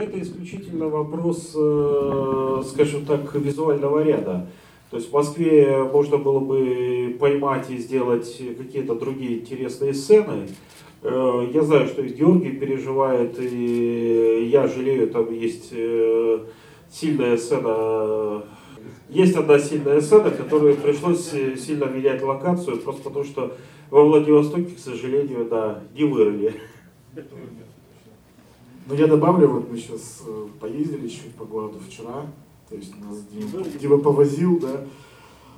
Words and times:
Это 0.00 0.18
исключительно 0.18 0.88
вопрос, 0.88 1.52
э, 1.54 2.62
скажем 2.66 3.04
так, 3.04 3.34
визуального 3.34 4.02
ряда. 4.02 4.46
То 4.90 4.96
есть 4.96 5.10
в 5.10 5.12
Москве 5.12 5.84
можно 5.92 6.16
было 6.16 6.38
бы 6.38 7.18
поймать 7.20 7.70
и 7.70 7.76
сделать 7.76 8.42
какие-то 8.56 8.94
другие 8.94 9.40
интересные 9.40 9.92
сцены. 9.92 10.48
Э, 11.02 11.46
я 11.52 11.62
знаю, 11.62 11.86
что 11.86 12.00
и 12.00 12.14
Георгий 12.14 12.52
переживает, 12.52 13.38
и 13.38 14.48
я 14.50 14.68
жалею, 14.68 15.10
там 15.10 15.30
есть 15.34 15.68
э, 15.72 16.46
сильная 16.90 17.36
сцена 17.36 18.42
есть 19.10 19.34
одна 19.36 19.58
сильная 19.58 20.00
сцена, 20.00 20.30
которую 20.30 20.76
пришлось 20.76 21.28
сильно 21.30 21.86
менять 21.86 22.22
локацию, 22.22 22.78
просто 22.78 23.02
потому 23.02 23.24
что 23.24 23.56
во 23.90 24.04
Владивостоке, 24.04 24.76
к 24.76 24.78
сожалению, 24.78 25.46
да, 25.50 25.82
не 25.94 26.04
вырыли. 26.04 26.54
Но 28.86 28.94
я 28.94 29.06
добавлю, 29.06 29.48
вот 29.48 29.70
мы 29.70 29.76
сейчас 29.78 30.22
э, 30.26 30.48
поездили 30.58 31.08
чуть 31.08 31.34
по 31.34 31.44
городу 31.44 31.78
вчера, 31.86 32.26
то 32.68 32.76
есть 32.76 32.92
нас 33.00 33.22
Дима, 33.26 33.64
Дима 33.80 33.98
повозил, 33.98 34.58
да, 34.58 34.84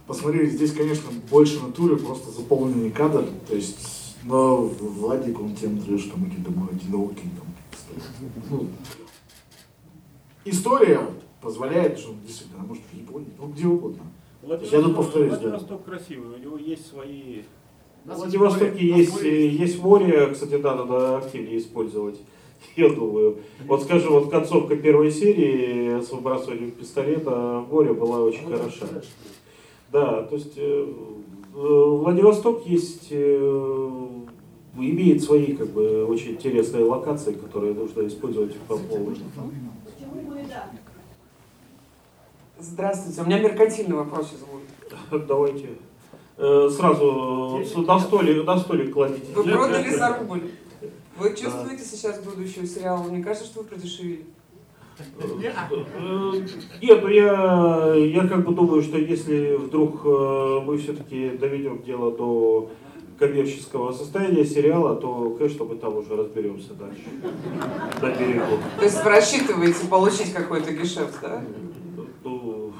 посмотрели, 0.06 0.50
здесь, 0.50 0.72
конечно, 0.72 1.08
больше 1.30 1.60
натуры, 1.60 1.96
просто 1.96 2.30
заполненный 2.30 2.90
кадр, 2.90 3.24
то 3.48 3.54
есть, 3.54 4.16
но 4.24 4.56
Владик, 4.56 5.40
он 5.40 5.54
тем 5.54 5.80
трэш, 5.80 6.04
там 6.04 6.24
какие-то 6.24 6.50
одинокие, 6.50 7.30
там, 7.38 7.46
ну, 8.50 8.66
история 10.44 11.00
позволяет, 11.40 11.98
что 11.98 12.14
действительно, 12.26 12.64
может 12.64 12.84
в 12.84 12.94
Японии, 12.94 13.30
ну 13.38 13.48
где 13.48 13.66
угодно. 13.66 14.02
Владивосток, 14.42 14.78
я 14.78 14.84
тут 14.84 14.96
повторюсь, 14.96 15.30
Владивосток 15.30 15.84
да. 15.84 15.90
красивый, 15.90 16.36
у 16.36 16.38
него 16.38 16.56
есть 16.58 16.86
свои... 16.86 17.42
В 18.04 18.14
Владивостоке 18.14 18.84
есть, 18.84 19.22
есть 19.22 19.80
море, 19.80 20.26
кстати, 20.32 20.56
да, 20.56 20.74
надо 20.74 21.18
активнее 21.18 21.58
использовать. 21.58 22.18
Я 22.76 22.88
думаю. 22.88 23.38
Вот 23.66 23.82
скажем, 23.82 24.12
вот 24.12 24.30
концовка 24.30 24.76
первой 24.76 25.10
серии 25.10 26.00
с 26.00 26.10
выбрасыванием 26.10 26.70
пистолета 26.70 27.64
в 27.66 27.72
море 27.72 27.92
была 27.92 28.20
очень 28.20 28.48
ну, 28.48 28.56
хороша. 28.56 28.86
Да, 29.90 30.22
то 30.22 30.34
есть 30.36 30.54
э, 30.56 30.86
э, 31.54 31.58
Владивосток 31.58 32.66
есть, 32.66 33.08
э, 33.10 34.06
имеет 34.76 35.22
свои 35.22 35.54
как 35.54 35.68
бы 35.68 36.06
очень 36.06 36.32
интересные 36.32 36.84
локации, 36.84 37.32
которые 37.32 37.74
нужно 37.74 38.06
использовать 38.06 38.56
по 38.60 38.78
полной. 38.78 39.16
Здравствуйте, 42.58 43.20
у 43.20 43.24
меня 43.26 43.40
меркантильный 43.40 43.96
вопрос 43.96 44.32
будет. 44.50 45.26
Давайте. 45.26 45.70
Э, 46.38 46.70
сразу 46.70 47.60
на 47.76 47.98
столик, 47.98 48.46
на 48.46 48.58
столик 48.58 48.92
кладите. 48.92 49.32
Вы 49.34 49.44
продали 49.44 49.90
за 49.90 50.16
рубль. 50.18 50.42
Вы 51.16 51.36
чувствуете 51.36 51.84
сейчас 51.84 52.20
будущее 52.20 52.66
сериала? 52.66 53.02
Мне 53.02 53.22
кажется, 53.22 53.46
что 53.46 53.60
вы 53.60 53.66
продешевили. 53.68 54.24
Э, 54.98 56.32
нет, 56.82 57.02
ну 57.02 57.08
я, 57.08 57.94
я 57.94 58.28
как 58.28 58.44
бы 58.44 58.54
думаю, 58.54 58.82
что 58.82 58.98
если 58.98 59.56
вдруг 59.56 60.02
э, 60.04 60.60
мы 60.64 60.76
все-таки 60.78 61.30
доведем 61.30 61.82
дело 61.82 62.12
до 62.12 62.70
коммерческого 63.18 63.92
состояния 63.92 64.44
сериала, 64.44 64.96
то, 64.96 65.34
конечно, 65.38 65.64
мы 65.64 65.76
там 65.76 65.96
уже 65.96 66.16
разберемся 66.16 66.74
дальше. 66.74 67.04
На 68.00 68.10
берегу. 68.10 68.58
То 68.78 68.84
есть 68.84 69.02
вы 69.02 69.10
рассчитываете 69.10 69.86
получить 69.88 70.32
какой-то 70.32 70.72
гешефт, 70.72 71.18
да? 71.22 71.42
Ну, 72.24 72.72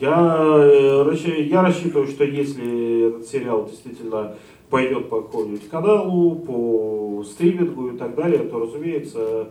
я, 0.00 1.04
я 1.38 1.62
рассчитываю, 1.62 2.06
что 2.06 2.24
если 2.24 3.08
этот 3.08 3.26
сериал 3.26 3.66
действительно 3.66 4.36
пойдет 4.70 5.08
по 5.08 5.22
какому-нибудь 5.22 5.68
каналу, 5.68 6.36
по 6.36 7.24
стримингу 7.24 7.88
и 7.88 7.96
так 7.96 8.14
далее, 8.14 8.40
то, 8.40 8.58
разумеется, 8.58 9.50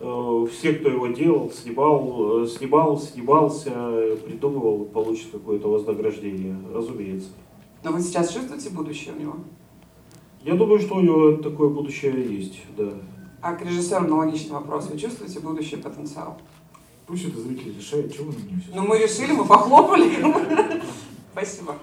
э, 0.00 0.46
все, 0.50 0.74
кто 0.74 0.88
его 0.88 1.06
делал, 1.08 1.50
снимал, 1.50 2.42
э, 2.42 2.46
снимал, 2.46 3.00
снимался, 3.00 3.70
придумывал, 4.24 4.84
получит 4.84 5.30
какое-то 5.30 5.68
вознаграждение, 5.68 6.56
разумеется. 6.72 7.30
Но 7.82 7.92
вы 7.92 8.00
сейчас 8.00 8.32
чувствуете 8.32 8.70
будущее 8.70 9.14
у 9.16 9.20
него? 9.20 9.36
Я 10.42 10.54
думаю, 10.54 10.80
что 10.80 10.96
у 10.96 11.00
него 11.00 11.32
такое 11.32 11.68
будущее 11.68 12.12
есть, 12.12 12.60
да. 12.76 12.92
А 13.42 13.54
к 13.54 13.64
режиссеру 13.64 14.04
аналогичный 14.04 14.52
вопрос. 14.52 14.90
Вы 14.90 14.98
чувствуете 14.98 15.40
будущий 15.40 15.76
потенциал? 15.76 16.38
Пусть 17.06 17.26
это 17.26 17.40
зрители 17.40 17.74
решают, 17.76 18.14
чего 18.14 18.30
вы 18.30 18.38
на 18.38 18.44
меня 18.44 18.60
все. 18.60 18.74
Ну 18.74 18.86
мы 18.86 18.98
решили, 18.98 19.32
мы 19.32 19.44
похлопали. 19.44 20.10
Спасибо. 21.32 21.76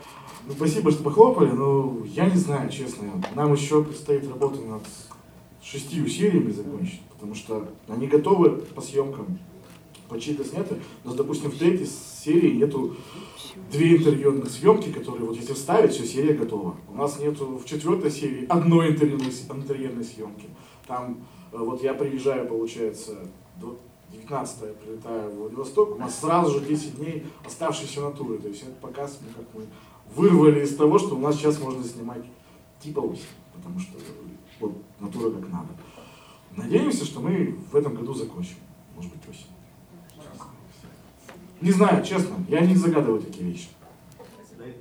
Ну, 0.45 0.53
спасибо, 0.53 0.91
что 0.91 1.03
похлопали, 1.03 1.51
но 1.51 1.97
я 2.05 2.29
не 2.29 2.37
знаю, 2.37 2.69
честно. 2.69 3.21
Нам 3.35 3.53
еще 3.53 3.83
предстоит 3.83 4.27
работа 4.27 4.59
над 4.61 4.83
шестью 5.61 6.07
сериями 6.07 6.51
закончить, 6.51 7.01
потому 7.09 7.33
что 7.35 7.67
они 7.87 8.07
готовы 8.07 8.51
по 8.51 8.81
съемкам, 8.81 9.39
почти-то 10.09 10.43
сняты, 10.43 10.77
но, 11.03 11.13
допустим, 11.13 11.51
в 11.51 11.57
третьей 11.57 11.85
серии 11.85 12.51
нету 12.51 12.95
две 13.71 13.97
интерьерных 13.97 14.49
съемки, 14.49 14.91
которые 14.91 15.25
вот 15.25 15.35
если 15.35 15.53
вставить, 15.53 15.91
все, 15.91 16.05
серия 16.05 16.33
готова. 16.33 16.75
У 16.89 16.95
нас 16.95 17.19
нету 17.19 17.57
в 17.57 17.65
четвертой 17.65 18.11
серии 18.11 18.45
одной 18.47 18.91
интерьерной, 18.91 19.31
интерьерной 19.53 20.03
съемки. 20.03 20.47
Там, 20.87 21.25
э, 21.51 21.57
вот 21.57 21.83
я 21.83 21.93
приезжаю, 21.93 22.47
получается, 22.47 23.17
19 24.12 24.62
я 24.62 24.68
прилетаю 24.73 25.31
в 25.31 25.35
Владивосток, 25.35 25.95
у 25.95 26.00
нас 26.00 26.19
сразу 26.19 26.59
же 26.59 26.66
10 26.66 26.97
дней 26.97 27.25
оставшиеся 27.45 28.01
натуры. 28.01 28.38
То 28.38 28.47
есть 28.47 28.63
это 28.63 28.72
показ, 28.81 29.19
мы 29.22 29.34
как 29.34 29.53
мы 29.53 29.66
вырвали 30.16 30.63
из 30.63 30.75
того, 30.75 30.97
что 30.97 31.16
у 31.16 31.19
нас 31.19 31.35
сейчас 31.35 31.59
можно 31.59 31.84
снимать 31.84 32.23
типа 32.79 33.00
осень, 33.00 33.23
потому 33.53 33.79
что 33.79 33.97
вот 34.59 34.73
натура 35.00 35.31
как 35.31 35.50
надо. 35.50 35.69
Надеемся, 36.56 37.06
что 37.06 37.19
мы 37.19 37.57
в 37.72 37.75
этом 37.75 37.95
году 37.95 38.13
закончим. 38.13 38.56
Может 38.95 39.12
быть, 39.12 39.29
осень. 39.29 39.47
Не 41.62 41.72
знаю, 41.72 42.03
честно, 42.06 42.35
я 42.47 42.62
не 42.62 42.75
загадываю 42.75 43.22
такие 43.22 43.51
вещи. 43.51 43.68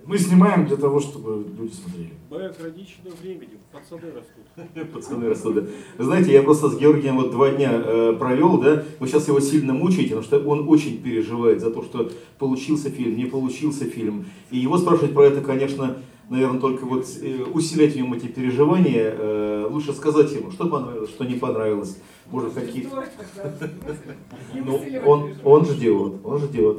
Мы 0.05 0.19
снимаем 0.19 0.67
для 0.67 0.77
того, 0.77 1.01
чтобы 1.01 1.45
люди 1.59 1.73
смотрели. 1.73 2.13
Мы 2.31 2.45
ограничены 2.45 3.11
временем, 3.21 3.59
пацаны 3.73 4.13
растут. 4.13 4.93
Пацаны 4.93 5.29
растут, 5.29 5.55
да. 5.55 5.63
Вы 5.99 6.05
знаете, 6.05 6.33
я 6.33 6.43
просто 6.43 6.69
с 6.69 6.79
Георгием 6.79 7.17
вот 7.17 7.31
два 7.31 7.51
дня 7.51 7.71
э, 7.73 8.17
провел, 8.19 8.59
да, 8.59 8.85
вы 9.01 9.07
сейчас 9.07 9.29
его 9.29 9.41
сильно 9.41 9.73
мучаете, 9.73 10.17
потому 10.17 10.23
что 10.23 10.39
он 10.41 10.69
очень 10.69 11.03
переживает 11.03 11.61
за 11.61 11.71
то, 11.71 11.83
что 11.83 12.11
получился 12.39 12.91
фильм, 12.91 13.17
не 13.17 13.27
получился 13.27 13.85
фильм. 13.85 14.27
И 14.51 14.59
его 14.59 14.79
спрашивать 14.79 15.15
про 15.15 15.27
это, 15.27 15.41
конечно, 15.41 15.99
наверное, 16.29 16.61
только 16.61 16.85
вот 16.85 17.07
э, 17.23 17.45
усилять 17.53 17.95
в 17.95 17.97
нем 17.97 18.13
эти 18.13 18.27
переживания, 18.27 19.15
э, 19.17 19.69
лучше 19.71 19.93
сказать 19.93 20.33
ему, 20.33 20.51
что 20.51 20.69
понравилось, 20.69 21.11
что 21.11 21.25
не 21.25 21.35
понравилось. 21.35 21.99
Может, 22.31 22.55
какие 22.55 22.89
Ну, 24.55 24.83
он, 25.05 25.35
он 25.45 25.65
ждет, 25.65 26.15
он 26.25 26.39
ждет. 26.39 26.79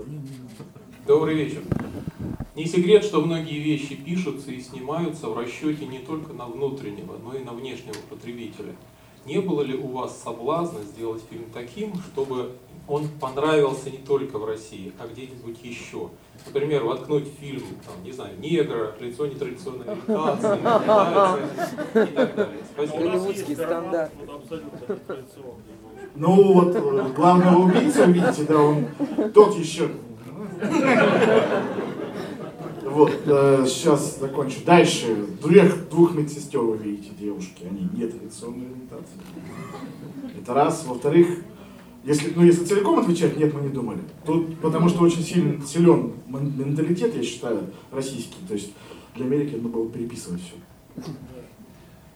Добрый 1.06 1.35
вечер. 1.35 1.62
Не 2.57 2.66
секрет, 2.66 3.03
что 3.03 3.22
многие 3.22 3.59
вещи 3.59 3.94
пишутся 3.94 4.50
и 4.50 4.59
снимаются 4.59 5.28
в 5.28 5.38
расчете 5.38 5.85
не 5.85 6.00
только 6.00 6.34
на 6.34 6.47
внутреннего, 6.47 7.16
но 7.23 7.35
и 7.35 7.44
на 7.44 7.51
внешнего 7.51 7.97
потребителя. 8.09 8.73
Не 9.28 9.41
было 9.41 9.62
ли 9.62 9.75
у 9.75 9.85
вас 9.90 10.19
соблазна 10.23 10.79
сделать 10.81 11.22
фильм 11.29 11.46
таким, 11.53 11.94
чтобы 12.01 12.53
он 12.88 13.09
понравился 13.22 13.91
не 13.91 14.00
только 14.00 14.40
в 14.40 14.46
России, 14.46 14.91
а 14.97 15.06
где-нибудь 15.06 15.59
еще? 15.62 16.09
Например, 16.47 16.84
воткнуть 16.84 17.28
фильм, 17.40 17.62
там, 17.85 18.03
не 18.03 18.12
знаю, 18.12 18.31
негра, 18.40 18.96
лицо 19.00 19.28
нетрадиционной 19.28 19.85
ориентации, 19.85 20.57
и 20.57 22.16
так 22.16 22.35
далее. 22.35 22.63
Спасибо. 22.73 22.97
Голливудский 22.97 23.56
стандарт. 23.56 24.12
Ну 26.16 26.53
вот, 26.53 26.75
э, 26.75 27.13
главного 27.16 27.66
убийца, 27.66 28.06
видите, 28.06 28.46
да, 28.46 28.57
он 28.57 28.88
тот 29.31 29.56
еще. 29.56 29.91
Вот, 32.97 33.12
э, 33.28 33.63
сейчас 33.68 34.18
закончу. 34.19 34.58
Дальше. 34.66 35.28
Двух, 35.40 35.90
двух 35.91 36.16
медсестер 36.16 36.62
вы 36.62 36.78
видите, 36.78 37.12
девушки, 37.19 37.63
они 37.69 37.88
не 37.94 38.08
традиционной 38.08 38.66
ориентации. 38.66 39.19
Это 40.41 40.53
раз. 40.56 40.84
Во-вторых, 40.84 41.28
если, 42.03 42.34
ну, 42.35 42.44
если 42.44 42.66
целиком 42.66 42.97
отвечать, 42.97 43.38
нет, 43.38 43.53
мы 43.53 43.61
не 43.61 43.70
думали. 43.70 43.99
Тут, 44.26 44.58
потому 44.61 44.90
что 44.90 45.03
очень 45.03 45.22
сильно, 45.22 45.64
силен 45.64 46.14
менталитет, 46.28 47.16
я 47.16 47.22
считаю, 47.22 47.66
российский. 47.91 48.38
То 48.47 48.55
есть 48.55 48.72
для 49.16 49.26
Америки 49.26 49.53
нужно 49.53 49.70
было 49.70 49.88
переписывать 49.90 50.41
все. 50.41 51.05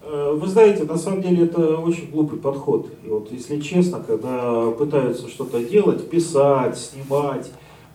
Э, 0.02 0.34
вы 0.36 0.48
знаете, 0.48 0.86
на 0.86 0.98
самом 0.98 1.22
деле 1.22 1.44
это 1.44 1.78
очень 1.78 2.10
глупый 2.10 2.40
подход. 2.40 2.90
И 3.06 3.08
вот 3.08 3.32
если 3.32 3.60
честно, 3.60 4.02
когда 4.02 4.72
пытаются 4.72 5.28
что-то 5.28 5.64
делать, 5.64 6.10
писать, 6.10 6.76
снимать 6.76 7.52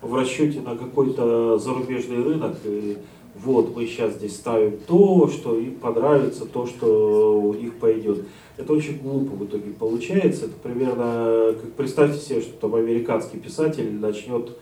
в 0.06 0.14
расчете 0.14 0.60
на 0.60 0.76
какой-то 0.76 1.58
зарубежный 1.58 2.22
рынок, 2.22 2.56
и 2.64 2.96
вот 3.34 3.76
мы 3.76 3.86
сейчас 3.86 4.14
здесь 4.14 4.36
ставим 4.36 4.78
то, 4.86 5.28
что 5.28 5.58
им 5.58 5.74
понравится, 5.74 6.46
то, 6.46 6.66
что 6.66 7.40
у 7.40 7.54
них 7.54 7.74
пойдет. 7.74 8.24
Это 8.56 8.72
очень 8.72 8.98
глупо 8.98 9.34
в 9.34 9.44
итоге 9.44 9.72
получается. 9.78 10.46
Это 10.46 10.54
примерно, 10.62 11.54
как 11.60 11.72
представьте 11.72 12.18
себе, 12.18 12.40
что 12.40 12.52
там 12.54 12.74
американский 12.74 13.38
писатель 13.38 13.92
начнет 13.92 14.56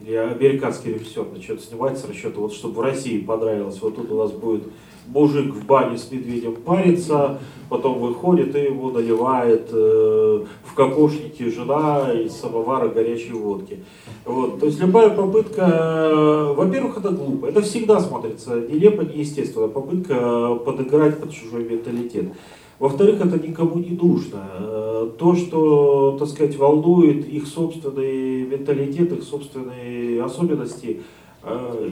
или 0.00 0.14
американский 0.14 0.92
режиссер 0.92 1.26
начнет 1.32 1.62
снимать 1.62 1.98
с 1.98 2.06
расчета, 2.06 2.40
вот 2.40 2.52
чтобы 2.52 2.74
в 2.76 2.80
России 2.80 3.18
понравилось, 3.18 3.80
вот 3.80 3.96
тут 3.96 4.10
у 4.10 4.18
нас 4.18 4.30
будет 4.32 4.64
мужик 5.06 5.54
в 5.54 5.64
бане 5.66 5.98
с 5.98 6.10
медведем 6.10 6.56
парится, 6.56 7.38
потом 7.68 7.98
выходит 7.98 8.54
и 8.54 8.60
его 8.60 8.90
наливает 8.90 9.68
э, 9.72 10.44
в 10.64 10.74
кокошнике 10.74 11.50
жена 11.50 12.12
из 12.12 12.32
самовара 12.32 12.88
горячей 12.88 13.32
водки. 13.32 13.78
Вот. 14.24 14.60
То 14.60 14.66
есть 14.66 14.80
любая 14.80 15.10
попытка, 15.10 15.62
э, 15.62 16.54
во-первых, 16.56 16.98
это 16.98 17.10
глупо, 17.10 17.46
это 17.46 17.62
всегда 17.62 18.00
смотрится 18.00 18.60
нелепо, 18.60 19.02
неестественно, 19.02 19.68
попытка 19.68 20.54
подыграть 20.64 21.18
под 21.18 21.32
чужой 21.32 21.64
менталитет. 21.64 22.32
Во-вторых, 22.78 23.24
это 23.24 23.38
никому 23.44 23.78
не 23.78 23.96
нужно. 23.96 24.42
Э, 24.58 25.10
то, 25.18 25.34
что, 25.34 26.16
так 26.18 26.28
сказать, 26.28 26.56
волнует 26.56 27.28
их 27.28 27.46
собственный 27.46 28.44
менталитет, 28.44 29.12
их 29.12 29.22
собственные 29.22 30.22
особенности, 30.22 31.00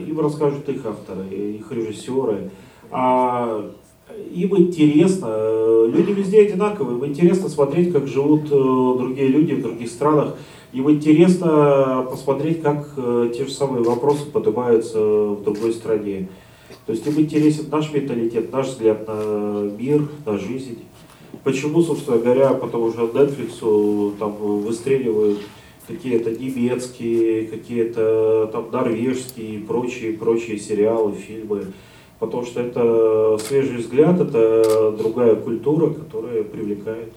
им 0.07 0.19
расскажут 0.19 0.67
их 0.67 0.85
авторы, 0.85 1.33
их 1.33 1.71
режиссеры. 1.71 2.51
А 2.91 3.71
им 4.31 4.57
интересно, 4.57 5.85
люди 5.87 6.11
везде 6.11 6.41
одинаковые, 6.41 6.97
им 6.97 7.05
интересно 7.05 7.49
смотреть, 7.49 7.91
как 7.91 8.07
живут 8.07 8.45
э, 8.51 8.97
другие 8.97 9.27
люди 9.27 9.53
в 9.53 9.61
других 9.61 9.89
странах, 9.89 10.35
им 10.71 10.89
интересно 10.91 12.05
посмотреть, 12.09 12.61
как 12.61 12.89
те 13.33 13.45
же 13.45 13.51
самые 13.51 13.83
вопросы 13.83 14.25
поднимаются 14.25 14.99
в 14.99 15.43
другой 15.43 15.73
стране. 15.73 16.27
То 16.85 16.91
есть 16.91 17.07
им 17.07 17.19
интересен 17.19 17.65
наш 17.71 17.93
менталитет, 17.93 18.51
наш 18.51 18.67
взгляд 18.67 19.07
на 19.07 19.69
мир, 19.77 20.07
на 20.25 20.37
жизнь. 20.37 20.79
Почему, 21.43 21.81
собственно 21.81 22.17
говоря, 22.17 22.53
потому 22.53 22.91
что 22.91 23.07
Netflix 23.07 24.17
там 24.19 24.33
выстреливают 24.33 25.39
какие-то 25.87 26.31
немецкие, 26.31 27.47
какие-то 27.47 28.49
там 28.51 28.69
норвежские 28.71 29.55
и 29.55 29.59
прочие, 29.59 30.13
прочие 30.13 30.59
сериалы, 30.59 31.13
фильмы. 31.13 31.67
Потому 32.19 32.45
что 32.45 32.61
это 32.61 33.37
свежий 33.39 33.77
взгляд, 33.77 34.19
это 34.19 34.91
другая 34.91 35.35
культура, 35.35 35.93
которая 35.93 36.43
привлекает. 36.43 37.11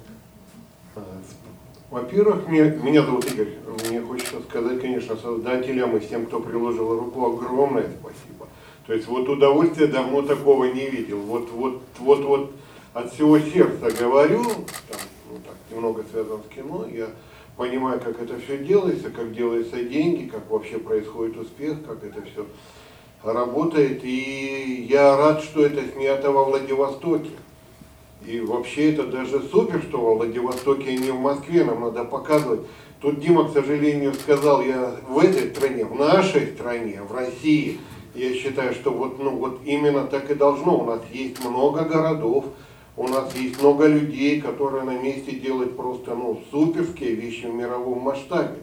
Во-первых, 1.91 2.49
меня, 2.49 2.71
меня 2.71 3.03
зовут 3.03 3.25
Игорь. 3.33 3.55
Мне 3.89 4.01
хочется 4.03 4.43
сказать, 4.49 4.81
конечно, 4.81 5.17
создателям 5.17 5.97
и 5.97 6.01
всем, 6.01 6.27
кто 6.27 6.41
приложил 6.41 6.99
руку, 6.99 7.25
огромное 7.27 7.85
спасибо. 8.01 8.47
То 8.87 8.93
есть 8.93 9.07
вот 9.07 9.29
удовольствия 9.29 9.87
давно 9.87 10.23
такого 10.23 10.65
не 10.65 10.91
видел. 10.91 11.19
Вот, 11.21 11.49
вот, 11.51 11.81
вот, 11.99 12.21
вот 12.25 12.51
от 12.93 13.13
всего 13.13 13.39
сердца 13.39 13.91
говорю, 13.99 14.45
там, 14.45 15.01
ну, 15.31 15.39
так, 15.45 15.55
немного 15.71 16.05
связано 16.11 16.41
с 16.43 16.55
кино, 16.55 16.87
я 16.93 17.07
понимаю, 17.57 18.01
как 18.01 18.21
это 18.21 18.39
все 18.41 18.59
делается, 18.59 19.11
как 19.11 19.35
делаются 19.35 19.83
деньги, 19.83 20.29
как 20.29 20.51
вообще 20.51 20.79
происходит 20.79 21.39
успех, 21.39 21.79
как 21.87 22.05
это 22.05 22.23
все 22.23 22.45
работает. 23.23 24.05
И 24.05 24.87
я 24.89 25.17
рад, 25.17 25.43
что 25.43 25.65
это 25.65 25.83
снято 25.93 26.31
во 26.31 26.45
Владивостоке. 26.45 27.31
И 28.27 28.41
вообще 28.41 28.93
это 28.93 29.05
даже 29.05 29.41
супер, 29.41 29.83
что 29.83 29.99
во 30.01 30.15
Владивостоке, 30.15 30.91
а 30.91 30.97
не 30.97 31.11
в 31.11 31.21
Москве, 31.21 31.65
нам 31.65 31.81
надо 31.81 32.05
показывать. 32.05 32.61
Тут 33.01 33.21
Дима, 33.21 33.49
к 33.49 33.53
сожалению, 33.53 34.13
сказал, 34.15 34.61
я 34.63 34.97
в 35.09 35.19
этой 35.19 35.51
стране, 35.51 35.85
в 35.85 35.95
нашей 35.95 36.49
стране, 36.49 37.01
в 37.03 37.15
России– 37.15 37.79
я 38.19 38.35
считаю, 38.35 38.75
что 38.75 38.91
вот, 38.91 39.19
ну, 39.23 39.37
вот 39.37 39.61
именно 39.65 40.05
так 40.05 40.31
и 40.31 40.35
должно. 40.35 40.81
У 40.81 40.85
нас 40.85 41.01
есть 41.13 41.43
много 41.45 41.85
городов, 41.85 42.47
у 42.97 43.07
нас 43.07 43.35
есть 43.37 43.63
много 43.63 43.87
людей, 43.87 44.41
которые 44.41 44.83
на 44.83 44.99
месте 44.99 45.33
делают 45.33 45.77
просто 45.77 46.15
ну, 46.15 46.43
суперские 46.51 47.15
вещи 47.15 47.47
в 47.47 47.55
мировом 47.55 48.01
масштабе. 48.01 48.57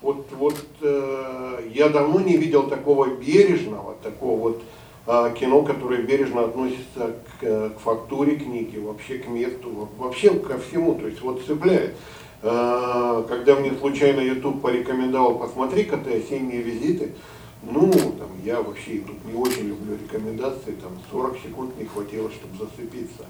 Вот, 0.00 0.26
вот 0.32 0.56
э, 0.80 1.68
я 1.72 1.88
давно 1.88 2.20
не 2.20 2.36
видел 2.36 2.68
такого 2.68 3.06
бережного, 3.06 3.96
такого 4.02 4.38
вот 4.38 4.62
э, 5.06 5.34
кино, 5.38 5.62
которое 5.62 6.02
бережно 6.02 6.44
относится 6.44 7.16
к, 7.40 7.42
э, 7.42 7.70
к 7.76 7.80
фактуре 7.80 8.36
книги, 8.36 8.78
вообще 8.78 9.18
к 9.18 9.26
месту, 9.26 9.88
вообще 9.98 10.30
ко 10.30 10.58
всему, 10.58 10.94
то 10.94 11.06
есть 11.06 11.20
вот 11.20 11.42
цепляет. 11.44 11.96
Э, 12.42 13.24
когда 13.28 13.56
мне 13.56 13.72
случайно 13.72 14.20
YouTube 14.20 14.62
порекомендовал, 14.62 15.38
посмотри-ка 15.38 15.96
ты 15.96 16.18
осенние 16.18 16.62
визиты, 16.62 17.14
ну, 17.62 17.90
там, 17.90 18.28
я 18.44 18.62
вообще 18.62 18.98
тут 18.98 19.24
не 19.24 19.34
очень 19.34 19.68
люблю 19.68 19.94
рекомендации, 19.94 20.76
там 20.80 20.92
40 21.10 21.38
секунд 21.38 21.76
не 21.76 21.86
хватило, 21.86 22.30
чтобы 22.30 22.56
зацепиться. 22.56 23.24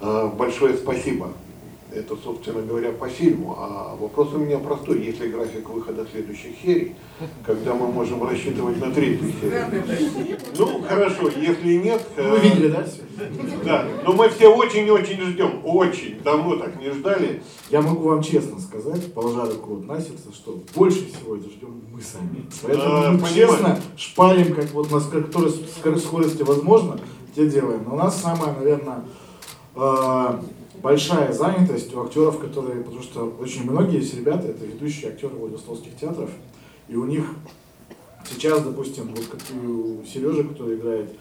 А, 0.00 0.28
большое 0.28 0.76
спасибо. 0.78 1.32
Это, 1.96 2.14
собственно 2.22 2.60
говоря, 2.60 2.92
по 2.92 3.08
фильму. 3.08 3.56
А 3.58 3.96
вопрос 3.98 4.34
у 4.34 4.38
меня 4.38 4.58
простой. 4.58 5.00
Есть 5.00 5.18
ли 5.20 5.30
график 5.30 5.66
выхода 5.70 6.06
следующих 6.12 6.52
серий, 6.62 6.94
когда 7.42 7.72
мы 7.72 7.86
можем 7.90 8.22
рассчитывать 8.22 8.78
на 8.78 8.92
третью 8.92 9.32
серию? 9.40 10.38
Ну, 10.58 10.82
хорошо, 10.86 11.30
если 11.30 11.76
нет... 11.76 12.06
Вы 12.18 12.38
видели, 12.40 12.68
да? 12.68 12.86
Да, 13.64 13.88
но 14.04 14.12
мы 14.12 14.28
все 14.28 14.48
очень-очень 14.48 15.22
ждем. 15.22 15.62
Очень. 15.64 16.20
Давно 16.22 16.56
так 16.56 16.78
не 16.78 16.90
ждали. 16.90 17.42
Я 17.70 17.80
могу 17.80 18.10
вам 18.10 18.22
честно 18.22 18.60
сказать, 18.60 19.14
положа 19.14 19.46
руку 19.46 19.76
на 19.78 19.98
сердце, 19.98 20.32
что 20.34 20.60
больше 20.74 21.06
всего 21.06 21.36
это 21.36 21.48
ждем 21.48 21.80
мы 21.90 22.02
сами. 22.02 22.44
Поэтому 22.62 23.18
мы 23.22 23.28
честно 23.28 23.80
шпарим, 23.96 24.54
как 24.54 24.70
вот 24.72 24.90
на 24.90 25.00
скорости 25.00 26.42
возможно, 26.42 27.00
те 27.34 27.48
делаем. 27.48 27.84
Но 27.86 27.94
у 27.94 27.96
нас 27.96 28.20
самое, 28.20 28.52
наверное, 28.52 29.02
а, 29.74 30.42
большая 30.86 31.32
занятость 31.32 31.92
у 31.96 32.00
актеров, 32.00 32.38
которые, 32.38 32.84
потому 32.84 33.02
что 33.02 33.24
очень 33.40 33.68
многие 33.68 33.98
из 33.98 34.14
ребята 34.14 34.46
это 34.46 34.64
ведущие 34.64 35.10
актеры 35.10 35.34
Владиславских 35.34 35.96
театров, 35.96 36.30
и 36.86 36.94
у 36.94 37.06
них 37.06 37.24
сейчас, 38.30 38.62
допустим, 38.62 39.08
вот 39.08 39.24
как 39.26 39.40
у 39.60 40.04
Сережи, 40.04 40.44
который 40.44 40.76
играет 40.76 41.12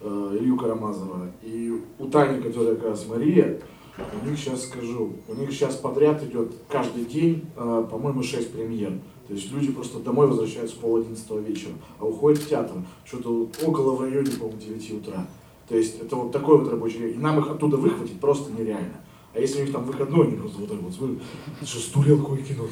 э, 0.00 0.36
Илью 0.40 0.56
Карамазова, 0.56 1.32
и 1.42 1.82
у 1.98 2.06
Тани, 2.06 2.40
которая 2.40 2.76
как 2.76 2.92
раз 2.92 3.06
Мария, 3.06 3.60
у 3.98 4.26
них 4.26 4.38
сейчас 4.38 4.62
скажу, 4.62 5.12
у 5.28 5.34
них 5.34 5.52
сейчас 5.52 5.76
подряд 5.76 6.24
идет 6.24 6.54
каждый 6.70 7.04
день, 7.04 7.44
э, 7.56 7.86
по-моему, 7.90 8.22
6 8.22 8.50
премьер. 8.52 8.94
То 9.28 9.34
есть 9.34 9.52
люди 9.52 9.70
просто 9.70 9.98
домой 9.98 10.28
возвращаются 10.28 10.78
пол 10.78 10.96
одиннадцатого 10.96 11.40
вечера, 11.40 11.74
а 11.98 12.06
уходят 12.06 12.38
в 12.38 12.48
театр, 12.48 12.76
что-то 13.04 13.50
около 13.66 13.96
в 13.96 14.00
районе, 14.00 14.30
по-моему, 14.30 14.58
9 14.58 14.92
утра. 14.94 15.26
То 15.68 15.76
есть 15.76 16.00
это 16.00 16.16
вот 16.16 16.32
такой 16.32 16.56
вот 16.56 16.70
рабочий 16.70 17.00
день. 17.00 17.16
И 17.16 17.18
нам 17.18 17.38
их 17.38 17.50
оттуда 17.50 17.76
выхватить 17.76 18.18
просто 18.18 18.50
нереально. 18.50 18.94
А 19.32 19.38
если 19.38 19.60
у 19.60 19.64
них 19.64 19.72
там 19.72 19.84
выходной, 19.84 20.26
они 20.26 20.36
просто 20.36 20.58
вот 20.58 20.68
так 20.68 20.80
вот 20.80 20.92
смотрят, 20.92 21.22
что 21.64 21.78
стурел 21.78 22.18
какое 22.18 22.42
кино. 22.42 22.64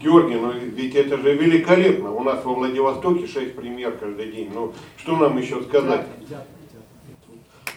Георгий, 0.00 0.34
ну 0.34 0.52
ведь 0.52 0.94
это 0.96 1.16
же 1.18 1.34
великолепно. 1.34 2.10
У 2.10 2.24
нас 2.24 2.44
во 2.44 2.54
Владивостоке 2.54 3.28
6 3.28 3.54
премьер 3.54 3.96
каждый 3.96 4.32
день. 4.32 4.50
Ну, 4.52 4.72
что 4.96 5.16
нам 5.16 5.38
еще 5.38 5.62
сказать? 5.62 6.08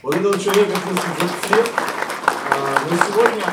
Вот 0.02 0.16
этого 0.16 0.40
человека 0.40 0.74
ответственен 0.74 1.16
за 1.20 1.28
всех. 1.28 1.74
А, 2.50 2.82
но 2.90 2.98
сегодня, 2.98 3.44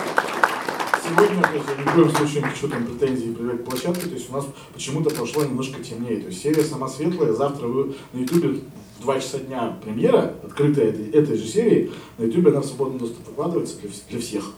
сегодня, 1.04 1.42
то 1.42 1.54
есть, 1.54 1.78
ни 1.78 1.82
в 1.82 1.94
коем 1.94 2.10
случае 2.10 2.42
хочу 2.42 2.68
там 2.68 2.86
претензии 2.86 3.34
проявлять 3.34 3.64
площадке, 3.66 4.06
то 4.06 4.14
есть 4.14 4.30
у 4.30 4.32
нас 4.32 4.46
почему-то 4.72 5.14
прошло 5.14 5.44
немножко 5.44 5.84
темнее. 5.84 6.20
То 6.20 6.28
есть 6.28 6.42
серия 6.42 6.62
сама 6.62 6.88
светлая, 6.88 7.34
завтра 7.34 7.66
вы 7.66 7.94
на 8.14 8.20
ютубе 8.20 8.60
два 9.00 9.20
часа 9.20 9.38
дня 9.38 9.76
премьера, 9.82 10.34
открытая 10.44 10.86
этой, 10.86 11.10
этой 11.10 11.36
же 11.36 11.46
серии, 11.46 11.90
на 12.18 12.24
YouTube 12.24 12.48
она 12.48 12.60
в 12.60 12.66
свободном 12.66 12.98
доступе 12.98 13.28
выкладывается 13.28 13.78
для, 13.80 13.90
для 14.10 14.20
всех. 14.20 14.52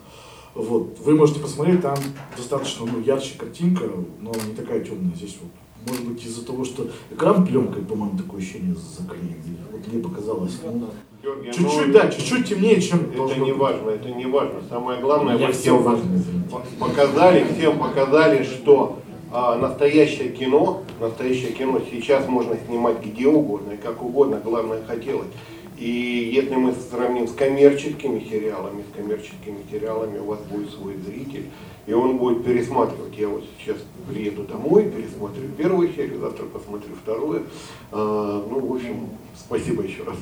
Вот. 0.53 0.97
Вы 0.99 1.15
можете 1.15 1.39
посмотреть, 1.39 1.81
там 1.81 1.97
достаточно 2.35 2.85
ну, 2.85 3.01
ярче 3.01 3.37
картинка, 3.37 3.85
но 4.19 4.31
не 4.47 4.53
такая 4.55 4.83
темная. 4.83 5.15
Здесь 5.15 5.37
вот, 5.41 5.51
может 5.87 6.05
быть, 6.05 6.25
из-за 6.25 6.45
того, 6.45 6.65
что 6.65 6.89
экран 7.09 7.45
пленкой, 7.45 7.83
по-моему, 7.83 8.17
такое 8.17 8.41
ощущение 8.41 8.75
заклеен. 8.75 9.37
Вот 9.71 9.87
мне 9.87 10.03
показалось. 10.03 10.59
Ну, 10.63 10.89
чуть-чуть, 11.23 11.87
ну, 11.87 11.93
да, 11.93 12.09
чуть-чуть 12.09 12.49
темнее, 12.49 12.81
чем 12.81 13.11
Это 13.11 13.39
не 13.39 13.51
быть. 13.51 13.61
важно, 13.61 13.89
это 13.91 14.09
не 14.09 14.25
важно. 14.25 14.61
Самое 14.67 14.99
главное, 14.99 15.37
вы 15.37 15.53
всем 15.53 15.81
важно, 15.83 16.21
показали, 16.79 17.45
всем 17.53 17.79
показали, 17.79 18.43
что 18.43 18.99
а 19.31 19.57
настоящее 19.57 20.29
кино, 20.29 20.83
настоящее 20.99 21.53
кино 21.53 21.81
сейчас 21.89 22.27
можно 22.27 22.57
снимать 22.67 23.03
где 23.03 23.27
угодно 23.27 23.73
и 23.73 23.77
как 23.77 24.01
угодно, 24.03 24.41
главное 24.43 24.83
хотелось. 24.85 25.29
И 25.77 26.31
если 26.35 26.55
мы 26.55 26.73
сравним 26.73 27.27
с 27.27 27.31
коммерческими 27.31 28.19
сериалами, 28.29 28.83
с 28.83 28.95
коммерческими 28.95 29.65
сериалами 29.71 30.19
у 30.19 30.25
вас 30.25 30.39
будет 30.41 30.69
свой 30.71 30.95
зритель, 30.97 31.45
и 31.87 31.93
он 31.93 32.17
будет 32.17 32.43
пересматривать. 32.45 33.17
Я 33.17 33.27
вот 33.29 33.43
сейчас 33.57 33.77
приеду 34.07 34.43
домой, 34.43 34.91
пересмотрю 34.95 35.47
первую 35.57 35.91
серию, 35.93 36.19
завтра 36.19 36.45
посмотрю 36.45 36.93
вторую. 37.01 37.43
А, 37.91 38.45
ну, 38.47 38.59
в 38.59 38.75
общем, 38.75 39.09
спасибо 39.35 39.81
еще 39.81 40.03
раз. 40.03 40.17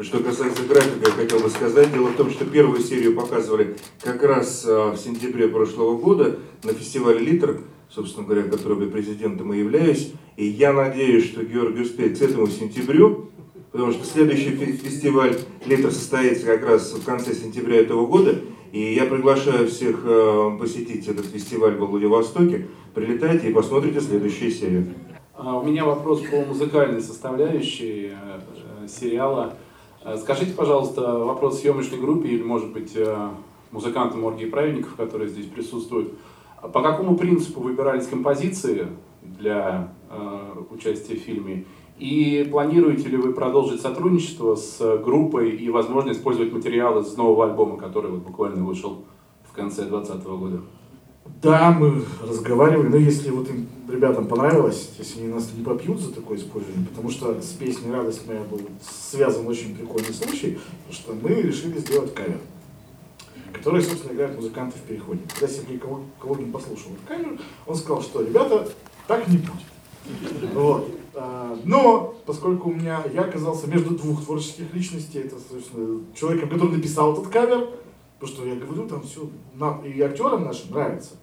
Что 0.00 0.18
касается 0.18 0.64
графика, 0.64 1.08
я 1.08 1.12
хотел 1.12 1.38
бы 1.38 1.48
сказать. 1.50 1.92
Дело 1.92 2.08
в 2.08 2.16
том, 2.16 2.28
что 2.30 2.44
первую 2.44 2.80
серию 2.80 3.14
показывали 3.14 3.76
как 4.00 4.24
раз 4.24 4.64
а, 4.66 4.90
в 4.90 4.96
сентябре 4.96 5.46
прошлого 5.46 5.96
года 5.96 6.40
на 6.64 6.72
фестивале 6.72 7.20
«Литр», 7.20 7.60
собственно 7.94 8.26
говоря, 8.26 8.42
которого 8.44 8.88
президентом 8.90 9.52
и 9.52 9.58
являюсь. 9.58 10.12
И 10.36 10.46
я 10.46 10.72
надеюсь, 10.72 11.26
что 11.26 11.44
Георгий 11.44 11.82
успеет 11.82 12.18
к 12.18 12.22
этому 12.22 12.48
сентябрю, 12.48 13.30
потому 13.70 13.92
что 13.92 14.04
следующий 14.04 14.50
фестиваль 14.50 15.36
лета 15.64 15.90
состоится 15.90 16.46
как 16.46 16.66
раз 16.66 16.92
в 16.92 17.04
конце 17.04 17.34
сентября 17.34 17.80
этого 17.80 18.06
года. 18.06 18.36
И 18.72 18.94
я 18.94 19.04
приглашаю 19.04 19.68
всех 19.68 20.00
э, 20.04 20.56
посетить 20.58 21.06
этот 21.06 21.26
фестиваль 21.26 21.76
в 21.76 21.86
Владивостоке. 21.86 22.66
Прилетайте 22.92 23.50
и 23.50 23.52
посмотрите 23.52 24.00
следующую 24.00 24.50
серию. 24.50 24.94
А, 25.36 25.58
у 25.58 25.64
меня 25.64 25.84
вопрос 25.84 26.22
по 26.22 26.44
музыкальной 26.44 27.00
составляющей 27.00 28.10
э, 28.12 28.88
сериала. 28.88 29.54
Э, 30.04 30.16
скажите, 30.20 30.54
пожалуйста, 30.54 31.02
вопрос 31.18 31.60
съемочной 31.60 32.00
группе 32.00 32.30
или, 32.30 32.42
может 32.42 32.72
быть, 32.72 32.96
музыкантам 33.70 34.24
оргии 34.24 34.46
праведников, 34.46 34.96
которые 34.96 35.28
здесь 35.28 35.46
присутствуют. 35.46 36.14
По 36.72 36.82
какому 36.82 37.16
принципу 37.16 37.60
выбирались 37.60 38.06
композиции 38.06 38.88
для 39.22 39.92
э, 40.10 40.62
участия 40.70 41.16
в 41.16 41.20
фильме? 41.20 41.64
И 41.98 42.48
планируете 42.50 43.08
ли 43.08 43.16
вы 43.16 43.32
продолжить 43.32 43.80
сотрудничество 43.80 44.56
с 44.56 44.98
группой 44.98 45.50
и, 45.50 45.70
возможно, 45.70 46.10
использовать 46.10 46.52
материалы 46.52 47.02
из 47.02 47.16
нового 47.16 47.44
альбома, 47.44 47.76
который 47.76 48.10
вот 48.10 48.22
буквально 48.22 48.64
вышел 48.64 49.04
в 49.48 49.52
конце 49.54 49.82
2020 49.82 50.26
года? 50.26 50.60
Да, 51.42 51.70
мы 51.70 52.02
разговаривали, 52.22 52.88
но 52.88 52.96
если 52.96 53.30
вот 53.30 53.48
им 53.48 53.66
ребятам 53.88 54.26
понравилось, 54.26 54.92
если 54.98 55.20
они 55.20 55.32
нас 55.32 55.50
не 55.56 55.62
попьют 55.62 56.00
за 56.00 56.12
такое 56.12 56.38
использование, 56.38 56.86
потому 56.86 57.10
что 57.10 57.40
с 57.40 57.52
песней 57.52 57.92
«Радость 57.92 58.26
моя» 58.26 58.40
был 58.50 58.60
связан 58.82 59.46
очень 59.46 59.76
прикольный 59.76 60.12
случай, 60.12 60.58
что 60.90 61.14
мы 61.14 61.30
решили 61.30 61.78
сделать 61.78 62.14
кавер, 62.14 62.38
который, 63.54 63.80
собственно, 63.82 64.12
играет 64.12 64.36
музыканты 64.36 64.78
в 64.78 64.82
переходе. 64.82 65.22
Когда 65.32 65.48
Сергей 65.48 65.78
Калугин 65.78 66.52
послушал 66.52 66.92
этот 66.92 67.06
кавер, 67.06 67.38
он 67.66 67.74
сказал, 67.76 68.02
что 68.02 68.20
ребята, 68.20 68.68
так 69.06 69.26
не 69.28 69.38
будет. 69.38 70.52
Вот. 70.52 70.90
А, 71.14 71.56
но, 71.64 72.14
поскольку 72.26 72.68
у 72.68 72.74
меня, 72.74 73.02
я 73.14 73.22
оказался 73.22 73.68
между 73.68 73.90
двух 73.96 74.24
творческих 74.24 74.74
личностей, 74.74 75.20
это, 75.20 75.36
собственно, 75.38 76.02
человеком, 76.14 76.50
который 76.50 76.76
написал 76.76 77.12
этот 77.14 77.28
кавер, 77.28 77.68
Потому 78.24 78.38
что 78.38 78.48
я 78.48 78.54
говорю, 78.54 78.88
там 78.88 79.02
все, 79.02 79.28
и 79.84 80.00
актерам 80.00 80.44
нашим 80.44 80.70
нравится. 80.70 81.16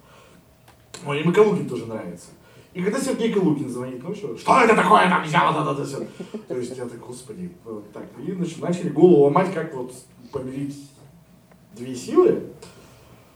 Ну, 1.03 1.13
и 1.13 1.23
Калугин 1.31 1.67
тоже 1.67 1.87
нравится. 1.87 2.27
И 2.73 2.83
когда 2.83 2.99
Сергей 2.99 3.33
Калугин 3.33 3.69
звонит 3.69 4.03
ночью, 4.03 4.37
что 4.37 4.61
это 4.61 4.75
такое 4.75 5.09
там 5.09 5.23
взял, 5.23 5.51
да, 5.51 5.63
да, 5.65 5.73
да, 5.73 5.83
все. 5.83 6.07
То 6.47 6.55
есть 6.55 6.77
я 6.77 6.85
так, 6.85 6.99
господи, 6.99 7.51
вот 7.65 7.91
так. 7.91 8.05
И 8.19 8.31
начали 8.61 8.89
голову 8.89 9.23
ломать, 9.23 9.51
как 9.51 9.73
вот 9.73 9.93
помирить 10.31 10.90
две 11.75 11.95
силы. 11.95 12.43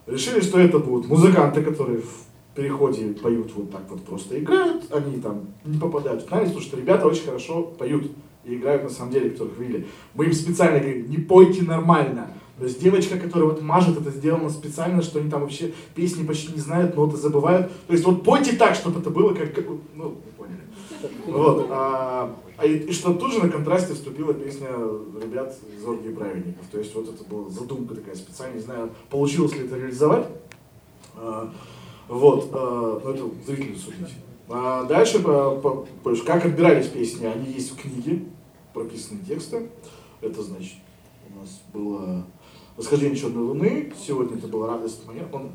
Решили, 0.06 0.40
что 0.42 0.60
это 0.60 0.80
будут 0.80 1.08
музыканты, 1.08 1.64
которые 1.64 2.00
в 2.00 2.26
переходе 2.56 3.14
поют 3.14 3.52
вот 3.56 3.72
так 3.72 3.90
вот 3.90 4.04
просто 4.06 4.40
играют, 4.40 4.92
они 4.92 5.20
там 5.20 5.48
не 5.66 5.78
попадают 5.78 6.24
в 6.24 6.32
навес, 6.32 6.50
потому 6.50 6.66
что 6.66 6.78
ребята 6.78 7.08
очень 7.08 7.26
хорошо 7.26 7.64
поют 7.64 8.12
и 8.46 8.56
играют 8.56 8.84
на 8.84 8.90
самом 8.90 9.12
деле, 9.12 9.32
которых 9.32 9.58
видели. 9.58 9.88
Мы 10.14 10.26
им 10.26 10.34
специально 10.34 10.80
говорим, 10.80 11.10
не 11.10 11.18
пойте 11.18 11.64
нормально, 11.64 12.30
то 12.58 12.64
есть 12.64 12.82
девочка, 12.82 13.18
которая 13.18 13.50
вот 13.50 13.62
мажет, 13.62 14.00
это 14.00 14.12
сделано 14.12 14.50
специально, 14.50 15.02
что 15.02 15.20
они 15.20 15.30
там 15.30 15.42
вообще 15.42 15.74
песни 15.94 16.26
почти 16.26 16.54
не 16.54 16.60
знают, 16.60 16.96
ноты 16.96 17.18
забывают. 17.18 17.70
То 17.88 17.94
есть 17.94 18.06
вот 18.06 18.24
пойте 18.24 18.56
так, 18.56 18.76
чтобы 18.76 19.02
это 19.02 19.10
было 19.10 19.34
как, 19.34 19.50
ну. 19.94 20.18
Вот. 21.28 21.68
А, 21.70 22.36
а 22.58 22.66
и, 22.66 22.78
и 22.78 22.92
что 22.92 23.14
тут 23.14 23.34
же 23.34 23.44
на 23.44 23.50
контрасте 23.50 23.94
вступила 23.94 24.34
песня 24.34 24.70
ребят 25.22 25.58
из 25.76 25.86
Оргии 25.86 26.14
Праведников. 26.14 26.66
То 26.72 26.80
есть 26.80 26.94
вот 26.96 27.10
это 27.10 27.24
была 27.24 27.50
задумка 27.50 27.96
такая 27.96 28.16
специальная, 28.16 28.58
не 28.58 28.64
знаю, 28.64 28.90
получилось 29.10 29.54
ли 29.54 29.66
это 29.66 29.78
реализовать. 29.78 30.28
А, 31.16 31.52
вот, 32.08 32.50
а, 32.54 33.02
ну 33.04 33.10
это 33.10 33.24
зрители 33.46 33.76
судите. 33.76 34.14
А 34.48 34.84
дальше, 34.84 35.20
по, 35.22 35.56
по, 35.56 36.16
как 36.26 36.46
отбирались 36.46 36.88
песни, 36.88 37.26
они 37.26 37.52
есть 37.52 37.72
в 37.72 37.82
книге, 37.82 38.26
прописаны 38.74 39.22
тексты. 39.28 39.70
Это 40.22 40.44
значит, 40.44 40.76
у 41.30 41.40
нас 41.40 41.62
было 41.74 42.26
восхождение 42.78 43.18
черной 43.18 43.44
луны, 43.44 43.94
сегодня 43.98 44.38
это 44.38 44.48
была 44.48 44.68
радость 44.68 45.06
моя. 45.08 45.28
Он... 45.32 45.52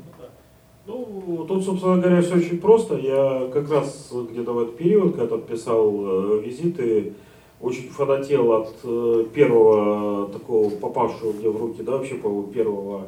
Ну, 0.87 1.45
тут, 1.47 1.63
собственно 1.63 1.97
говоря, 1.97 2.21
все 2.21 2.37
очень 2.37 2.59
просто. 2.59 2.97
Я 2.97 3.49
как 3.53 3.69
раз 3.69 4.11
где-то 4.11 4.51
в 4.51 4.59
этот 4.59 4.77
период, 4.77 5.15
когда 5.15 5.37
писал 5.37 5.93
э, 5.93 6.41
визиты, 6.43 7.13
очень 7.59 7.89
фанател 7.89 8.51
от 8.51 8.73
э, 8.83 9.25
первого 9.31 10.27
такого 10.29 10.71
попавшего 10.71 11.33
мне 11.33 11.49
в 11.49 11.61
руки, 11.61 11.83
да, 11.83 11.93
вообще, 11.93 12.15
по 12.15 12.41
первого 12.43 13.03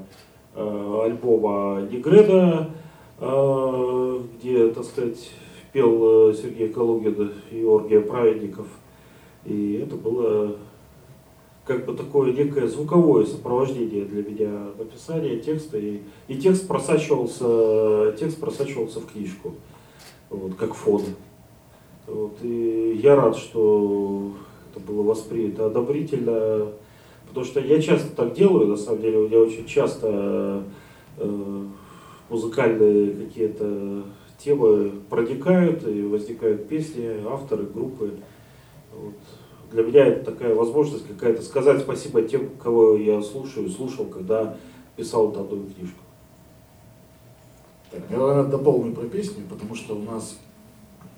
э, 0.53 1.01
альбома 1.03 1.82
Негреда, 1.92 2.70
э, 3.20 4.20
где, 4.38 4.68
так 4.68 4.84
сказать, 4.84 5.32
пел 5.72 6.30
э, 6.30 6.34
Сергей 6.36 6.70
Калугин 6.70 7.32
и 7.51 7.63
Оргия 7.63 8.01
Праведников. 8.01 8.68
И 9.46 9.84
это 9.84 9.96
было 9.96 10.58
как 11.65 11.86
бы 11.86 11.96
такое 11.96 12.34
некое 12.34 12.67
звуковое 12.67 13.25
сопровождение 13.25 14.05
для 14.05 14.24
меня 14.24 14.67
написания 14.77 15.38
текста, 15.38 15.77
и, 15.77 16.01
и 16.27 16.36
текст, 16.36 16.67
просачивался, 16.67 18.15
текст 18.20 18.39
просачивался 18.39 19.00
в 19.00 19.12
книжку, 19.12 19.53
вот, 20.29 20.55
как 20.55 20.74
фон. 20.74 21.03
Вот, 22.05 22.38
и 22.41 23.00
я 23.01 23.15
рад, 23.15 23.38
что 23.38 24.34
это 24.72 24.79
было 24.82 25.03
воспринято 25.03 25.67
одобрительно, 25.67 26.67
потому 27.27 27.46
что 27.46 27.62
я 27.62 27.82
часто 27.82 28.13
так 28.13 28.34
делаю, 28.34 28.67
на 28.67 28.77
самом 28.77 29.01
деле, 29.01 29.20
у 29.20 29.27
меня 29.27 29.39
очень 29.39 29.65
часто 29.65 30.63
э, 31.17 31.65
музыкальные 32.29 33.12
какие-то 33.12 34.03
темы 34.38 34.91
проникают, 35.10 35.88
и 35.88 36.01
возникают 36.03 36.67
песни, 36.67 37.10
авторы, 37.25 37.63
группы. 37.63 38.12
Вот 38.93 39.13
для 39.74 39.84
меня 39.84 40.06
это 40.06 40.32
такая 40.32 40.53
возможность 40.53 41.08
какая-то 41.08 41.42
сказать 41.42 41.82
спасибо 41.82 42.22
тем, 42.22 42.51
кого 42.58 42.96
я 42.96 43.22
слушаю, 43.24 43.70
слушал, 43.70 44.06
когда 44.06 44.56
писал 44.96 45.32
данную 45.32 45.65
книжку. 45.65 45.98
Так, 47.89 48.01
я, 48.12 48.18
наверное, 48.18 48.51
дополню 48.51 48.94
про 48.94 49.08
песни, 49.08 49.44
потому 49.50 49.75
что 49.75 49.96
у 49.96 50.03
нас 50.03 50.38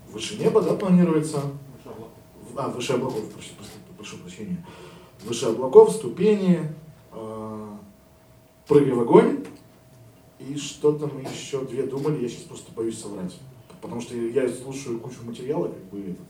«Выше 0.09 0.38
неба», 0.38 0.62
да, 0.62 0.74
планируется? 0.74 1.41
А, 2.55 2.69
«Выше 2.69 2.93
облаков», 2.93 3.29
прошу, 3.33 3.50
прошу 3.97 4.17
прощения. 4.19 4.65
«Выше 5.25 5.47
облаков», 5.47 5.91
«Ступени», 5.91 6.62
э, 7.12 7.67
«Прыгай 8.67 8.93
в 8.93 9.01
огонь», 9.01 9.45
и 10.39 10.55
что-то 10.55 11.07
мы 11.07 11.21
еще 11.21 11.65
две 11.65 11.83
думали, 11.83 12.24
я 12.24 12.29
сейчас 12.29 12.43
просто 12.43 12.71
боюсь 12.71 13.00
соврать. 13.00 13.38
Потому 13.81 14.00
что 14.00 14.15
я 14.15 14.47
слушаю 14.47 15.00
кучу 15.00 15.24
материала, 15.24 15.67
как 15.67 15.83
бы, 15.85 16.00
этот, 16.00 16.25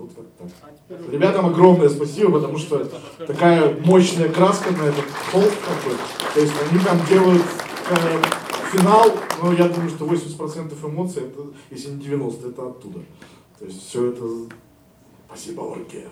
вот 0.00 0.12
как 0.14 0.26
так. 0.38 1.12
Ребятам 1.12 1.46
огромное 1.46 1.88
спасибо, 1.88 2.32
потому 2.32 2.58
что 2.58 2.88
такая 3.26 3.76
мощная 3.84 4.28
краска 4.28 4.70
на 4.72 4.84
этот 4.84 5.04
холст, 5.30 5.50
бы. 5.84 5.96
То 6.34 6.40
есть 6.40 6.52
они 6.70 6.82
там 6.82 6.98
делают 7.06 7.42
э, 7.90 8.22
финал, 8.72 9.12
но 9.42 9.52
я 9.52 9.68
думаю, 9.68 9.90
что 9.90 10.06
80% 10.06 10.86
эмоций, 10.86 11.24
это, 11.24 11.42
если 11.70 11.90
не 11.90 12.04
90%, 12.04 12.50
это 12.50 12.68
оттуда. 12.68 13.00
То 13.58 13.64
есть 13.66 13.88
все 13.88 14.06
это... 14.06 14.24
Спасибо, 15.26 15.60
Оргия. 15.60 16.08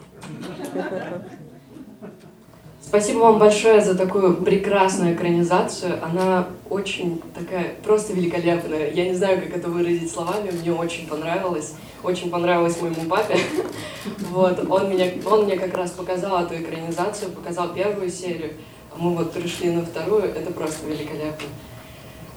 Спасибо 2.89 3.19
вам 3.19 3.39
большое 3.39 3.83
за 3.83 3.95
такую 3.95 4.39
прекрасную 4.39 5.15
экранизацию. 5.15 6.03
Она 6.03 6.49
очень 6.71 7.21
такая, 7.35 7.75
просто 7.85 8.15
великолепная. 8.15 8.91
Я 8.91 9.05
не 9.05 9.15
знаю, 9.15 9.43
как 9.43 9.55
это 9.59 9.69
выразить 9.69 10.11
словами, 10.11 10.51
мне 10.51 10.73
очень 10.73 11.07
понравилось. 11.07 11.75
Очень 12.03 12.31
понравилось 12.31 12.81
моему 12.81 13.03
папе. 13.03 13.37
Вот, 14.31 14.71
он, 14.71 14.89
меня, 14.89 15.11
он 15.27 15.45
мне 15.45 15.59
как 15.59 15.77
раз 15.77 15.91
показал 15.91 16.43
эту 16.43 16.55
экранизацию, 16.55 17.31
показал 17.31 17.75
первую 17.75 18.09
серию. 18.09 18.53
Мы 18.97 19.15
вот 19.15 19.33
пришли 19.33 19.71
на 19.71 19.85
вторую, 19.85 20.23
это 20.23 20.51
просто 20.51 20.87
великолепно. 20.87 21.47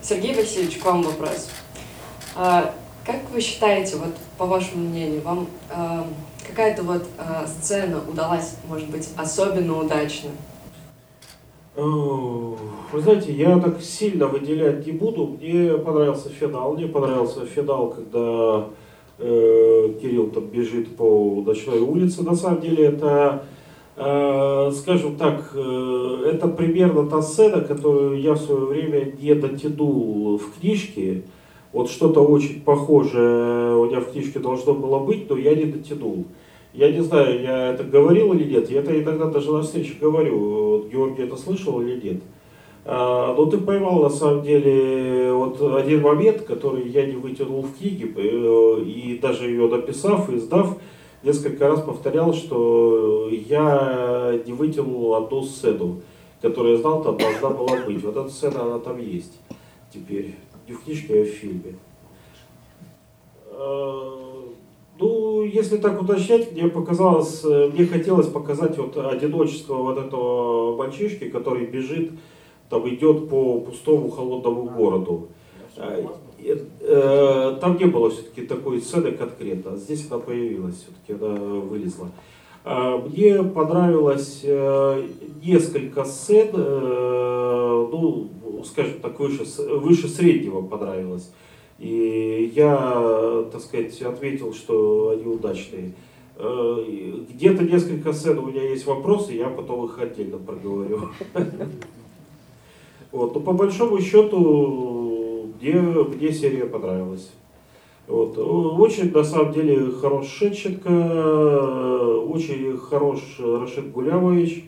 Сергей 0.02 0.36
Васильевич, 0.36 0.80
к 0.80 0.86
вам 0.86 1.04
вопрос. 1.04 1.50
А, 2.36 2.74
как 3.06 3.22
вы 3.32 3.40
считаете, 3.40 3.96
вот 3.96 4.18
по 4.38 4.46
вашему 4.46 4.90
мнению, 4.90 5.22
вам 5.22 5.48
а, 5.70 6.06
какая-то 6.52 6.84
вот 6.84 7.04
э, 7.18 7.48
сцена 7.48 8.02
удалась, 8.08 8.58
может 8.68 8.90
быть, 8.90 9.10
особенно 9.16 9.80
удачно? 9.80 10.30
Э, 11.76 11.82
вы 11.82 13.02
знаете, 13.02 13.32
я 13.32 13.58
так 13.60 13.82
сильно 13.82 14.28
выделять 14.28 14.86
не 14.86 14.92
буду. 14.92 15.38
Мне 15.40 15.78
понравился 15.78 16.30
финал. 16.30 16.74
Мне 16.74 16.88
понравился 16.88 17.46
финал, 17.46 17.90
когда 17.90 18.66
э, 19.18 19.94
Кирилл 20.02 20.28
там 20.28 20.46
бежит 20.48 20.96
по 20.96 21.42
ночной 21.46 21.80
улице. 21.80 22.24
На 22.24 22.36
самом 22.36 22.62
деле 22.62 22.86
это, 22.88 23.44
э, 23.96 24.72
скажем 24.76 25.16
так, 25.16 25.52
э, 25.54 26.32
это 26.34 26.48
примерно 26.50 27.10
та 27.10 27.22
сцена, 27.22 27.62
которую 27.62 28.20
я 28.20 28.34
в 28.34 28.40
свое 28.40 28.66
время 28.66 29.14
не 29.20 29.34
дотянул 29.36 30.38
в 30.38 30.60
книжке. 30.60 31.24
Вот 31.72 31.90
что-то 31.90 32.22
очень 32.22 32.62
похожее 32.62 33.78
у 33.78 33.86
меня 33.86 34.02
в 34.02 34.12
книжке 34.12 34.40
должно 34.40 34.74
было 34.74 35.00
быть, 35.00 35.30
но 35.30 35.38
я 35.38 35.56
не 35.56 35.64
дотянул. 35.64 36.26
Я 36.74 36.90
не 36.90 37.02
знаю, 37.02 37.42
я 37.42 37.74
это 37.74 37.84
говорил 37.84 38.34
или 38.34 38.46
нет, 38.46 38.70
я 38.70 38.80
это 38.80 38.98
иногда 38.98 39.26
даже 39.26 39.52
на 39.52 39.62
встрече 39.62 39.96
говорю, 40.00 40.40
вот 40.40 40.90
Георгий 40.90 41.24
это 41.24 41.36
слышал 41.36 41.82
или 41.82 42.00
нет. 42.00 42.22
А, 42.86 43.36
но 43.36 43.46
ты 43.46 43.58
поймал 43.58 44.02
на 44.02 44.10
самом 44.10 44.42
деле 44.44 45.34
вот 45.34 45.62
один 45.76 46.02
момент, 46.02 46.44
который 46.44 46.88
я 46.88 47.06
не 47.06 47.16
вытянул 47.16 47.62
в 47.62 47.78
книге, 47.78 48.12
э, 48.16 48.84
и 48.84 49.20
даже 49.22 49.50
ее 49.50 49.68
написав 49.68 50.30
и 50.30 50.40
сдав, 50.40 50.78
несколько 51.24 51.68
раз 51.68 51.82
повторял, 51.82 52.34
что 52.34 53.30
я 53.30 54.40
не 54.46 54.54
вытянул 54.54 55.14
одну 55.16 55.44
сцену, 55.44 56.02
которую 56.42 56.76
я 56.76 56.82
знал, 56.82 57.04
там 57.04 57.18
должна 57.18 57.50
была 57.50 57.78
быть. 57.86 58.02
Вот 58.04 58.16
эта 58.16 58.30
сцена, 58.30 58.64
она 58.64 58.80
там 58.80 58.98
есть 58.98 59.40
теперь 59.94 60.36
не 60.68 60.74
в 60.74 60.84
книжке, 60.84 61.22
а 61.22 61.24
в 61.24 61.28
фильме. 61.28 61.76
А, 65.02 65.04
ну, 65.04 65.44
если 65.44 65.78
так 65.78 66.02
уточнять, 66.02 66.52
мне 66.52 66.68
показалось, 66.68 67.42
э, 67.44 67.70
мне 67.74 67.86
хотелось 67.86 68.28
показать 68.28 68.78
вот 68.78 68.96
одиночество 68.98 69.76
вот 69.76 69.98
этого 69.98 70.78
мальчишки, 70.78 71.30
который 71.30 71.66
бежит, 71.66 72.12
там 72.70 72.88
идет 72.88 73.30
по 73.30 73.60
пустому 73.60 74.10
холодному 74.10 74.70
городу. 74.70 75.30
А, 75.78 76.06
э, 76.40 77.58
там 77.60 77.78
не 77.78 77.86
было 77.86 78.10
все-таки 78.10 78.46
такой 78.46 78.82
сцены 78.82 79.12
конкретно, 79.12 79.76
здесь 79.76 80.08
она 80.10 80.20
появилась, 80.20 80.76
все-таки 80.76 81.24
она 81.24 81.36
вылезла. 81.40 82.10
А, 82.64 82.98
мне 82.98 83.44
понравилось 83.44 84.42
э, 84.44 85.08
несколько 85.44 86.06
сцен, 86.06 86.50
ну, 86.54 88.30
скажем 88.64 89.00
так, 89.02 89.20
выше, 89.20 89.44
выше 89.80 90.08
среднего 90.08 90.62
понравилось. 90.62 91.32
И 91.82 92.54
я, 92.56 93.44
так 93.52 93.60
сказать, 93.60 94.00
ответил, 94.04 94.54
что 94.54 95.16
они 95.16 95.26
удачные. 95.26 95.94
Э, 96.38 96.86
где-то 97.28 97.64
несколько 97.64 98.14
сцен 98.14 98.38
у 98.38 98.46
меня 98.46 98.62
есть 98.62 98.86
вопросы, 98.86 99.34
я 99.34 99.48
потом 99.48 99.86
их 99.86 99.98
отдельно 100.00 100.38
проговорю. 100.38 101.10
Вот. 103.12 103.36
Но 103.36 103.42
по 103.42 103.52
большому 103.52 104.00
счету 104.00 105.50
мне, 105.60 105.74
мне 105.74 106.32
серия 106.32 106.66
понравилась. 106.66 107.30
Вот. 108.08 108.38
Очень, 108.38 109.12
на 109.12 109.24
самом 109.26 109.52
деле, 109.52 109.92
хорош 109.92 110.28
Шетченко, 110.28 110.88
очень 112.20 112.78
хорош 112.78 113.20
Рашид 113.40 113.92
Гулявович. 113.92 114.64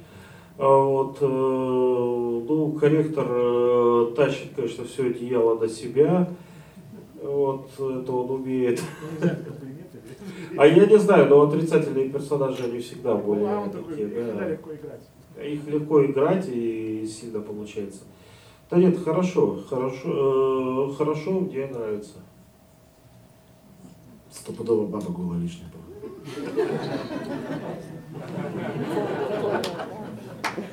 А 0.58 0.68
вот, 0.68 1.20
э, 1.22 1.26
ну, 1.26 2.74
корректор 2.74 3.26
э, 3.30 4.14
тащит, 4.16 4.50
конечно, 4.56 4.84
все 4.84 5.10
это 5.10 5.20
дело 5.20 5.58
на 5.58 5.70
себя. 5.70 6.28
Вот, 7.24 7.70
это 7.80 8.12
он 8.12 8.32
умеет. 8.32 8.82
А 10.58 10.68
я 10.68 10.86
не 10.86 11.00
знаю, 11.00 11.30
но 11.30 11.44
отрицательные 11.44 12.10
персонажи, 12.10 12.66
они 12.66 12.80
всегда 12.80 13.16
более 13.16 13.66
ну, 13.66 13.72
такие, 13.72 14.08
да. 14.08 14.58
Их 15.44 15.66
легко 15.68 16.06
играть 16.06 16.48
и 16.50 17.08
сильно 17.08 17.40
получается. 17.40 18.02
Да 18.70 18.78
нет, 18.78 18.98
хорошо, 19.04 19.64
хорошо, 19.70 20.90
э, 20.90 20.94
хорошо, 20.96 21.40
мне 21.40 21.68
нравится. 21.68 22.20
Стопудово 24.32 24.88
баба 24.88 25.12
голая 25.12 25.40
лишняя 25.40 25.70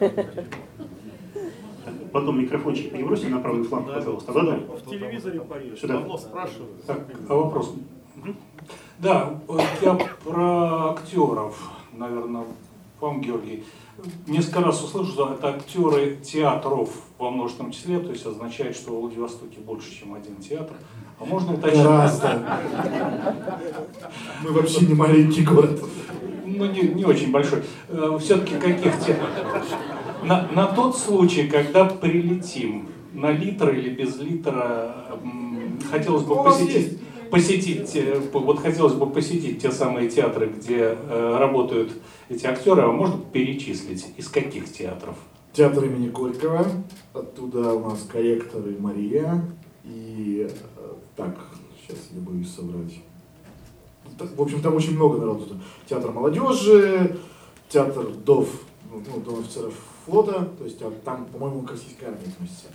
Потом 2.12 2.40
микрофончик 2.40 2.90
перебросили 2.92 3.30
на 3.30 3.40
правый 3.40 3.62
фланг, 3.64 3.86
да. 3.86 3.94
пожалуйста. 3.94 4.32
Да, 4.32 4.42
да. 4.42 4.56
В 4.56 4.90
телевизоре 4.90 5.40
порежь. 5.40 5.78
Сюда. 5.78 6.18
спрашивают. 6.18 6.84
Так, 6.86 7.06
а 7.28 7.34
вопрос? 7.34 7.74
Да, 8.98 9.40
я 9.80 9.94
про 10.24 10.90
актеров, 10.90 11.70
наверное, 11.92 12.44
вам, 13.00 13.20
Георгий. 13.20 13.64
Несколько 14.26 14.60
раз 14.60 14.82
услышал, 14.82 15.12
что 15.12 15.32
это 15.34 15.48
актеры 15.48 16.16
театров 16.16 16.90
во 17.18 17.30
множественном 17.30 17.72
числе, 17.72 17.98
то 18.00 18.10
есть 18.10 18.26
означает, 18.26 18.76
что 18.76 18.92
в 18.92 19.00
Владивостоке 19.00 19.60
больше, 19.60 19.90
чем 19.94 20.14
один 20.14 20.36
театр. 20.36 20.76
А 21.18 21.24
можно 21.24 21.54
уточнить? 21.54 21.82
Гораздо. 21.82 22.60
Мы 24.42 24.52
вообще 24.52 24.86
не 24.86 24.94
маленький 24.94 25.44
город. 25.44 25.82
Ну, 26.60 26.66
не, 26.66 26.82
не 26.82 27.04
очень 27.06 27.32
большой. 27.32 27.62
Э, 27.88 28.18
Все-таки 28.20 28.56
каких 28.56 28.98
театров? 29.00 29.64
На, 30.22 30.46
на 30.52 30.66
тот 30.66 30.98
случай, 30.98 31.48
когда 31.48 31.86
прилетим, 31.86 32.90
на 33.14 33.30
литр 33.32 33.70
или 33.70 33.88
без 33.88 34.18
литра, 34.18 35.06
хотелось 35.90 36.24
бы 36.24 36.42
посетить, 36.42 36.98
посетить, 37.30 37.96
э, 37.96 38.20
вот 38.32 38.58
хотелось 38.60 38.92
бы 38.92 39.08
посетить 39.08 39.62
те 39.62 39.70
самые 39.70 40.10
театры, 40.10 40.48
где 40.54 40.98
э, 40.98 41.36
работают 41.38 41.92
эти 42.28 42.44
актеры, 42.44 42.82
а 42.82 42.88
можно 42.88 43.18
перечислить, 43.32 44.08
из 44.18 44.28
каких 44.28 44.70
театров? 44.70 45.16
Театр 45.54 45.86
имени 45.86 46.08
Горького, 46.08 46.66
оттуда 47.14 47.72
у 47.72 47.88
нас 47.88 48.06
корректор 48.12 48.60
и 48.68 48.78
Мария, 48.78 49.42
и 49.84 50.46
э, 50.46 50.92
так, 51.16 51.38
сейчас 51.80 51.98
я 52.12 52.20
боюсь 52.20 52.50
соврать. 52.54 53.00
В 54.24 54.42
общем, 54.42 54.62
там 54.62 54.74
очень 54.74 54.94
много 54.94 55.18
народу. 55.18 55.46
Театр 55.86 56.10
молодежи, 56.10 57.16
театр 57.68 58.06
ДОВ, 58.24 58.48
ну, 58.90 59.20
Дом 59.20 59.40
офицеров 59.40 59.74
флота, 60.06 60.48
то 60.58 60.64
есть 60.64 60.78
там, 61.04 61.26
по-моему, 61.26 61.62
к 61.62 61.70
российской 61.70 62.04
армии 62.04 62.28
относится. 62.28 62.66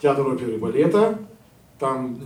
Театр 0.00 0.26
оперы 0.26 0.54
и 0.54 0.58
балета, 0.58 1.18
там, 1.78 2.18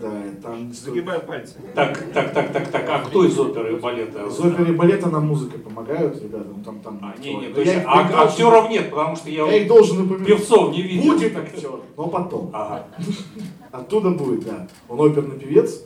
да, 0.00 0.22
там... 0.42 0.72
Загибаю 0.72 1.20
пальцы. 1.22 1.56
Так, 1.74 2.12
так, 2.12 2.32
так, 2.32 2.52
так, 2.52 2.68
так, 2.70 2.88
а 2.88 3.00
кто 3.00 3.24
из 3.24 3.36
оперы 3.38 3.76
и 3.76 3.80
балета? 3.80 4.26
Из 4.26 4.38
оперы 4.38 4.72
и 4.72 4.76
балета 4.76 5.08
нам 5.08 5.26
музыкой 5.26 5.58
помогают, 5.58 6.22
ребята, 6.22 6.46
ну 6.54 6.62
там, 6.62 6.78
там... 6.80 7.00
А, 7.02 7.18
не, 7.20 7.34
не, 7.34 7.48
то 7.48 7.60
есть, 7.60 7.84
а, 7.84 8.00
а 8.00 8.24
актеров 8.24 8.70
нет, 8.70 8.90
потому 8.90 9.16
что 9.16 9.28
я, 9.28 9.44
я 9.46 9.62
их 9.62 9.68
должен 9.68 10.02
упомянуть. 10.02 10.26
Певцов 10.26 10.72
не 10.72 10.82
видел. 10.82 11.12
Будет 11.12 11.36
актер, 11.36 11.70
но 11.96 12.06
потом. 12.06 12.50
Ага. 12.52 12.86
Оттуда 13.72 14.10
будет, 14.10 14.44
да. 14.44 14.68
Он 14.88 15.00
оперный 15.00 15.38
певец, 15.38 15.82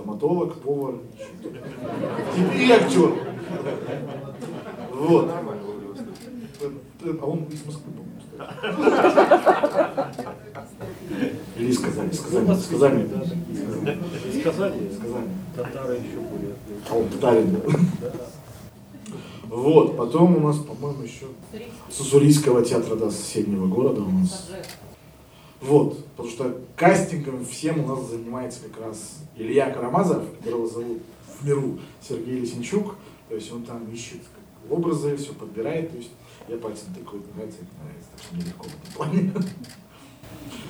стоматолог, 0.00 0.54
повар, 0.56 0.94
и 2.56 2.70
актер. 2.70 3.12
Вот. 4.92 5.30
А 7.20 7.26
он 7.26 7.44
из 7.44 7.64
Москвы, 7.64 7.92
по-моему, 7.92 8.20
Или 11.56 11.72
сказали, 11.72 12.12
сказали, 12.12 12.54
сказали. 12.54 13.08
Сказали? 14.40 14.90
Сказали. 14.92 15.28
Татары 15.56 15.94
еще 15.96 16.20
были. 16.20 16.54
А 16.88 16.94
он 16.94 17.08
татарин, 17.08 17.52
да? 17.52 17.60
Вот, 19.48 19.96
потом 19.96 20.36
у 20.36 20.40
нас, 20.40 20.58
по-моему, 20.58 21.02
еще 21.02 21.26
с 21.90 22.00
Уссурийского 22.00 22.64
театра, 22.64 22.94
да, 22.96 23.10
соседнего 23.10 23.66
города 23.66 24.00
у 24.00 24.10
нас. 24.10 24.48
Вот, 25.60 26.04
потому 26.16 26.28
что 26.28 26.60
кастингом 26.74 27.44
всем 27.44 27.84
у 27.84 27.86
нас 27.86 28.06
занимается 28.06 28.60
как 28.62 28.86
раз 28.86 29.18
Илья 29.36 29.70
Карамазов, 29.70 30.24
которого 30.38 30.66
зовут 30.66 31.02
в 31.38 31.46
миру 31.46 31.78
Сергей 32.00 32.40
Лисенчук. 32.40 32.96
То 33.28 33.34
есть 33.34 33.52
он 33.52 33.62
там 33.64 33.84
ищет 33.92 34.20
образы, 34.70 35.16
все 35.16 35.32
подбирает. 35.34 35.90
То 35.90 35.98
есть 35.98 36.10
я 36.48 36.56
пальцем 36.56 36.94
тыкаю, 36.94 37.22
нравится, 37.34 37.58
это 37.60 37.70
нравится. 37.82 38.08
Так 38.12 38.22
что 38.22 38.36
нелегко 38.36 38.64
в 38.64 38.68
этом 38.68 38.92
плане. 38.96 39.32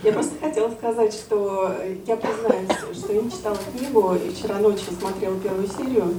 Я 0.03 0.13
просто 0.13 0.39
хотела 0.41 0.71
сказать, 0.73 1.13
что 1.13 1.77
я 2.07 2.17
признаюсь, 2.17 2.97
что 2.97 3.13
я 3.13 3.23
не 3.23 3.31
читала 3.31 3.59
книгу 3.73 4.15
и 4.15 4.31
вчера 4.31 4.59
ночью 4.59 4.93
смотрела 4.99 5.39
первую 5.39 5.69
серию 5.69 6.15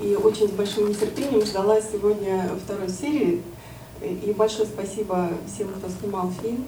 и 0.00 0.14
очень 0.16 0.48
с 0.48 0.52
большим 0.52 0.88
нетерпением 0.88 1.44
ждала 1.44 1.80
сегодня 1.80 2.50
второй 2.64 2.88
серии. 2.88 3.42
И 4.00 4.32
большое 4.36 4.66
спасибо 4.66 5.30
всем, 5.46 5.68
кто 5.68 5.88
снимал 5.88 6.30
фильм. 6.42 6.64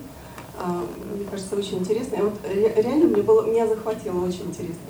А, 0.59 0.85
мне 1.15 1.25
кажется, 1.31 1.57
очень 1.57 1.79
интересно. 1.79 2.17
И 2.17 2.23
вот 2.23 2.35
реально 2.45 3.07
мне 3.07 3.23
было, 3.23 3.47
меня 3.47 3.67
захватило 3.67 4.25
очень 4.25 4.47
интересно 4.47 4.87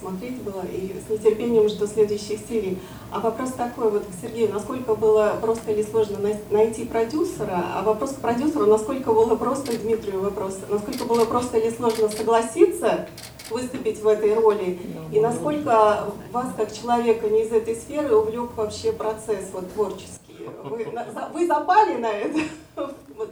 смотреть 0.00 0.42
было, 0.42 0.62
и 0.62 0.94
с 1.06 1.10
нетерпением 1.10 1.68
жду 1.68 1.86
следующих 1.86 2.40
серий. 2.48 2.78
А 3.12 3.20
вопрос 3.20 3.52
такой 3.52 3.90
вот 3.90 4.04
к 4.04 4.22
Сергею, 4.22 4.52
насколько 4.52 4.94
было 4.94 5.36
просто 5.40 5.72
или 5.72 5.82
сложно 5.82 6.18
найти 6.50 6.84
продюсера, 6.84 7.64
а 7.74 7.82
вопрос 7.82 8.12
к 8.12 8.20
продюсеру, 8.20 8.66
насколько 8.66 9.12
было 9.12 9.36
просто, 9.36 9.76
Дмитрию 9.78 10.20
вопрос, 10.20 10.58
насколько 10.68 11.04
было 11.04 11.24
просто 11.24 11.58
или 11.58 11.70
сложно 11.70 12.08
согласиться 12.08 13.08
выступить 13.50 14.00
в 14.00 14.06
этой 14.06 14.34
роли, 14.34 14.78
и 15.12 15.20
насколько 15.20 16.06
вас, 16.32 16.48
как 16.56 16.72
человека 16.72 17.28
не 17.28 17.42
из 17.42 17.52
этой 17.52 17.74
сферы, 17.74 18.14
увлек 18.14 18.56
вообще 18.56 18.92
процесс 18.92 19.46
вот, 19.52 19.72
творческий. 19.72 20.48
Вы, 20.64 20.86
вы 21.34 21.46
запали 21.46 21.96
на 21.96 22.10
это? 22.10 22.38
Вот, 23.16 23.30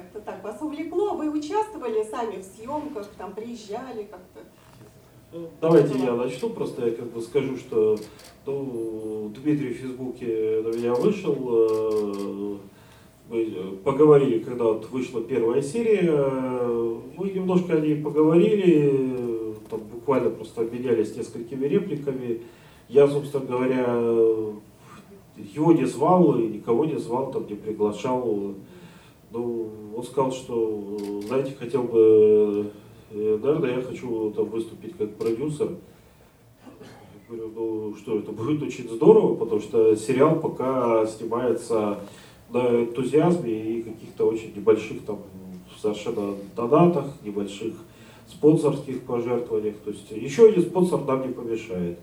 как-то 0.00 0.20
так 0.20 0.42
вас 0.42 0.60
увлекло, 0.62 1.14
вы 1.14 1.30
участвовали 1.30 2.02
сами 2.04 2.40
в 2.40 2.44
съемках, 2.44 3.06
там 3.18 3.32
приезжали 3.34 4.08
как-то? 4.10 4.40
Давайте 5.60 5.98
я 5.98 6.14
начну, 6.14 6.50
просто 6.50 6.86
я 6.86 6.92
как 6.92 7.12
бы 7.12 7.20
скажу, 7.20 7.56
что 7.56 7.96
ну, 8.46 9.30
Дмитрий 9.36 9.74
в 9.74 9.76
Фейсбуке 9.76 10.62
на 10.64 10.76
меня 10.76 10.94
вышел, 10.94 11.36
э, 11.50 12.56
мы 13.28 13.76
поговорили, 13.84 14.40
когда 14.40 14.64
вот 14.64 14.90
вышла 14.90 15.22
первая 15.22 15.62
серия, 15.62 16.10
мы 17.16 17.30
немножко 17.30 17.74
о 17.74 17.80
ней 17.80 18.02
поговорили, 18.02 19.54
там 19.70 19.80
буквально 19.80 20.30
просто 20.30 20.62
обменялись 20.62 21.14
несколькими 21.14 21.66
репликами. 21.66 22.40
Я, 22.88 23.06
собственно 23.06 23.44
говоря, 23.44 23.84
его 25.36 25.72
не 25.72 25.84
звал, 25.84 26.34
никого 26.34 26.86
не 26.86 26.98
звал, 26.98 27.30
там 27.30 27.46
не 27.46 27.54
приглашал. 27.54 28.54
Ну, 29.30 29.70
он 29.96 30.02
сказал, 30.02 30.32
что, 30.32 31.20
знаете, 31.26 31.54
хотел 31.58 31.84
бы 31.84 32.70
наверное, 33.10 33.76
я 33.76 33.82
хочу 33.82 34.30
там 34.30 34.46
выступить 34.46 34.96
как 34.96 35.14
продюсер. 35.16 35.70
Я 35.70 37.36
говорю, 37.36 37.52
ну 37.54 37.96
что, 37.96 38.18
это 38.18 38.32
будет 38.32 38.62
очень 38.62 38.88
здорово, 38.88 39.34
потому 39.34 39.60
что 39.60 39.94
сериал 39.96 40.40
пока 40.40 41.06
снимается 41.06 42.00
на 42.50 42.82
энтузиазме 42.82 43.52
и 43.52 43.82
каких-то 43.82 44.26
очень 44.26 44.54
небольших 44.54 45.04
там 45.04 45.18
совершенно 45.80 46.34
донатах, 46.56 47.06
небольших 47.24 47.74
спонсорских 48.28 49.02
пожертвованиях. 49.02 49.76
То 49.84 49.90
есть 49.90 50.10
еще 50.10 50.48
один 50.48 50.62
спонсор 50.62 51.04
нам 51.04 51.26
не 51.26 51.32
помешает. 51.32 51.98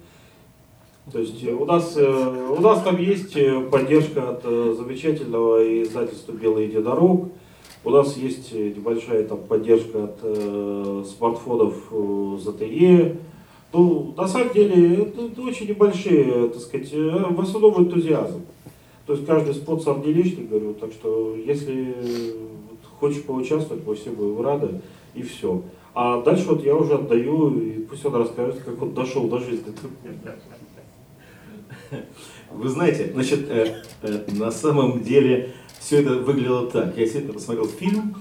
То 1.11 1.19
есть 1.19 1.41
э, 1.43 1.53
у 1.53 1.65
нас, 1.65 1.95
э, 1.95 2.55
у 2.57 2.61
нас 2.61 2.81
там 2.83 2.97
есть 2.97 3.35
э, 3.37 3.61
поддержка 3.61 4.31
от 4.31 4.43
замечательного 4.43 5.83
издательства 5.83 6.33
«Белый 6.33 6.67
единорог». 6.67 7.29
У 7.83 7.89
нас 7.89 8.17
есть 8.17 8.53
небольшая 8.53 9.23
там 9.23 9.39
поддержка 9.39 10.05
от 10.05 10.19
э, 10.21 11.03
смартфонов 11.07 11.75
ZTE. 11.91 13.17
Ну, 13.71 14.13
на 14.17 14.27
самом 14.27 14.53
деле, 14.53 15.03
это, 15.03 15.25
это 15.27 15.41
очень 15.41 15.69
небольшие, 15.69 16.49
так 16.49 16.61
сказать, 16.61 16.91
в 16.91 17.41
основном 17.41 17.83
энтузиазм. 17.83 18.41
То 19.05 19.13
есть 19.13 19.25
каждый 19.25 19.53
спонсор 19.53 19.99
не 19.99 20.11
лишний, 20.11 20.45
говорю, 20.45 20.73
так 20.73 20.91
что 20.91 21.35
если 21.35 21.95
хочешь 22.99 23.23
поучаствовать, 23.23 23.85
мы 23.85 23.95
все 23.95 24.09
будем 24.09 24.41
рады, 24.41 24.81
и 25.15 25.21
все. 25.21 25.61
А 25.93 26.21
дальше 26.21 26.49
вот 26.49 26.63
я 26.63 26.75
уже 26.75 26.95
отдаю, 26.95 27.57
и 27.57 27.79
пусть 27.81 28.05
он 28.05 28.15
расскажет, 28.15 28.61
как 28.63 28.81
он 28.81 28.93
дошел 28.93 29.27
до 29.27 29.39
жизни. 29.39 29.73
Вы 32.51 32.69
знаете, 32.69 33.11
значит, 33.13 33.49
э, 33.49 33.83
э, 34.01 34.25
на 34.33 34.51
самом 34.51 35.03
деле 35.03 35.53
все 35.79 36.01
это 36.01 36.15
выглядело 36.15 36.69
так. 36.69 36.97
Я 36.97 37.07
сегодня 37.07 37.33
посмотрел 37.33 37.67
фильм, 37.67 38.15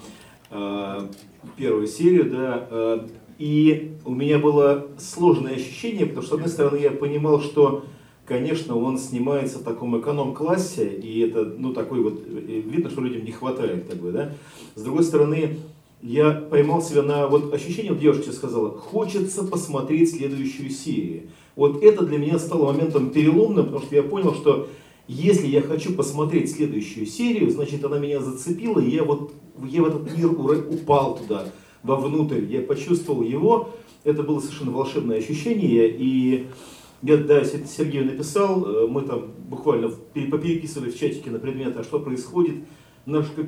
э, 0.51 1.09
первую 1.57 1.87
серию, 1.87 2.31
да, 2.31 2.67
э, 2.71 3.07
и 3.39 3.97
у 4.05 4.15
меня 4.15 4.39
было 4.39 4.87
сложное 4.99 5.55
ощущение, 5.55 6.07
потому 6.07 6.23
что, 6.23 6.31
с 6.31 6.39
одной 6.39 6.49
стороны, 6.49 6.77
я 6.79 6.91
понимал, 6.91 7.41
что, 7.41 7.85
конечно, 8.25 8.77
он 8.77 8.99
снимается 8.99 9.59
в 9.59 9.63
таком 9.63 9.99
эконом-классе, 10.01 10.89
и 10.89 11.21
это, 11.21 11.45
ну, 11.45 11.73
такой 11.73 12.01
вот, 12.01 12.23
э, 12.27 12.63
видно, 12.65 12.91
что 12.91 13.03
людям 13.03 13.25
не 13.25 13.33
хватает, 13.33 13.89
такой, 13.89 14.13
да. 14.13 14.33
С 14.75 14.83
другой 14.83 15.05
стороны, 15.05 15.59
я 16.03 16.31
поймал 16.31 16.83
себя 16.83 17.03
на 17.03 17.27
вот 17.27 17.53
ощущение, 17.53 17.93
вот 17.93 18.01
девушка 18.01 18.33
сказала, 18.33 18.71
хочется 18.71 19.45
посмотреть 19.45 20.17
следующую 20.17 20.71
серию. 20.71 21.25
Вот 21.57 21.83
это 21.83 22.05
для 22.05 22.19
меня 22.19 22.39
стало 22.39 22.73
моментом 22.73 23.11
переломным, 23.11 23.67
потому 23.67 23.85
что 23.85 23.97
я 23.97 24.03
понял, 24.03 24.35
что 24.35 24.69
если 25.09 25.47
я 25.47 25.63
хочу 25.63 25.95
посмотреть 25.95 26.53
следующую 26.53 27.07
серию, 27.07 27.51
значит 27.51 27.85
она 27.85 27.99
меня 27.99 28.21
зацепила, 28.21 28.79
и 28.79 28.91
я 28.91 29.03
вот 29.03 29.33
я 29.65 29.83
в 29.83 29.87
этот 29.87 30.17
мир 30.17 30.31
упал 30.31 31.17
туда, 31.17 31.47
вовнутрь, 31.83 32.45
я 32.45 32.61
почувствовал 32.61 33.23
его, 33.23 33.71
это 34.05 34.23
было 34.23 34.41
совершенно 34.41 34.71
волшебное 34.71 35.19
ощущение, 35.19 35.89
и 35.89 36.47
я, 37.03 37.17
да, 37.17 37.45
Сергею 37.45 38.07
написал, 38.07 38.65
э, 38.67 38.87
мы 38.87 39.03
там 39.03 39.33
буквально 39.49 39.91
попереписывали 40.15 40.91
в 40.91 40.99
чатике 40.99 41.31
на 41.31 41.39
предмет, 41.39 41.77
а 41.77 41.85
что 41.85 42.01
происходит, 42.01 42.57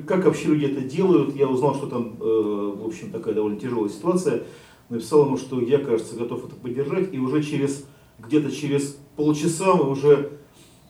как 0.07 0.25
вообще 0.25 0.47
люди 0.47 0.65
это 0.65 0.81
делают, 0.81 1.35
я 1.35 1.47
узнал, 1.47 1.75
что 1.75 1.87
там, 1.87 2.17
э, 2.19 2.23
в 2.23 2.87
общем, 2.87 3.11
такая 3.11 3.33
довольно 3.33 3.59
тяжелая 3.59 3.89
ситуация, 3.89 4.43
написал 4.89 5.25
ему, 5.25 5.37
что 5.37 5.59
я, 5.59 5.79
кажется, 5.79 6.15
готов 6.15 6.45
это 6.45 6.55
поддержать, 6.55 7.13
и 7.13 7.19
уже 7.19 7.43
через, 7.43 7.85
где-то 8.25 8.51
через 8.51 8.97
полчаса 9.15 9.73
мы 9.73 9.89
уже 9.89 10.31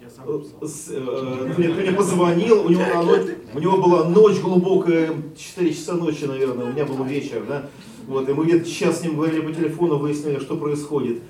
э, 0.02 0.42
э, 0.90 1.54
мне, 1.58 1.68
мне 1.70 1.92
позвонил, 1.92 2.66
у 2.66 2.70
него, 2.70 3.04
ночь, 3.04 3.28
у 3.54 3.60
него 3.60 3.78
была 3.78 4.10
ночь 4.10 4.40
глубокая, 4.40 5.14
4 5.38 5.74
часа 5.74 5.94
ночи, 5.94 6.26
наверное, 6.26 6.66
у 6.66 6.74
меня 6.74 6.86
был 6.86 7.04
вечер, 7.04 7.44
да, 7.48 7.70
вот, 8.08 8.28
и 8.28 8.34
мы 8.34 8.46
где-то 8.46 8.70
час 8.70 9.00
с 9.00 9.04
ним 9.04 9.16
говорили 9.16 9.42
по 9.42 9.52
телефону, 9.52 9.98
выяснили, 9.98 10.40
что 10.40 10.58
происходит. 10.58 11.22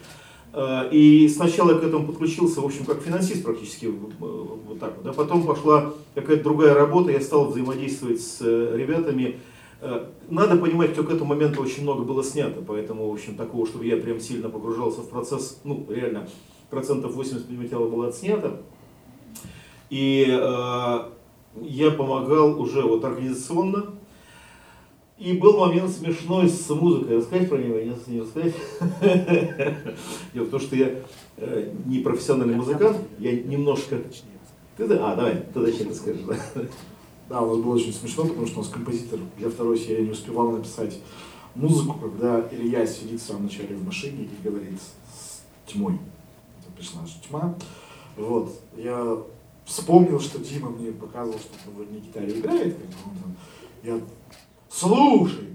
Э, 0.54 0.90
и 0.92 1.28
сначала 1.28 1.74
я 1.74 1.78
к 1.78 1.84
этому 1.84 2.08
подключился, 2.08 2.62
в 2.62 2.66
общем, 2.66 2.86
как 2.86 3.02
финансист 3.02 3.44
практически, 3.44 3.86
э, 3.86 3.90
вот 3.90 4.80
так 4.80 4.96
вот. 4.96 5.04
Да. 5.04 5.14
Потом 5.14 5.46
пошла 5.46 5.94
какая-то 6.16 6.44
другая 6.44 6.74
работа, 6.74 7.12
я 7.12 7.22
стал 7.22 7.46
взаимодействовать 7.46 8.22
с 8.22 8.38
э, 8.42 8.76
ребятами. 8.76 9.40
Надо 10.30 10.58
понимать, 10.58 10.92
что 10.92 11.04
к 11.04 11.12
этому 11.12 11.26
моменту 11.26 11.62
очень 11.62 11.84
много 11.84 12.04
было 12.04 12.24
снято, 12.24 12.62
поэтому, 12.66 13.10
в 13.10 13.14
общем, 13.14 13.36
такого, 13.36 13.66
чтобы 13.66 13.86
я 13.86 13.96
прям 13.96 14.20
сильно 14.20 14.50
погружался 14.50 15.02
в 15.02 15.10
процесс, 15.10 15.62
ну, 15.64 15.86
реально, 15.90 16.28
процентов 16.70 17.14
80 17.14 17.50
материала 17.52 17.88
было 17.88 18.10
отснято. 18.10 18.62
И 19.90 20.28
э, 20.30 21.00
я 21.62 21.92
помогал 21.92 22.60
уже 22.60 22.82
вот 22.82 23.04
организационно, 23.06 23.96
и 25.18 25.34
был 25.34 25.58
момент 25.58 25.92
смешной 25.92 26.48
с 26.48 26.70
музыкой. 26.70 27.18
Рассказать 27.18 27.50
про 27.50 27.58
него 27.58 27.78
или 27.78 27.94
не 28.08 28.22
рассказать? 28.22 28.54
Дело 30.34 30.46
в 30.46 30.50
том, 30.50 30.60
что 30.60 30.76
я 30.76 30.96
э, 31.38 31.74
не 31.86 32.00
профессиональный 32.00 32.56
музыкант, 32.56 32.98
я 33.18 33.34
немножко... 33.34 33.98
Ты, 34.78 34.86
а, 34.96 35.16
давай, 35.16 35.44
ты 35.54 35.60
зачем 35.60 35.90
ты 35.90 35.96
скажешь, 35.96 36.22
да? 36.26 36.38
Да, 37.30 37.42
у 37.42 37.56
нас 37.56 37.64
было 37.64 37.76
очень 37.76 37.94
смешно, 37.94 38.26
потому 38.26 38.48
что 38.48 38.60
у 38.60 38.64
нас 38.64 38.72
композитор 38.72 39.20
для 39.38 39.50
второй 39.52 39.78
серии 39.78 40.06
не 40.06 40.12
успевал 40.12 40.52
написать 40.52 40.98
музыку, 41.54 42.00
когда 42.00 42.48
Илья 42.52 42.88
сидит 42.88 43.22
в 43.22 43.24
самом 43.24 43.44
начале 43.44 43.76
в 43.76 43.86
машине 43.86 44.24
и 44.24 44.48
говорит 44.48 44.80
с 45.14 45.42
тьмой. 45.72 45.94
Это 45.94 46.76
персонаж 46.76 47.12
тьма. 47.28 47.54
Вот. 48.18 48.60
Я 48.76 49.20
вспомнил, 49.64 50.20
что 50.20 50.40
Дима 50.40 50.72
мне 50.72 50.92
показывал, 50.92 51.38
что 51.38 51.70
он 51.70 51.86
на 51.94 52.00
гитаре 52.00 52.40
играет. 52.40 52.78
Я 53.84 54.02
слушай. 54.68 55.50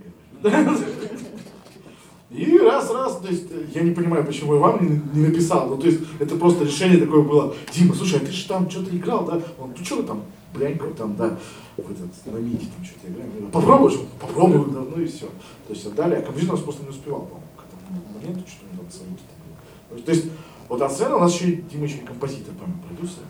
И 2.30 2.58
раз-раз, 2.58 3.18
то 3.18 3.28
есть 3.28 3.46
я 3.74 3.82
не 3.82 3.92
понимаю, 3.92 4.24
почему 4.24 4.54
я 4.54 4.60
вам 4.60 4.84
не, 4.84 5.20
не 5.20 5.28
написал. 5.28 5.68
Ну, 5.68 5.76
то 5.76 5.86
есть 5.86 6.00
это 6.18 6.36
просто 6.36 6.64
решение 6.64 6.98
такое 6.98 7.22
было. 7.22 7.54
Дима, 7.72 7.94
слушай, 7.94 8.20
а 8.20 8.24
ты 8.24 8.30
же 8.30 8.46
там 8.46 8.70
что-то 8.70 8.96
играл, 8.96 9.24
да? 9.24 9.40
Он, 9.58 9.72
ну 9.76 9.84
что 9.84 10.02
там, 10.02 10.22
блянькал 10.54 10.90
там, 10.90 11.16
да, 11.16 11.36
в 11.76 11.90
этот, 11.90 12.10
на 12.26 12.38
миди 12.38 12.66
там 12.76 12.84
что-то 12.84 13.08
играем. 13.08 13.50
Попробуешь? 13.50 13.98
Попробую, 14.20 14.66
да, 14.70 14.80
ну 14.80 15.02
и 15.02 15.06
все. 15.06 15.26
То 15.66 15.74
есть 15.74 15.86
отдали, 15.86 16.14
а 16.14 16.22
композитор 16.22 16.58
просто 16.58 16.84
не 16.84 16.90
успевал, 16.90 17.22
по-моему, 17.22 17.46
к 17.56 17.64
этому 17.64 18.02
моменту, 18.14 18.48
что 18.48 18.64
он 18.70 18.78
там 18.78 18.90
свои 18.90 20.02
То 20.02 20.12
есть 20.12 20.26
вот 20.68 20.80
от 20.80 20.92
сцены 20.92 21.16
у 21.16 21.20
нас 21.20 21.34
еще 21.34 21.50
и 21.50 21.56
Дима 21.62 21.88
композитор, 22.06 22.54
по-моему, 22.54 22.82
продюсер. 22.88 23.22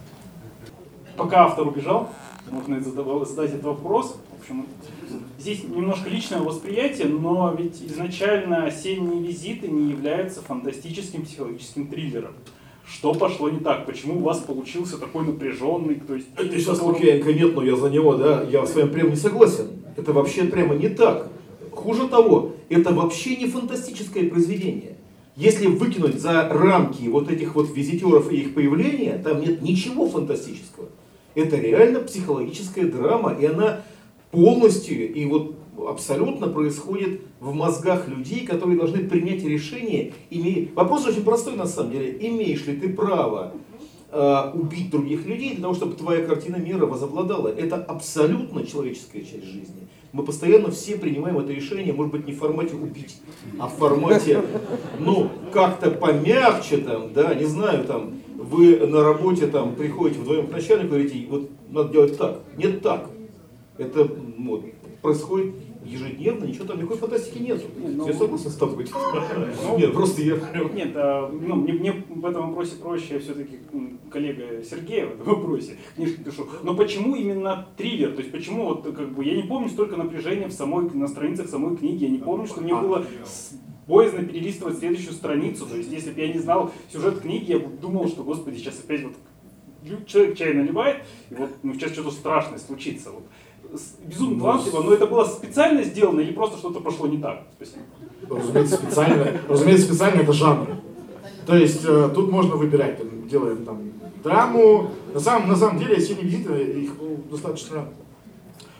Пока 1.16 1.44
автор 1.44 1.66
убежал, 1.66 2.10
можно 2.50 2.80
задать 2.80 3.50
этот 3.50 3.64
вопрос. 3.64 4.16
В 4.36 4.40
общем, 4.40 4.66
Здесь 5.38 5.64
немножко 5.64 6.08
личное 6.08 6.40
восприятие, 6.40 7.08
но 7.08 7.54
ведь 7.56 7.82
изначально 7.82 8.64
«Осенние 8.64 9.22
визиты» 9.22 9.68
не 9.68 9.90
являются 9.90 10.40
фантастическим 10.40 11.24
психологическим 11.24 11.88
триллером. 11.88 12.32
Что 12.86 13.14
пошло 13.14 13.48
не 13.48 13.60
так? 13.60 13.86
Почему 13.86 14.16
у 14.18 14.22
вас 14.22 14.38
получился 14.38 14.98
такой 14.98 15.24
напряженный? 15.24 15.96
То 15.96 16.14
есть, 16.14 16.28
это 16.36 16.58
сейчас 16.58 16.78
которым... 16.78 16.94
Лукьяненко 16.94 17.32
нет, 17.32 17.54
но 17.54 17.62
я 17.64 17.76
за 17.76 17.90
него, 17.90 18.14
да, 18.16 18.42
я 18.42 18.66
с 18.66 18.74
вами 18.74 18.90
прямо 18.90 19.10
не 19.10 19.16
согласен. 19.16 19.68
Это 19.96 20.12
вообще 20.12 20.44
прямо 20.44 20.74
не 20.74 20.88
так. 20.88 21.28
Хуже 21.70 22.08
того, 22.08 22.52
это 22.68 22.92
вообще 22.92 23.36
не 23.36 23.46
фантастическое 23.46 24.28
произведение. 24.28 24.96
Если 25.36 25.66
выкинуть 25.66 26.20
за 26.20 26.48
рамки 26.48 27.08
вот 27.08 27.30
этих 27.30 27.54
вот 27.56 27.74
визитеров 27.74 28.30
и 28.30 28.36
их 28.36 28.54
появления, 28.54 29.20
там 29.22 29.40
нет 29.40 29.62
ничего 29.62 30.08
фантастического. 30.08 30.88
Это 31.34 31.56
реально 31.56 32.00
психологическая 32.00 32.84
драма, 32.84 33.32
и 33.32 33.46
она 33.46 33.80
полностью 34.30 35.12
и 35.12 35.24
вот 35.26 35.56
абсолютно 35.88 36.48
происходит 36.48 37.22
в 37.40 37.54
мозгах 37.54 38.08
людей, 38.08 38.46
которые 38.46 38.78
должны 38.78 38.98
принять 39.08 39.44
решение. 39.44 40.12
Имея... 40.30 40.68
Вопрос 40.74 41.06
очень 41.06 41.24
простой 41.24 41.56
на 41.56 41.66
самом 41.66 41.92
деле. 41.92 42.16
Имеешь 42.20 42.66
ли 42.66 42.76
ты 42.76 42.88
право 42.88 43.52
э, 44.10 44.50
убить 44.54 44.90
других 44.90 45.26
людей 45.26 45.54
для 45.54 45.62
того, 45.62 45.74
чтобы 45.74 45.94
твоя 45.94 46.24
картина 46.24 46.56
мира 46.56 46.86
возобладала? 46.86 47.48
Это 47.48 47.76
абсолютно 47.76 48.66
человеческая 48.66 49.20
часть 49.20 49.44
жизни. 49.44 49.88
Мы 50.12 50.22
постоянно 50.22 50.70
все 50.70 50.96
принимаем 50.96 51.38
это 51.38 51.52
решение, 51.52 51.92
может 51.92 52.12
быть, 52.12 52.24
не 52.24 52.32
в 52.32 52.38
формате 52.38 52.76
убить, 52.76 53.16
а 53.58 53.66
в 53.66 53.72
формате, 53.72 54.42
ну, 55.00 55.28
как-то 55.52 55.90
помягче 55.90 56.76
там, 56.76 57.12
да, 57.12 57.34
не 57.34 57.46
знаю, 57.46 57.84
там, 57.84 58.14
вы 58.36 58.76
на 58.86 59.02
работе 59.02 59.48
там 59.48 59.74
приходите 59.74 60.20
вдвоем 60.20 60.46
к 60.46 60.52
начальнику 60.52 60.94
и 60.94 61.02
говорите, 61.02 61.26
вот 61.28 61.50
надо 61.68 61.92
делать 61.92 62.16
так. 62.16 62.42
Нет 62.56 62.80
так. 62.80 63.10
Это 63.76 64.08
вот, 64.38 64.64
происходит 65.02 65.54
ежедневно, 65.84 66.44
ничего 66.44 66.64
там, 66.64 66.78
никакой 66.78 66.96
фантастики 66.96 67.38
нет. 67.38 67.62
Ну, 67.76 68.06
я 68.06 68.12
согласен 68.12 68.50
с 68.50 68.56
тобой. 68.56 68.86
Ну, 69.64 69.78
нет, 69.78 69.92
просто 69.92 70.22
я... 70.22 70.34
Нет, 70.74 70.92
а, 70.94 71.28
ну, 71.28 71.56
мне, 71.56 71.72
мне 71.72 72.04
в 72.08 72.24
этом 72.24 72.48
вопросе 72.48 72.76
проще, 72.76 73.18
все-таки 73.18 73.58
коллега 74.10 74.62
Сергея 74.62 75.06
в 75.06 75.20
этом 75.20 75.26
вопросе 75.26 75.76
книжки 75.96 76.22
пишу. 76.22 76.46
Но 76.62 76.74
почему 76.74 77.14
именно 77.14 77.68
триллер? 77.76 78.12
То 78.12 78.20
есть 78.20 78.32
почему 78.32 78.64
вот 78.66 78.82
как 78.82 79.12
бы 79.12 79.24
я 79.24 79.34
не 79.34 79.42
помню 79.42 79.68
столько 79.68 79.96
напряжения 79.96 80.48
в 80.48 80.52
самой, 80.52 80.90
на 80.90 81.08
страницах 81.08 81.48
самой 81.48 81.76
книги, 81.76 82.04
я 82.04 82.10
не 82.10 82.18
помню, 82.18 82.46
что 82.46 82.60
мне 82.60 82.74
было 82.74 83.04
боязно 83.86 84.24
перелистывать 84.24 84.78
следующую 84.78 85.12
страницу. 85.12 85.66
То 85.66 85.76
есть 85.76 85.90
если 85.90 86.10
бы 86.10 86.20
я 86.20 86.32
не 86.32 86.38
знал 86.38 86.72
сюжет 86.92 87.20
книги, 87.20 87.52
я 87.52 87.58
бы 87.58 87.76
думал, 87.76 88.08
что, 88.08 88.22
господи, 88.22 88.56
сейчас 88.56 88.80
опять 88.80 89.02
вот 89.04 89.14
человек 90.06 90.36
чай 90.36 90.54
наливает, 90.54 91.04
и 91.30 91.34
вот 91.34 91.50
ну, 91.62 91.74
сейчас 91.74 91.92
что-то 91.92 92.10
страшное 92.10 92.58
случится. 92.58 93.10
Вот 93.10 93.24
безумно 94.04 94.40
талантливо, 94.40 94.82
но 94.82 94.92
это 94.92 95.06
было 95.06 95.24
специально 95.24 95.82
сделано 95.82 96.20
или 96.20 96.32
просто 96.32 96.58
что-то 96.58 96.80
пошло 96.80 97.06
не 97.06 97.18
так? 97.18 97.42
Спасибо. 97.56 97.82
Разумеется, 98.30 98.76
специально. 98.76 99.40
Разумеется, 99.48 99.86
специально 99.86 100.20
это 100.22 100.32
жанр. 100.32 100.66
То 101.46 101.56
есть 101.56 101.84
э, 101.84 102.10
тут 102.14 102.30
можно 102.30 102.56
выбирать, 102.56 102.98
там, 102.98 103.28
делаем 103.28 103.64
там 103.64 103.92
драму. 104.22 104.90
На 105.12 105.20
самом, 105.20 105.48
на 105.48 105.56
самом 105.56 105.78
деле, 105.78 105.96
осенние 105.96 106.24
визиты, 106.24 106.62
их 106.62 106.92
ну, 106.98 107.20
достаточно 107.30 107.88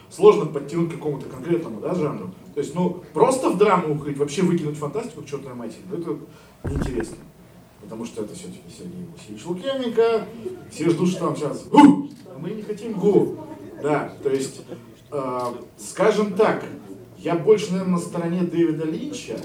сложно 0.09 0.45
подтянуть 0.45 0.89
к 0.89 0.95
какому-то 0.95 1.27
конкретному 1.27 1.79
да, 1.81 1.93
жанру. 1.93 2.31
То 2.53 2.61
есть, 2.61 2.73
ну, 2.73 3.03
просто 3.13 3.49
в 3.49 3.57
драму 3.57 3.95
уходить, 3.95 4.17
вообще 4.17 4.41
выкинуть 4.41 4.77
фантастику 4.77 5.21
к 5.21 5.25
чертовой 5.25 5.55
матери, 5.55 5.81
это 5.91 6.17
неинтересно. 6.63 7.17
потому 7.81 8.05
что 8.05 8.23
это 8.23 8.33
все-таки 8.33 8.61
Сергей 8.75 9.05
Васильевич 9.13 9.45
Лукьяненко, 9.45 10.27
все 10.71 10.89
ждут, 10.89 11.09
что 11.09 11.19
там 11.19 11.35
сейчас 11.35 11.65
«Гу!», 11.65 12.09
а 12.33 12.39
мы 12.39 12.51
не 12.51 12.61
хотим 12.61 12.93
«Гу». 12.93 13.37
Да, 13.85 14.11
то 14.23 14.31
есть, 14.31 14.61
э, 15.11 15.53
скажем 15.77 16.33
так, 16.33 16.65
я 17.19 17.35
больше, 17.35 17.71
наверное, 17.71 17.97
на 17.97 17.99
стороне 17.99 18.41
Дэвида 18.41 18.85
Линча, 18.85 19.39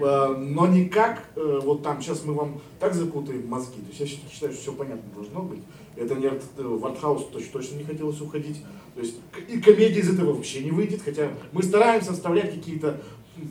э, 0.00 0.36
но 0.36 0.66
не 0.66 0.88
как, 0.88 1.22
э, 1.36 1.60
вот 1.62 1.84
там 1.84 2.02
сейчас 2.02 2.24
мы 2.24 2.34
вам 2.34 2.60
так 2.80 2.92
запутаем 2.92 3.46
мозги, 3.46 3.80
то 3.80 3.86
есть 3.90 4.00
я 4.00 4.06
считаю, 4.06 4.52
что 4.52 4.62
все 4.62 4.72
понятно 4.72 5.08
должно 5.14 5.42
быть. 5.42 5.60
Это 5.94 6.16
не 6.16 6.26
э, 6.26 6.40
в 6.56 6.84
артхаус 6.84 7.28
точно, 7.32 7.52
точно 7.52 7.76
не 7.76 7.84
хотелось 7.84 8.20
уходить. 8.20 8.64
То 8.96 9.00
есть 9.00 9.14
и 9.48 9.60
комедия 9.60 10.00
из 10.00 10.12
этого 10.12 10.32
вообще 10.32 10.64
не 10.64 10.72
выйдет, 10.72 11.02
хотя 11.04 11.28
мы 11.52 11.62
стараемся 11.62 12.14
вставлять 12.14 12.52
какие-то 12.52 13.00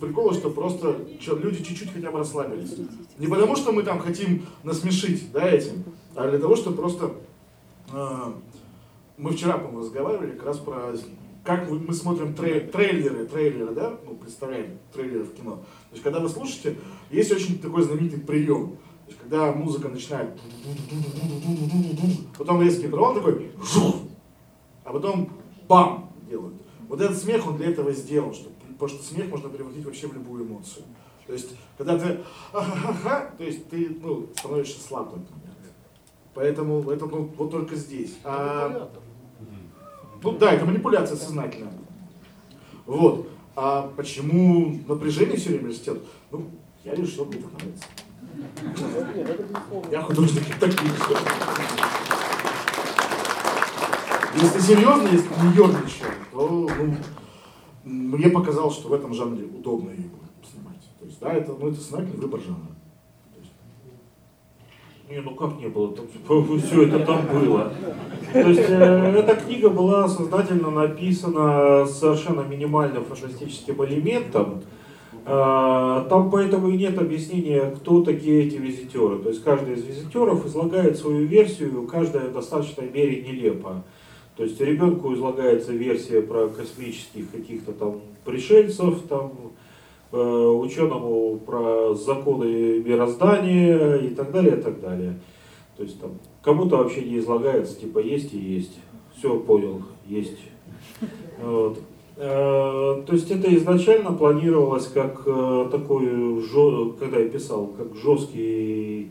приколы, 0.02 0.34
что 0.34 0.50
просто 0.50 0.97
люди 1.41 1.63
чуть-чуть 1.63 1.93
хотя 1.93 2.12
бы 2.12 2.19
расслабились. 2.19 2.76
Не 3.17 3.28
потому, 3.28 3.56
что 3.56 3.71
мы 3.71 3.84
там 3.84 4.00
хотим 4.00 4.45
насмешить 4.63 5.32
да, 5.32 5.50
этим, 5.50 5.86
а 6.15 6.30
для 6.30 6.39
того, 6.39 6.58
чтобы 6.58 6.76
просто... 6.76 7.13
Э, 7.93 8.34
мы 9.17 9.32
вчера, 9.32 9.58
по-моему, 9.58 9.80
разговаривали 9.80 10.32
как 10.32 10.45
раз 10.45 10.58
про 10.58 10.93
как 11.43 11.69
мы 11.69 11.93
смотрим 11.93 12.36
трей, 12.36 12.62
трейлеры, 12.62 13.26
трейлеры, 13.26 13.74
да, 13.74 13.97
ну, 14.06 14.15
представляем 14.15 14.78
трейлеры 14.93 15.24
в 15.24 15.34
кино. 15.34 15.56
То 15.56 15.93
есть, 15.93 16.04
когда 16.04 16.19
вы 16.19 16.30
слушаете, 16.30 16.78
есть 17.10 17.32
очень 17.32 17.60
такой 17.60 17.82
знаменитый 17.82 18.19
прием. 18.19 18.78
То 19.06 19.08
есть, 19.08 19.19
когда 19.19 19.52
музыка 19.52 19.89
начинает, 19.89 20.39
потом 22.38 22.62
резкий 22.62 22.88
дрон 22.88 23.15
такой, 23.15 23.52
а 24.84 24.93
потом 24.93 25.30
бам 25.67 26.13
делают. 26.30 26.56
Вот 26.88 27.02
этот 27.02 27.17
смех, 27.17 27.47
он 27.47 27.58
для 27.58 27.71
этого 27.71 27.91
сделан, 27.91 28.34
что, 28.34 28.50
потому 28.74 28.89
что 28.89 29.04
смех 29.04 29.28
можно 29.30 29.50
превратить 29.50 29.86
вообще 29.86 30.08
в 30.08 30.13
любую 30.13 30.45
эмоцию. 30.45 30.86
То 31.26 31.34
есть, 31.34 31.56
когда 31.78 31.97
ты 31.97 32.19
то 32.52 33.43
есть 33.43 33.69
ты 33.69 33.97
ну, 34.02 34.28
становишься 34.36 34.82
слаб 34.82 35.15
Поэтому 36.34 36.89
это 36.89 37.06
ну, 37.06 37.30
вот 37.38 37.52
только 37.52 37.76
здесь. 37.76 38.17
А, 38.24 38.89
ну 40.24 40.32
да, 40.38 40.54
это 40.54 40.65
манипуляция 40.65 41.17
сознательная. 41.17 41.74
Вот. 42.86 43.28
А 43.56 43.91
почему 43.98 44.80
напряжение 44.88 45.38
все 45.38 45.50
время 45.50 45.70
растет? 45.70 46.02
Ну, 46.32 46.46
я 46.84 46.96
решил, 46.96 47.26
мне 47.26 47.39
это 47.39 47.50
нравится. 47.50 47.86
Я 49.91 50.02
художник 50.02 50.44
таких. 50.60 50.82
Если 54.34 54.60
серьезно, 54.60 55.08
если 55.10 55.30
не 55.44 55.54
ерничаю, 55.54 56.12
то 56.32 56.70
ну, 56.78 56.96
мне 57.84 58.30
показалось, 58.30 58.76
что 58.76 58.88
в 58.88 58.94
этом 58.94 59.13
жанре 59.13 59.44
удобно 59.44 59.89
его 59.89 60.20
снимать. 60.50 60.80
То 61.00 61.06
есть, 61.06 61.20
да, 61.20 61.34
это, 61.34 61.54
ну, 61.54 61.67
это 61.67 61.78
сознательный 61.78 62.22
выбор 62.22 62.39
жанра. 62.39 62.72
Не, 65.12 65.19
ну 65.19 65.36
как 65.36 65.60
не 65.60 65.67
было? 65.67 65.93
Там, 65.93 66.06
все 66.60 66.84
это 66.84 67.00
там 67.06 67.28
было. 67.28 67.74
То 68.32 68.47
есть 68.47 68.69
э, 68.69 69.13
эта 69.17 69.36
книга 69.36 69.69
была 69.69 70.08
сознательно 70.08 70.71
написана 70.71 71.86
с 71.86 72.00
совершенно 72.00 72.41
минимальным 72.41 73.04
фантастическим 73.04 73.84
элементом. 73.84 74.62
Э, 75.26 76.06
там 76.10 76.32
поэтому 76.32 76.69
и 76.69 76.78
нет 76.78 76.97
объяснения, 76.97 77.74
кто 77.76 78.02
такие 78.04 78.45
эти 78.45 78.56
визитеры. 78.56 79.19
То 79.19 79.28
есть 79.28 79.43
каждый 79.43 79.74
из 79.74 79.84
визитеров 79.84 80.45
излагает 80.45 80.97
свою 80.97 81.26
версию, 81.26 81.86
каждая 81.91 82.30
в 82.30 82.34
достаточной 82.34 82.89
мере 82.89 83.21
нелепо. 83.21 83.84
То 84.38 84.45
есть 84.45 84.62
ребенку 84.62 85.13
излагается 85.13 85.74
версия 85.74 86.21
про 86.21 86.47
космических 86.47 87.30
каких-то 87.32 87.74
там 87.74 88.00
пришельцев, 88.24 89.02
там 89.10 89.34
ученому 90.12 91.39
про 91.45 91.93
законы 91.95 92.80
мироздания 92.80 93.95
и 93.95 94.10
так 94.10 94.32
далее, 94.32 94.58
и 94.58 94.62
так 94.62 94.82
далее. 94.82 95.19
То 95.78 95.84
есть 95.84 96.00
там 96.00 96.12
кому-то 96.43 96.78
вообще 96.78 97.04
не 97.04 97.19
излагается, 97.19 97.80
типа 97.80 98.00
есть 98.00 98.34
и 98.34 98.38
есть. 98.38 98.78
Все, 99.17 99.39
понял, 99.39 99.82
есть. 100.08 100.38
Вот. 101.41 101.80
Э, 102.17 103.04
то 103.06 103.13
есть 103.13 103.32
это 103.32 103.56
изначально 103.56 104.12
планировалось 104.12 104.88
как 104.88 105.24
э, 105.26 105.69
такой, 105.71 106.08
когда 107.00 107.19
я 107.19 107.30
писал, 107.30 107.67
как 107.67 107.95
жесткий 107.95 109.10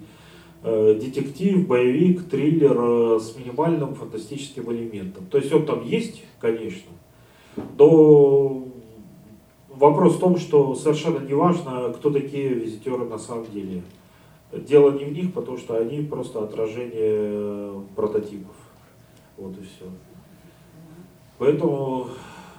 детектив, 0.63 1.67
боевик, 1.67 2.29
триллер 2.29 3.19
с 3.19 3.35
минимальным 3.35 3.95
фантастическим 3.95 4.71
элементом. 4.71 5.25
То 5.31 5.39
есть 5.39 5.51
он 5.55 5.65
там 5.65 5.83
есть, 5.87 6.23
конечно, 6.39 6.91
но 7.79 8.67
Вопрос 9.81 10.17
в 10.17 10.21
том, 10.21 10.37
что 10.39 10.75
совершенно 10.75 11.21
не 11.21 11.33
важно, 11.33 11.91
кто 11.95 12.11
такие 12.11 12.51
визитеры 12.51 13.07
на 13.07 13.19
самом 13.19 13.51
деле. 13.51 13.81
Дело 14.53 14.91
не 14.91 15.05
в 15.07 15.13
них, 15.15 15.33
потому 15.33 15.57
что 15.57 15.79
они 15.79 16.03
просто 16.03 16.45
отражение 16.45 17.81
прототипов. 17.97 18.55
Вот 19.39 19.53
и 19.53 19.63
все. 19.63 19.87
Поэтому, 21.39 22.09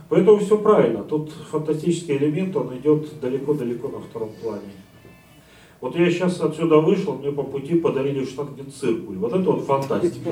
поэтому 0.10 0.40
все 0.40 0.58
правильно. 0.58 1.04
Тут 1.04 1.32
фантастический 1.52 2.18
элемент, 2.18 2.56
он 2.56 2.76
идет 2.78 3.20
далеко-далеко 3.20 3.90
на 3.90 4.00
втором 4.00 4.32
плане. 4.42 4.72
Вот 5.82 5.96
я 5.96 6.12
сейчас 6.12 6.40
отсюда 6.40 6.78
вышел, 6.78 7.16
мне 7.16 7.32
по 7.32 7.42
пути 7.42 7.74
подарили 7.74 8.24
штангенциркуль. 8.24 9.18
Вот 9.18 9.34
это 9.34 9.52
вот 9.52 9.66
фантастика. 9.66 10.30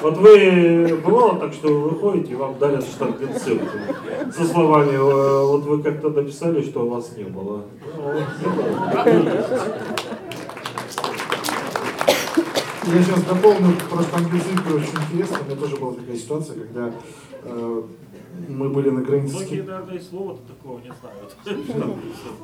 Вот 0.00 0.16
вы, 0.18 0.96
бывало 1.04 1.36
так, 1.40 1.52
что 1.52 1.66
вы 1.66 1.88
выходите, 1.90 2.34
и 2.34 2.36
вам 2.36 2.56
дарят 2.60 2.84
штангенциркуль. 2.84 3.66
Со 4.32 4.44
словами, 4.44 4.92
«Э, 4.92 5.46
вот 5.46 5.64
вы 5.64 5.82
как-то 5.82 6.10
написали, 6.10 6.62
что 6.62 6.86
у 6.86 6.90
вас 6.90 7.16
не 7.16 7.24
было. 7.24 7.64
Я 12.86 13.02
сейчас 13.02 13.24
дополню 13.24 13.74
про 13.90 14.02
штангенциркуль, 14.04 14.74
очень 14.74 14.94
интересно. 15.10 15.38
У 15.40 15.44
меня 15.50 15.60
тоже 15.60 15.76
была 15.76 15.92
такая 15.94 16.16
ситуация, 16.16 16.54
когда 16.54 16.92
э, 17.42 17.82
мы 18.48 18.68
были 18.68 18.90
на 18.90 19.00
границе... 19.00 19.34
Многие, 19.34 19.62
наверное, 19.62 19.96
и 19.96 20.00
слова-то 20.00 20.40
такого 20.46 20.78
не 20.78 20.92
знают. 21.00 21.36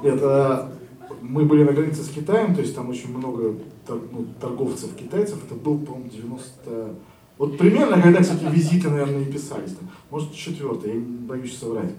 Это 0.02 0.72
мы 1.20 1.44
были 1.44 1.64
на 1.64 1.72
границе 1.72 2.02
с 2.02 2.08
Китаем, 2.08 2.54
то 2.54 2.60
есть 2.60 2.74
там 2.74 2.88
очень 2.88 3.16
много 3.16 3.54
ну, 3.88 4.26
торговцев 4.40 4.94
китайцев, 4.94 5.38
это 5.44 5.54
был, 5.54 5.78
по-моему, 5.78 6.10
90... 6.10 6.94
Вот 7.38 7.58
примерно, 7.58 8.00
когда, 8.00 8.22
кстати, 8.22 8.44
визиты, 8.50 8.88
наверное, 8.88 9.22
и 9.22 9.32
писались, 9.32 9.72
там, 9.72 9.90
может, 10.10 10.32
четвертый, 10.34 10.94
я 10.94 11.00
боюсь 11.00 11.56
соврать. 11.56 11.92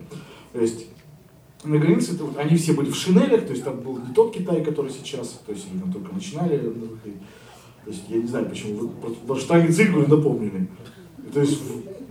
То 0.51 0.61
есть 0.61 0.87
на 1.63 1.77
границе 1.77 2.15
это, 2.15 2.25
вот, 2.25 2.37
они 2.37 2.57
все 2.57 2.73
были 2.73 2.89
в 2.89 2.95
шинелях, 2.95 3.45
то 3.45 3.51
есть 3.51 3.63
там 3.63 3.79
был 3.79 3.97
не 3.97 4.13
тот 4.13 4.33
Китай, 4.33 4.63
который 4.63 4.91
сейчас, 4.91 5.41
то 5.45 5.51
есть 5.51 5.67
они 5.71 5.79
там 5.79 5.91
только 5.91 6.13
начинали 6.13 6.57
То 6.57 7.91
есть 7.91 8.03
я 8.09 8.17
не 8.17 8.27
знаю, 8.27 8.49
почему 8.49 8.77
вы 8.77 8.89
про 9.27 9.35
штанги 9.35 9.71
циркуль 9.71 10.07
напомнили. 10.07 10.67
То 11.33 11.41
есть 11.41 11.61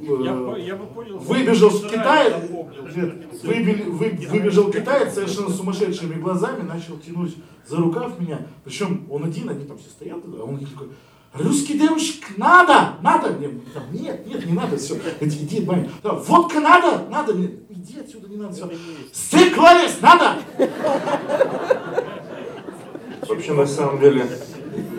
я, 0.06 0.56
я 0.56 0.76
бы 0.76 0.86
понял, 0.86 1.18
выбежал 1.18 1.70
в 1.70 1.88
Китай, 1.88 2.32
выбежал, 3.42 3.92
вы, 3.92 4.18
выбежал 4.28 4.70
китаец 4.70 5.14
совершенно 5.14 5.50
сумасшедшими 5.50 6.14
глазами, 6.14 6.62
начал 6.62 6.96
тянуть 6.98 7.36
за 7.66 7.76
рукав 7.76 8.18
меня. 8.20 8.46
Причем 8.64 9.06
он 9.10 9.24
один, 9.24 9.48
они 9.48 9.64
там 9.64 9.78
все 9.78 9.90
стоят, 9.90 10.18
а 10.24 10.44
он 10.44 10.58
такой, 10.58 10.88
русский 11.34 11.78
девушек, 11.78 12.24
надо, 12.36 12.94
надо. 13.02 13.32
Мне, 13.32 13.48
там, 13.74 13.82
нет, 13.92 14.26
нет, 14.26 14.46
не 14.46 14.52
надо, 14.52 14.76
все. 14.76 14.96
Иди, 15.20 15.44
иди, 15.44 15.60
баня. 15.60 15.90
Да, 16.02 16.12
водка 16.12 16.60
надо, 16.60 17.06
надо. 17.10 17.34
Нет, 17.34 17.52
иди 17.70 18.00
отсюда, 18.00 18.28
не 18.28 18.36
надо, 18.36 18.54
все. 18.54 18.70
Есть, 18.72 20.02
надо. 20.02 20.38
Вообще, 23.28 23.52
на 23.52 23.66
самом 23.66 24.00
деле, 24.00 24.26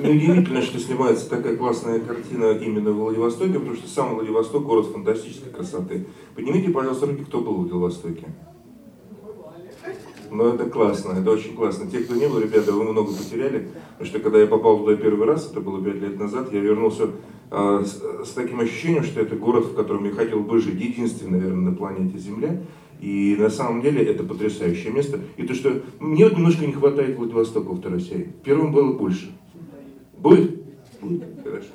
Неудивительно, 0.08 0.62
что 0.62 0.80
снимается 0.80 1.30
такая 1.30 1.58
классная 1.58 2.00
картина 2.00 2.52
именно 2.52 2.92
в 2.92 2.96
Владивостоке, 2.96 3.60
потому 3.60 3.76
что 3.76 3.90
сам 3.90 4.16
Владивосток 4.16 4.64
город 4.64 4.88
фантастической 4.88 5.52
красоты. 5.52 6.08
Поднимите, 6.34 6.70
пожалуйста, 6.70 7.08
руки, 7.08 7.26
кто 7.26 7.42
был 7.42 7.56
в 7.56 7.58
Владивостоке. 7.60 8.26
Ну, 10.32 10.48
это 10.48 10.70
классно, 10.70 11.20
это 11.20 11.30
очень 11.32 11.56
классно. 11.56 11.90
Те, 11.92 12.00
кто 12.00 12.16
не 12.16 12.28
был, 12.28 12.40
ребята, 12.40 12.72
вы 12.72 12.84
много 12.84 13.12
потеряли, 13.14 13.70
потому 13.92 14.08
что 14.08 14.20
когда 14.20 14.40
я 14.40 14.48
попал 14.48 14.80
туда 14.80 14.96
первый 14.96 15.28
раз, 15.28 15.50
это 15.52 15.60
было 15.60 15.84
пять 15.84 16.02
лет 16.02 16.18
назад, 16.20 16.54
я 16.54 16.60
вернулся 16.60 17.12
э, 17.52 17.84
с, 17.86 18.30
с 18.30 18.32
таким 18.32 18.60
ощущением, 18.62 19.04
что 19.04 19.22
это 19.22 19.36
город, 19.36 19.66
в 19.66 19.76
котором 19.76 20.06
я 20.06 20.12
хотел 20.12 20.40
бы 20.40 20.60
жить, 20.60 20.80
единственный, 20.82 21.40
наверное, 21.40 21.72
на 21.72 21.76
планете 21.76 22.18
Земля. 22.18 22.62
И 23.00 23.36
на 23.38 23.50
самом 23.50 23.82
деле 23.82 24.04
это 24.04 24.24
потрясающее 24.24 24.92
место. 24.92 25.20
И 25.38 25.44
то, 25.44 25.54
что 25.54 25.82
мне 26.00 26.26
вот 26.26 26.36
немножко 26.36 26.66
не 26.66 26.74
хватает 26.74 27.18
Владивостока 27.18 27.68
во 27.68 27.76
второй 27.76 28.02
серии. 28.02 28.34
Первым 28.44 28.72
было 28.72 28.94
больше. 28.94 29.32
Будет? 30.28 30.52
Хорошо. 31.44 31.68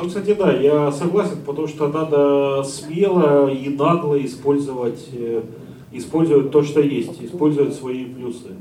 Ну, 0.00 0.06
кстати, 0.06 0.34
да, 0.34 0.52
я 0.52 0.92
согласен, 0.92 1.38
потому 1.44 1.66
что 1.66 1.88
надо 1.88 2.62
смело 2.62 3.50
и 3.50 3.68
нагло 3.68 4.24
использовать, 4.24 5.08
э, 5.12 5.42
использовать 5.90 6.52
то, 6.52 6.62
что 6.62 6.80
есть, 6.80 7.20
использовать 7.20 7.74
свои 7.74 8.04
плюсы. 8.04 8.54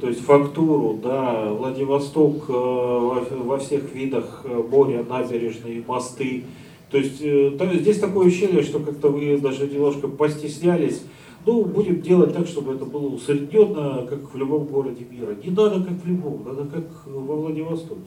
То 0.00 0.08
есть 0.08 0.20
фактуру, 0.22 0.98
да, 1.00 1.52
Владивосток 1.52 2.46
э, 2.48 2.52
во 2.52 3.58
всех 3.58 3.94
видах 3.94 4.40
э, 4.44 4.62
моря, 4.68 5.04
набережные, 5.08 5.84
мосты. 5.86 6.44
То 6.90 6.98
есть 6.98 7.18
здесь 7.18 8.00
такое 8.00 8.26
ощущение, 8.26 8.62
что 8.62 8.80
как-то 8.80 9.08
вы 9.08 9.38
даже 9.38 9.68
немножко 9.68 10.08
постеснялись 10.08 11.02
Ну, 11.44 11.64
будем 11.64 12.00
делать 12.00 12.32
так, 12.32 12.46
чтобы 12.46 12.74
это 12.74 12.84
было 12.84 13.08
усредненно, 13.08 14.06
как 14.06 14.32
в 14.32 14.36
любом 14.36 14.66
городе 14.66 15.04
мира. 15.10 15.34
Не 15.42 15.50
надо 15.50 15.82
как 15.82 15.94
в 15.94 16.06
любом, 16.06 16.44
надо 16.44 16.64
как 16.66 16.84
во 17.06 17.36
Владивостоке. 17.36 18.00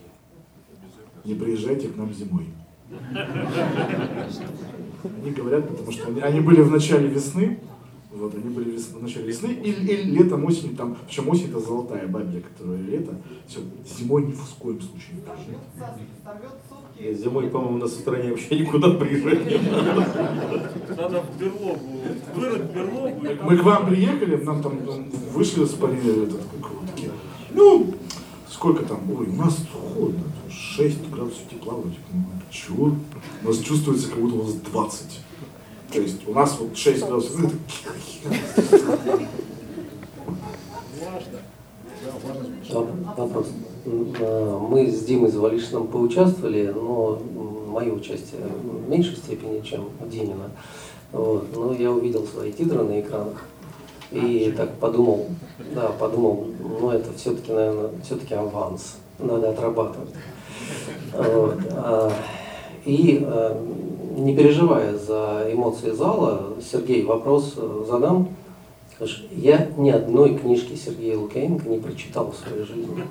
Не 1.26 1.34
приезжайте 1.36 1.90
к 1.90 1.98
нам 1.98 2.14
зимой. 2.14 2.46
Они 5.22 5.32
говорят, 5.32 5.68
потому 5.68 5.92
что 5.92 6.08
они, 6.08 6.22
они 6.22 6.40
были 6.40 6.62
в 6.62 6.72
начале 6.72 7.08
весны, 7.08 7.60
вот, 8.16 8.34
они 8.34 8.50
были 8.50 8.72
вес, 8.72 8.88
в 8.94 9.02
начале 9.02 9.28
весны, 9.28 9.48
и, 9.48 9.72
и 9.72 10.04
летом, 10.04 10.46
осенью, 10.46 10.76
там, 10.76 10.96
причем 11.06 11.28
осень 11.30 11.50
это 11.50 11.60
золотая 11.60 12.08
бабья, 12.08 12.42
которая 12.42 12.82
лето, 12.82 13.16
все, 13.48 13.60
зимой 13.98 14.26
ни 14.26 14.32
в 14.32 14.42
коем 14.58 14.80
случае 14.82 15.18
не. 16.98 17.14
Зимой, 17.14 17.50
по-моему, 17.50 17.78
на 17.78 17.88
стране 17.88 18.32
вообще 18.32 18.60
никуда 18.60 18.92
приезжать 18.92 19.46
не 19.46 19.70
надо. 19.70 20.72
Надо 20.96 21.24
в 21.24 21.40
берлогу, 21.40 21.80
вырыть 22.34 22.72
берлогу. 22.72 23.22
Мы 23.44 23.58
к 23.58 23.64
вам 23.64 23.88
приехали, 23.88 24.38
нам 24.38 24.64
там 24.64 24.80
вышли 25.34 25.66
с 25.66 25.74
парень, 25.74 26.00
этот, 26.00 26.40
такие, 26.88 27.12
ну, 27.52 27.94
сколько 28.50 28.86
там, 28.86 29.00
ой, 29.12 29.28
у 29.28 29.36
нас 29.36 29.58
холодно, 29.74 30.24
6 30.50 31.10
градусов 31.10 31.42
тепла 31.50 31.74
вроде. 31.74 31.98
Чего? 32.50 32.96
У 33.44 33.48
нас 33.48 33.58
чувствуется, 33.60 34.10
как 34.10 34.20
будто 34.20 34.36
у 34.36 34.42
вас 34.44 34.54
20. 34.54 35.25
То 35.96 36.02
есть 36.02 36.28
у 36.28 36.34
нас 36.34 36.58
вот 36.60 36.78
6 36.78 37.00
градусов. 37.06 37.40
Ну, 42.70 42.88
Вопрос. 43.16 43.48
Мы 43.86 44.92
с 44.92 45.06
Димой 45.06 45.32
Завалишиным 45.32 45.88
поучаствовали, 45.88 46.68
но 46.68 47.22
мое 47.68 47.94
участие 47.94 48.42
в 48.42 48.90
меньшей 48.90 49.16
степени, 49.16 49.62
чем 49.62 49.90
Димина. 50.12 50.52
Вот. 51.14 51.56
Но 51.56 51.74
я 51.74 51.92
увидел 51.92 52.28
свои 52.28 52.52
титры 52.52 52.84
на 52.84 53.00
экранах 53.00 53.46
и 54.12 54.54
так 54.56 54.74
подумал, 54.76 55.28
да, 55.74 55.90
подумал, 55.98 56.48
ну 56.60 56.90
это 56.90 57.14
все-таки, 57.14 57.54
наверное, 57.54 57.92
все-таки 58.04 58.34
аванс, 58.34 58.98
надо 59.18 59.52
отрабатывать. 59.52 60.10
Вот. 61.14 61.60
А, 61.72 62.12
и 62.86 63.24
а, 63.24 63.58
не 64.16 64.36
переживая 64.36 64.98
за 64.98 65.48
эмоции 65.52 65.92
зала, 65.92 66.54
Сергей, 66.62 67.04
вопрос 67.04 67.56
э, 67.58 67.86
задам. 67.88 68.30
Я 69.32 69.70
ни 69.78 69.90
одной 69.90 70.38
книжки 70.38 70.74
Сергея 70.76 71.18
Лукьяненко 71.18 71.68
не 71.68 71.80
прочитал 71.80 72.32
в 72.32 72.36
своей 72.36 72.64
жизни. 72.64 73.04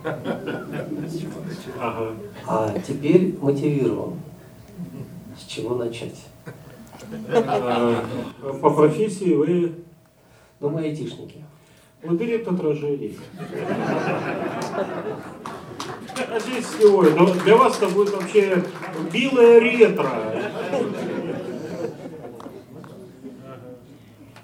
А 2.47 2.75
теперь 2.87 3.37
мотивирован. 3.41 4.15
С 5.39 5.45
чего 5.45 5.75
начать? 5.75 6.25
А, 7.29 8.03
по 8.63 8.71
профессии 8.71 9.35
вы... 9.35 9.75
Ну, 10.61 10.71
мы 10.71 10.81
айтишники. 10.85 11.45
Лабиринт 12.03 12.49
отражений. 12.49 13.19
А 16.17 16.41
здесь 16.41 16.85
ой, 16.85 17.13
но 17.15 17.27
для 17.27 17.57
вас 17.57 17.77
это 17.77 17.89
будет 17.89 18.15
вообще 18.15 18.63
милое 19.13 19.59
ретро. 19.59 20.11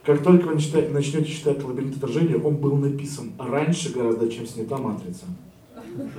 Как 0.04 0.22
только 0.22 0.46
вы 0.46 0.54
начнете 0.54 1.24
читать 1.24 1.62
«Лабиринт 1.62 1.96
отражения», 1.96 2.36
он 2.36 2.56
был 2.56 2.76
написан 2.76 3.32
раньше 3.38 3.92
гораздо, 3.92 4.30
чем 4.30 4.46
снята 4.46 4.78
«Матрица». 4.78 5.26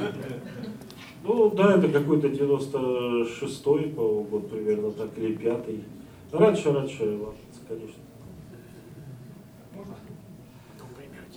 Ну 1.23 1.51
да, 1.51 1.75
это 1.75 1.87
какой-то 1.87 2.29
96-й, 2.29 3.89
по 3.89 4.23
год 4.23 4.49
примерно 4.49 4.91
так, 4.91 5.09
или 5.17 5.35
пятый. 5.35 5.83
Раньше, 6.31 6.71
раньше, 6.71 7.19
конечно. 7.67 7.93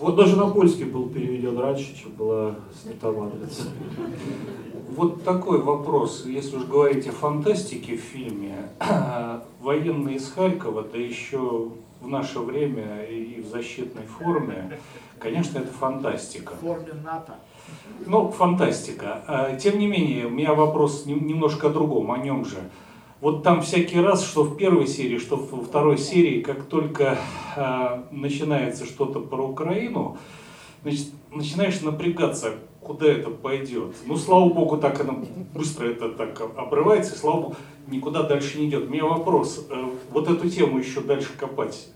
Вот 0.05 0.17
даже 0.17 0.37
на 0.37 0.51
польский 0.51 0.85
был 0.85 1.09
переведен 1.09 1.59
раньше, 1.59 1.99
чем 1.99 2.13
была 2.13 2.57
снята 2.79 3.11
матрица. 3.11 3.63
Вот 4.91 5.25
такой 5.25 5.63
вопрос. 5.63 6.27
Если 6.27 6.57
уж 6.59 6.65
говорить 6.65 7.09
о 7.09 7.13
фантастике 7.13 7.97
в 7.97 8.01
фильме, 8.01 8.69
военные 9.63 10.17
из 10.17 10.31
Харькова, 10.31 10.83
да 10.83 10.99
еще 10.99 11.71
в 12.03 12.07
наше 12.07 12.41
время 12.41 13.07
и 13.07 13.41
в 13.41 13.47
защитной 13.47 14.05
форме, 14.05 14.79
конечно, 15.19 15.57
это 15.61 15.73
фантастика. 15.73 16.53
В 16.61 16.61
форме 16.61 16.93
НАТО. 17.03 17.37
Ну, 18.05 18.29
фантастика. 18.29 19.25
А, 19.27 19.57
тем 19.57 19.79
не 19.79 19.87
менее, 19.87 20.27
у 20.27 20.31
меня 20.31 20.53
вопрос 20.53 21.07
немножко 21.07 21.69
о 21.69 21.71
другом, 21.71 22.13
о 22.13 22.19
нем 22.19 22.45
же. 22.45 22.59
Вот 23.25 23.43
там 23.43 23.63
всякий 23.63 23.99
раз, 24.01 24.23
что 24.23 24.43
в 24.43 24.55
первой 24.55 24.87
серии, 24.87 25.17
что 25.17 25.37
во 25.37 25.65
второй 25.65 25.97
серии, 25.97 26.43
как 26.43 26.65
только 26.65 27.17
э, 27.57 28.03
начинается 28.11 28.85
что-то 28.85 29.19
про 29.19 29.49
Украину, 29.49 30.19
значит, 30.83 31.07
начинаешь 31.33 31.81
напрягаться, 31.81 32.57
куда 32.83 33.07
это 33.07 33.31
пойдет. 33.31 33.97
Ну, 34.05 34.19
слава 34.19 34.51
богу, 34.51 34.77
так 34.77 35.01
оно 35.01 35.25
быстро 35.55 35.87
это 35.87 36.11
так 36.11 36.39
обрывается, 36.55 37.15
и 37.15 37.17
слава 37.17 37.41
богу, 37.41 37.57
никуда 37.87 38.25
дальше 38.25 38.59
не 38.59 38.69
идет. 38.69 38.89
У 38.89 38.91
меня 38.91 39.07
вопрос, 39.07 39.69
э, 39.71 39.85
вот 40.11 40.29
эту 40.29 40.51
тему 40.51 40.79
еще 40.79 41.01
дальше 41.01 41.31
копать 41.41 41.89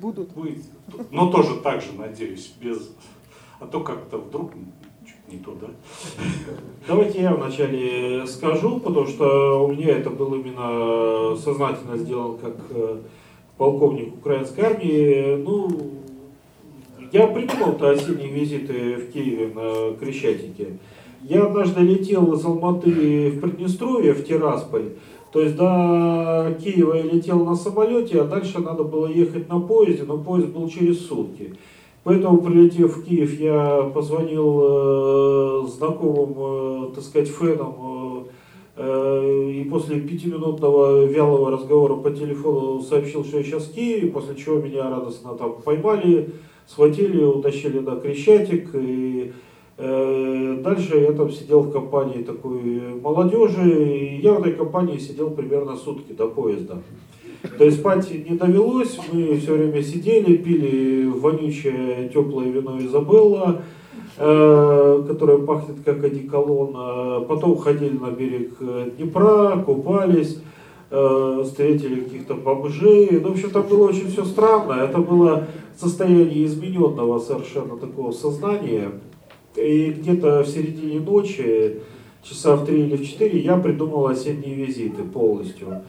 будут? 0.00 0.30
Будет, 0.34 0.62
но 1.10 1.32
тоже 1.32 1.56
так 1.56 1.82
же, 1.82 1.94
надеюсь, 1.98 2.54
без... 2.60 2.94
А 3.58 3.66
то 3.66 3.80
как-то 3.80 4.18
вдруг 4.18 4.52
не 5.30 5.38
то, 5.38 5.56
да? 5.60 5.68
Давайте 6.86 7.22
я 7.22 7.34
вначале 7.34 8.26
скажу, 8.26 8.80
потому 8.80 9.06
что 9.06 9.64
у 9.64 9.72
меня 9.72 9.98
это 9.98 10.10
было 10.10 10.36
именно 10.36 11.36
сознательно 11.36 11.96
сделано 11.96 12.38
как 12.38 12.56
э, 12.70 12.96
полковник 13.56 14.14
украинской 14.14 14.60
армии. 14.60 15.36
Ну, 15.36 15.68
я 17.12 17.26
придумал-то 17.26 17.90
осенние 17.90 18.28
визиты 18.28 18.96
в 18.96 19.12
Киеве 19.12 19.52
на 19.54 19.96
Крещатике. 19.96 20.78
Я 21.22 21.44
однажды 21.44 21.80
летел 21.80 22.32
из 22.32 22.44
Алматы 22.44 23.30
в 23.30 23.40
Приднестровье, 23.40 24.14
в 24.14 24.24
Тирасполь. 24.24 24.90
То 25.32 25.42
есть 25.42 25.54
до 25.54 26.56
Киева 26.62 26.94
я 26.94 27.02
летел 27.02 27.44
на 27.44 27.54
самолете, 27.54 28.20
а 28.20 28.24
дальше 28.24 28.58
надо 28.58 28.82
было 28.82 29.06
ехать 29.06 29.48
на 29.48 29.60
поезде, 29.60 30.02
но 30.04 30.18
поезд 30.18 30.48
был 30.48 30.68
через 30.68 31.06
сутки. 31.06 31.54
Поэтому, 32.02 32.38
прилетев 32.38 32.96
в 32.96 33.04
Киев, 33.04 33.38
я 33.38 33.90
позвонил 33.94 34.60
э, 34.62 35.66
знакомым, 35.68 36.34
э, 36.38 36.94
так 36.94 37.04
сказать, 37.04 37.28
фенам, 37.28 38.26
э, 38.76 39.50
и 39.52 39.64
после 39.64 40.00
пятиминутного 40.00 41.04
вялого 41.04 41.50
разговора 41.50 41.96
по 41.96 42.10
телефону 42.10 42.80
сообщил, 42.80 43.22
что 43.22 43.38
я 43.38 43.44
сейчас 43.44 43.64
в 43.64 43.74
Киеве, 43.74 44.10
после 44.10 44.34
чего 44.34 44.56
меня 44.56 44.88
радостно 44.88 45.34
там 45.34 45.56
поймали, 45.62 46.30
схватили, 46.66 47.22
утащили 47.22 47.80
на 47.80 47.96
Крещатик, 47.96 48.70
и 48.74 49.32
э, 49.76 50.60
дальше 50.64 51.00
я 51.00 51.12
там 51.12 51.30
сидел 51.30 51.60
в 51.60 51.70
компании 51.70 52.22
такой 52.22 52.62
молодежи, 53.02 53.84
и 53.84 54.20
я 54.22 54.32
в 54.32 54.40
этой 54.40 54.54
компании 54.54 54.96
сидел 54.96 55.30
примерно 55.32 55.76
сутки 55.76 56.12
до 56.12 56.28
поезда. 56.28 56.78
То 57.42 57.64
есть 57.64 57.78
спать 57.80 58.10
не 58.10 58.36
довелось, 58.36 58.98
мы 59.12 59.36
все 59.38 59.54
время 59.54 59.82
сидели, 59.82 60.36
пили 60.36 61.06
вонючее 61.06 62.10
теплое 62.12 62.50
вино 62.50 62.78
Изабелла, 62.78 63.62
э, 64.18 65.04
которое 65.08 65.38
пахнет 65.38 65.76
как 65.84 66.04
одеколон. 66.04 66.74
Э, 66.76 67.24
потом 67.26 67.56
ходили 67.56 67.96
на 67.96 68.10
берег 68.10 68.52
э, 68.60 68.90
Днепра, 68.96 69.62
купались, 69.64 70.38
э, 70.90 71.42
встретили 71.44 72.00
каких-то 72.02 72.34
бомжей. 72.34 73.08
Ну, 73.22 73.30
в 73.30 73.32
общем, 73.32 73.50
там 73.50 73.66
было 73.66 73.88
очень 73.88 74.08
все 74.08 74.24
странно. 74.26 74.72
Это 74.72 74.98
было 74.98 75.46
состояние 75.78 76.44
измененного 76.44 77.20
совершенно 77.20 77.78
такого 77.78 78.12
сознания. 78.12 78.92
И 79.56 79.94
где-то 79.98 80.42
в 80.42 80.46
середине 80.46 81.00
ночи, 81.00 81.80
часа 82.22 82.56
в 82.56 82.66
три 82.66 82.82
или 82.82 82.96
в 82.96 83.06
четыре, 83.08 83.40
я 83.40 83.56
придумал 83.56 84.06
осенние 84.06 84.54
визиты 84.54 85.02
полностью. 85.04 85.82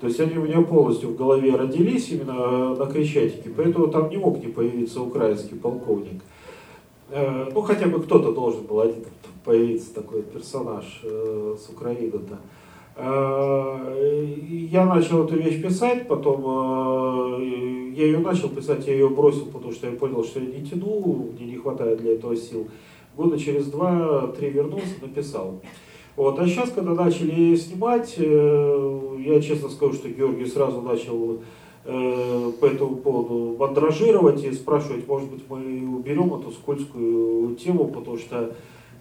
То 0.00 0.06
есть 0.06 0.20
они 0.20 0.38
у 0.38 0.42
меня 0.42 0.60
полностью 0.62 1.10
в 1.10 1.16
голове 1.16 1.56
родились 1.56 2.10
именно 2.10 2.74
на 2.74 2.86
Крещатике, 2.86 3.50
поэтому 3.56 3.88
там 3.88 4.08
не 4.10 4.16
мог 4.16 4.38
не 4.38 4.46
появиться 4.46 5.02
украинский 5.02 5.56
полковник. 5.56 6.22
Э, 7.10 7.50
ну, 7.52 7.62
хотя 7.62 7.86
бы 7.86 8.00
кто-то 8.00 8.32
должен 8.32 8.64
был 8.64 8.80
один 8.80 9.04
появиться, 9.44 9.94
такой 9.94 10.22
персонаж 10.22 11.00
э, 11.02 11.56
с 11.58 11.68
Украины-то. 11.68 12.38
Э, 12.96 14.34
я 14.70 14.84
начал 14.84 15.24
эту 15.24 15.36
вещь 15.36 15.60
писать, 15.60 16.06
потом 16.06 17.40
я 17.92 18.04
ее 18.04 18.18
начал 18.18 18.50
писать, 18.50 18.86
я 18.86 18.92
ее 18.92 19.08
бросил, 19.08 19.46
потому 19.46 19.72
что 19.72 19.88
я 19.88 19.96
понял, 19.96 20.22
что 20.22 20.38
я 20.38 20.46
не 20.46 20.64
тяну, 20.64 21.32
мне 21.32 21.46
не 21.46 21.56
хватает 21.56 22.00
для 22.00 22.14
этого 22.14 22.36
сил. 22.36 22.68
Года 23.16 23.36
через 23.36 23.66
два-три 23.66 24.50
вернулся, 24.50 24.94
написал. 25.02 25.60
Вот. 26.18 26.36
А 26.40 26.48
сейчас, 26.48 26.70
когда 26.70 26.94
начали 26.94 27.54
снимать, 27.54 28.14
э, 28.16 29.16
я 29.20 29.40
честно 29.40 29.68
скажу, 29.68 29.92
что 29.92 30.08
Георгий 30.08 30.46
сразу 30.46 30.82
начал 30.82 31.38
э, 31.84 32.52
по 32.60 32.66
этому 32.66 32.96
поводу 32.96 33.56
мандражировать 33.56 34.42
и 34.42 34.52
спрашивать, 34.52 35.06
может 35.06 35.30
быть, 35.30 35.44
мы 35.48 35.58
уберем 35.96 36.34
эту 36.34 36.50
скользкую 36.50 37.54
тему, 37.54 37.86
потому 37.86 38.18
что 38.18 38.52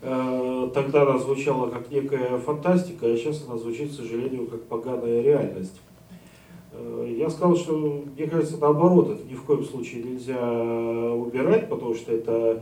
э, 0.04 0.70
тогда 0.76 1.02
она 1.02 1.18
звучала 1.18 1.72
как 1.72 1.90
некая 1.90 2.38
фантастика, 2.38 3.08
а 3.08 3.18
сейчас 3.18 3.44
она 3.50 3.58
звучит, 3.58 3.90
к 3.90 3.96
сожалению, 3.96 4.46
как 4.46 4.66
поганая 4.66 5.24
реальность. 5.24 5.82
Я 7.08 7.32
сказал, 7.32 7.56
что, 7.56 8.04
мне 8.16 8.28
кажется, 8.28 8.58
наоборот, 8.62 9.10
это 9.10 9.28
ни 9.28 9.34
в 9.34 9.42
коем 9.42 9.66
случае 9.66 10.04
нельзя 10.04 10.40
убирать, 11.16 11.68
потому 11.68 11.96
что 11.96 12.12
это 12.12 12.62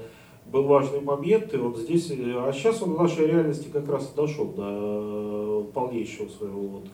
был 0.51 0.63
важный 0.63 1.01
момент, 1.01 1.53
и 1.53 1.57
вот 1.57 1.77
здесь, 1.77 2.11
а 2.11 2.51
сейчас 2.53 2.81
он 2.81 2.93
в 2.93 3.01
нашей 3.01 3.27
реальности 3.27 3.69
как 3.71 3.87
раз 3.89 4.13
дошел 4.15 4.45
до 4.45 5.69
полнейшего 5.73 6.29
своего 6.29 6.61
вот 6.61 6.85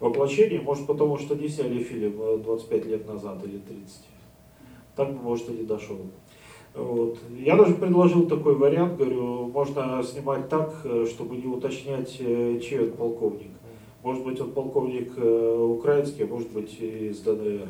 воплощения, 0.00 0.60
может 0.60 0.86
потому 0.86 1.18
что 1.18 1.34
не 1.34 1.48
сняли 1.48 1.82
фильм 1.82 2.42
25 2.42 2.86
лет 2.86 3.08
назад 3.08 3.38
или 3.44 3.58
30. 3.58 4.00
Так, 4.96 5.10
может, 5.22 5.48
и 5.48 5.52
не 5.52 5.62
дошел. 5.62 5.98
Вот. 6.74 7.18
Я 7.38 7.56
даже 7.56 7.74
предложил 7.74 8.26
такой 8.26 8.54
вариант, 8.54 8.96
говорю, 8.96 9.46
можно 9.48 10.02
снимать 10.02 10.48
так, 10.48 10.74
чтобы 11.06 11.36
не 11.36 11.46
уточнять, 11.46 12.16
чей 12.16 12.80
он 12.80 12.92
полковник. 12.92 13.50
Может 14.02 14.24
быть, 14.24 14.40
он 14.40 14.50
полковник 14.50 15.12
э, 15.16 15.56
украинский, 15.56 16.24
а 16.24 16.26
может 16.26 16.50
быть, 16.50 16.76
из 16.80 17.20
ДНР. 17.20 17.68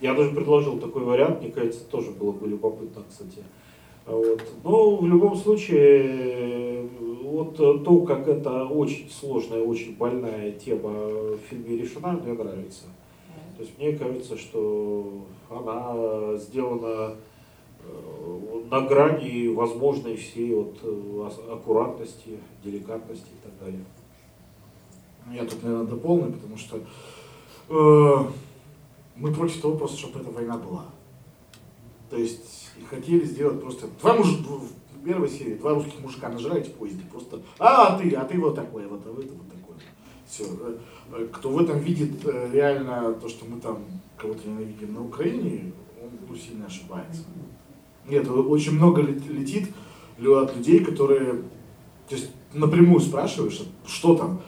Я 0.00 0.14
даже 0.14 0.30
предложил 0.30 0.78
такой 0.78 1.02
вариант, 1.02 1.40
мне 1.40 1.50
кажется, 1.50 1.84
тоже 1.84 2.10
было 2.12 2.32
бы 2.32 2.46
любопытно, 2.46 3.02
кстати. 3.08 3.44
Вот. 4.06 4.42
Но 4.64 4.96
в 4.96 5.06
любом 5.06 5.36
случае, 5.36 6.88
вот 7.22 7.56
то, 7.56 8.00
как 8.02 8.28
это 8.28 8.64
очень 8.64 9.10
сложная, 9.10 9.62
очень 9.62 9.96
больная 9.96 10.52
тема 10.52 10.90
в 10.90 11.38
фильме 11.50 11.78
решена, 11.78 12.12
мне 12.12 12.32
нравится. 12.32 12.84
То 13.56 13.64
есть 13.64 13.76
мне 13.76 13.92
кажется, 13.92 14.38
что 14.38 15.24
она 15.50 16.36
сделана 16.36 17.16
э, 17.82 18.60
на 18.70 18.80
грани 18.82 19.48
возможной 19.48 20.16
всей 20.16 20.54
вот 20.54 20.78
э, 20.82 21.52
аккуратности, 21.52 22.38
деликатности 22.62 23.26
и 23.26 23.44
так 23.44 23.58
далее. 23.60 23.84
Ну, 25.26 25.34
я 25.34 25.44
тут, 25.44 25.62
наверное, 25.64 25.86
дополню, 25.86 26.32
потому 26.32 26.56
что 26.56 26.78
э, 27.68 28.30
мы 29.18 29.32
против 29.32 29.60
того 29.60 29.76
просто, 29.76 29.98
чтобы 29.98 30.20
эта 30.20 30.30
война 30.30 30.56
была. 30.56 30.86
То 32.10 32.16
есть 32.16 32.70
хотели 32.88 33.24
сделать 33.24 33.60
просто 33.60 33.88
два 34.00 34.14
мужика, 34.14 34.50
в 34.50 35.04
первой 35.04 35.28
серии 35.28 35.54
два 35.54 35.74
русских 35.74 36.00
мужика 36.00 36.28
нажрали 36.28 36.62
в 36.62 36.72
поезде, 36.72 37.02
просто, 37.10 37.40
а, 37.58 37.88
а 37.88 37.98
ты, 37.98 38.10
а 38.14 38.24
ты 38.24 38.38
вот 38.38 38.54
такой, 38.54 38.86
вот, 38.86 39.02
а 39.06 39.10
вы 39.10 39.22
вот 39.22 39.48
такой. 39.48 39.76
Все. 40.26 40.44
Э, 40.44 40.78
э, 41.12 41.28
кто 41.32 41.50
в 41.50 41.60
этом 41.60 41.78
видит 41.78 42.24
э, 42.24 42.50
реально 42.52 43.14
то, 43.14 43.28
что 43.28 43.44
мы 43.44 43.60
там 43.60 43.78
кого-то 44.16 44.48
ненавидим 44.48 44.94
на 44.94 45.04
Украине, 45.04 45.72
он 46.02 46.10
ну, 46.28 46.36
сильно 46.36 46.66
ошибается. 46.66 47.22
Нет, 48.06 48.28
очень 48.28 48.72
много 48.72 49.02
летит 49.02 49.68
от 50.18 50.56
людей, 50.56 50.84
которые 50.84 51.42
то 52.08 52.14
есть, 52.14 52.30
напрямую 52.54 53.00
спрашиваешь, 53.00 53.60
что 53.86 54.14
там, 54.14 54.40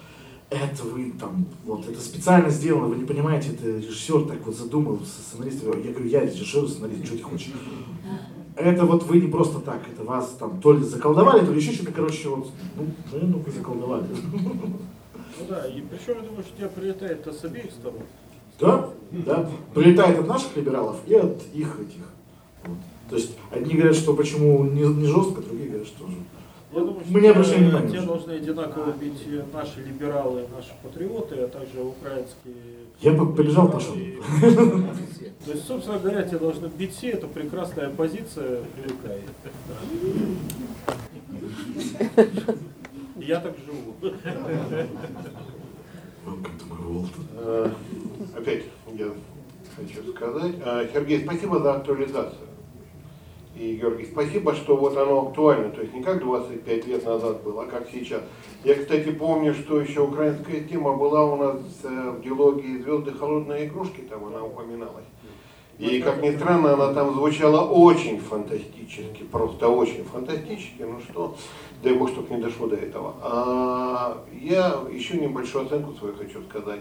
это 0.50 0.82
вы 0.82 1.12
там, 1.12 1.46
вот, 1.64 1.88
это 1.88 2.00
специально 2.00 2.50
сделано, 2.50 2.88
вы 2.88 2.96
не 2.96 3.04
понимаете, 3.04 3.50
это 3.52 3.78
режиссер 3.78 4.24
так 4.26 4.44
вот 4.44 4.56
задумал, 4.56 4.98
сценарист, 5.04 5.62
я 5.62 5.92
говорю, 5.92 6.06
я 6.06 6.20
режиссер, 6.22 6.68
сценарист, 6.68 7.06
что 7.06 7.16
ты 7.16 7.22
хочешь? 7.22 7.52
Это 8.56 8.84
вот 8.84 9.04
вы 9.04 9.20
не 9.20 9.28
просто 9.28 9.60
так, 9.60 9.80
это 9.88 10.02
вас 10.04 10.36
там 10.38 10.60
то 10.60 10.72
ли 10.72 10.82
заколдовали, 10.82 11.46
то 11.46 11.52
ли 11.52 11.60
еще 11.60 11.72
что-то, 11.72 11.92
короче, 11.92 12.28
вот, 12.28 12.50
ну, 12.76 12.86
ну, 13.12 13.44
заколдовали. 13.54 14.04
Ну 14.32 15.46
да, 15.48 15.66
и 15.68 15.80
причем 15.80 16.20
я 16.20 16.28
думаю, 16.28 16.42
что 16.42 16.56
тебя 16.56 16.68
прилетает 16.68 17.26
с 17.26 17.44
обеих 17.44 17.70
сторон. 17.70 18.02
Да, 18.58 18.90
да, 19.12 19.48
прилетает 19.72 20.18
от 20.18 20.26
наших 20.26 20.54
либералов 20.56 20.96
и 21.06 21.14
от 21.14 21.40
их 21.54 21.78
этих. 21.80 22.04
Вот. 22.64 22.76
То 23.08 23.16
есть 23.16 23.36
одни 23.50 23.74
говорят, 23.74 23.96
что 23.96 24.12
почему 24.14 24.64
не, 24.64 24.82
не 24.82 25.06
жестко, 25.06 25.40
другие 25.40 25.68
говорят, 25.68 25.88
что 25.88 26.06
же. 26.06 26.16
Я 26.72 26.80
думаю, 26.80 27.02
Мы 27.08 27.20
не 27.20 27.28
обращаем 27.28 27.64
внимания. 27.64 27.90
Те 27.90 28.00
должны 28.00 28.32
одинаково 28.32 28.92
бить 28.92 29.26
наши 29.52 29.82
либералы, 29.82 30.46
наши 30.54 30.70
патриоты, 30.82 31.34
а 31.36 31.48
также 31.48 31.82
украинские. 31.82 32.54
Я 33.00 33.12
бы 33.12 33.34
побежал, 33.34 33.70
пошел. 33.70 33.94
То 35.44 35.52
есть, 35.52 35.66
собственно 35.66 35.98
говоря, 35.98 36.22
те 36.22 36.38
должны 36.38 36.66
бить 36.66 36.94
все, 36.94 37.10
это 37.10 37.26
прекрасная 37.26 37.88
оппозиция 37.88 38.60
привлекает. 38.76 39.30
Я 43.16 43.40
так 43.40 43.54
живу. 43.66 44.14
Э, 47.36 47.70
опять 48.36 48.64
я 48.94 49.06
хочу 49.76 50.12
сказать. 50.12 50.54
Э, 50.64 50.88
Сергей, 50.92 51.22
спасибо 51.24 51.58
за 51.58 51.74
актуализацию. 51.74 52.49
И, 53.60 53.74
Георгий, 53.74 54.06
спасибо, 54.06 54.54
что 54.54 54.74
вот 54.74 54.96
оно 54.96 55.28
актуально, 55.28 55.68
то 55.68 55.82
есть 55.82 55.92
не 55.92 56.02
как 56.02 56.20
25 56.20 56.86
лет 56.86 57.04
назад 57.04 57.42
было, 57.42 57.64
а 57.64 57.66
как 57.66 57.90
сейчас. 57.92 58.22
Я, 58.64 58.74
кстати, 58.74 59.10
помню, 59.10 59.52
что 59.52 59.78
еще 59.82 60.00
украинская 60.00 60.62
тема 60.62 60.96
была 60.96 61.26
у 61.26 61.36
нас 61.36 61.56
э, 61.84 62.10
в 62.10 62.22
диалоге 62.22 62.78
«Звезды 62.78 63.12
холодные 63.12 63.66
игрушки», 63.66 64.00
там 64.08 64.24
она 64.24 64.42
упоминалась. 64.42 65.04
И, 65.78 66.00
как 66.00 66.22
ни 66.22 66.34
странно, 66.34 66.72
она 66.72 66.94
там 66.94 67.12
звучала 67.12 67.60
очень 67.60 68.18
фантастически, 68.18 69.24
просто 69.30 69.68
очень 69.68 70.04
фантастически, 70.04 70.80
ну 70.80 70.98
что, 71.00 71.36
дай 71.82 71.92
бог, 71.92 72.08
чтобы 72.08 72.34
не 72.34 72.40
дошло 72.40 72.66
до 72.66 72.76
этого. 72.76 73.14
А 73.20 74.24
я 74.40 74.74
еще 74.90 75.18
небольшую 75.18 75.66
оценку 75.66 75.92
свою 75.98 76.14
хочу 76.14 76.42
сказать. 76.48 76.80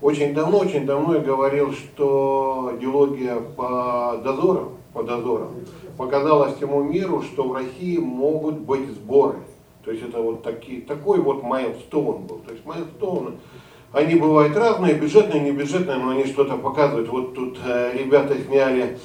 Очень 0.00 0.34
давно, 0.34 0.58
очень 0.58 0.84
давно 0.84 1.14
я 1.14 1.20
говорил, 1.20 1.72
что 1.72 2.76
диалогия 2.80 3.36
по 3.38 4.20
дозорам, 4.24 4.77
по 4.98 5.04
дозорам 5.04 5.50
показала 5.96 6.54
всему 6.54 6.82
миру, 6.82 7.22
что 7.22 7.44
в 7.44 7.52
России 7.52 7.98
могут 7.98 8.58
быть 8.58 8.88
сборы. 8.90 9.38
То 9.84 9.92
есть 9.92 10.02
это 10.02 10.20
вот 10.20 10.42
такие, 10.42 10.80
такой 10.80 11.20
вот 11.20 11.42
milestone 11.42 12.22
был. 12.22 12.38
То 12.38 12.52
есть 12.52 12.66
milestone, 12.66 13.36
они 13.92 14.16
бывают 14.16 14.56
разные, 14.56 14.94
бюджетные, 14.94 15.40
не 15.40 15.52
бюджетные, 15.52 15.98
но 15.98 16.10
они 16.10 16.24
что-то 16.24 16.56
показывают. 16.56 17.08
Вот 17.08 17.34
тут 17.34 17.58
э, 17.64 17.96
ребята 17.96 18.36
сняли 18.38 18.98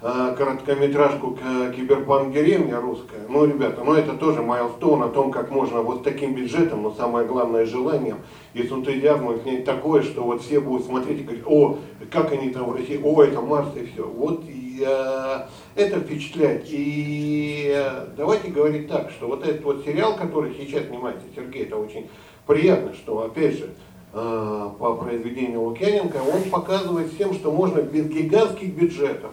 э, 0.00 0.34
короткометражку 0.38 1.38
«Киберпанк 1.76 2.32
деревня» 2.32 2.80
русская. 2.80 3.20
Ну, 3.28 3.44
ребята, 3.44 3.82
ну 3.84 3.94
это 3.94 4.14
тоже 4.14 4.42
milestone 4.42 5.02
о 5.02 5.08
том, 5.08 5.32
как 5.32 5.50
можно 5.50 5.82
вот 5.82 6.02
таким 6.02 6.34
бюджетом, 6.34 6.82
но 6.82 6.92
самое 6.92 7.26
главное 7.26 7.66
желанием 7.66 8.18
и 8.54 8.62
с 8.62 8.72
энтузиазмом 8.72 9.40
снять 9.42 9.64
такое, 9.64 10.02
что 10.02 10.22
вот 10.22 10.42
все 10.42 10.60
будут 10.60 10.86
смотреть 10.86 11.20
и 11.20 11.22
говорить, 11.24 11.44
о, 11.46 11.78
как 12.10 12.32
они 12.32 12.50
там 12.50 12.70
в 12.70 12.76
России, 12.76 13.00
о, 13.02 13.22
это 13.22 13.40
Марс 13.40 13.68
и 13.76 13.86
все. 13.86 14.04
Вот 14.04 14.44
и, 14.48 14.61
э, 14.80 15.40
это 15.74 16.00
впечатляет. 16.00 16.66
И 16.68 17.74
давайте 18.16 18.50
говорить 18.50 18.88
так, 18.88 19.10
что 19.10 19.28
вот 19.28 19.46
этот 19.46 19.62
вот 19.64 19.84
сериал, 19.84 20.16
который 20.16 20.54
сейчас 20.54 20.86
снимается, 20.86 21.24
Сергей, 21.34 21.64
это 21.64 21.76
очень 21.76 22.08
приятно, 22.46 22.94
что 22.94 23.22
опять 23.22 23.58
же, 23.58 23.70
э, 24.12 24.70
по 24.78 24.94
произведению 24.94 25.62
Лукьяненко, 25.62 26.16
он 26.16 26.42
показывает 26.50 27.12
всем, 27.12 27.34
что 27.34 27.50
можно 27.50 27.80
без 27.80 28.06
гигантских 28.06 28.74
бюджетов 28.74 29.32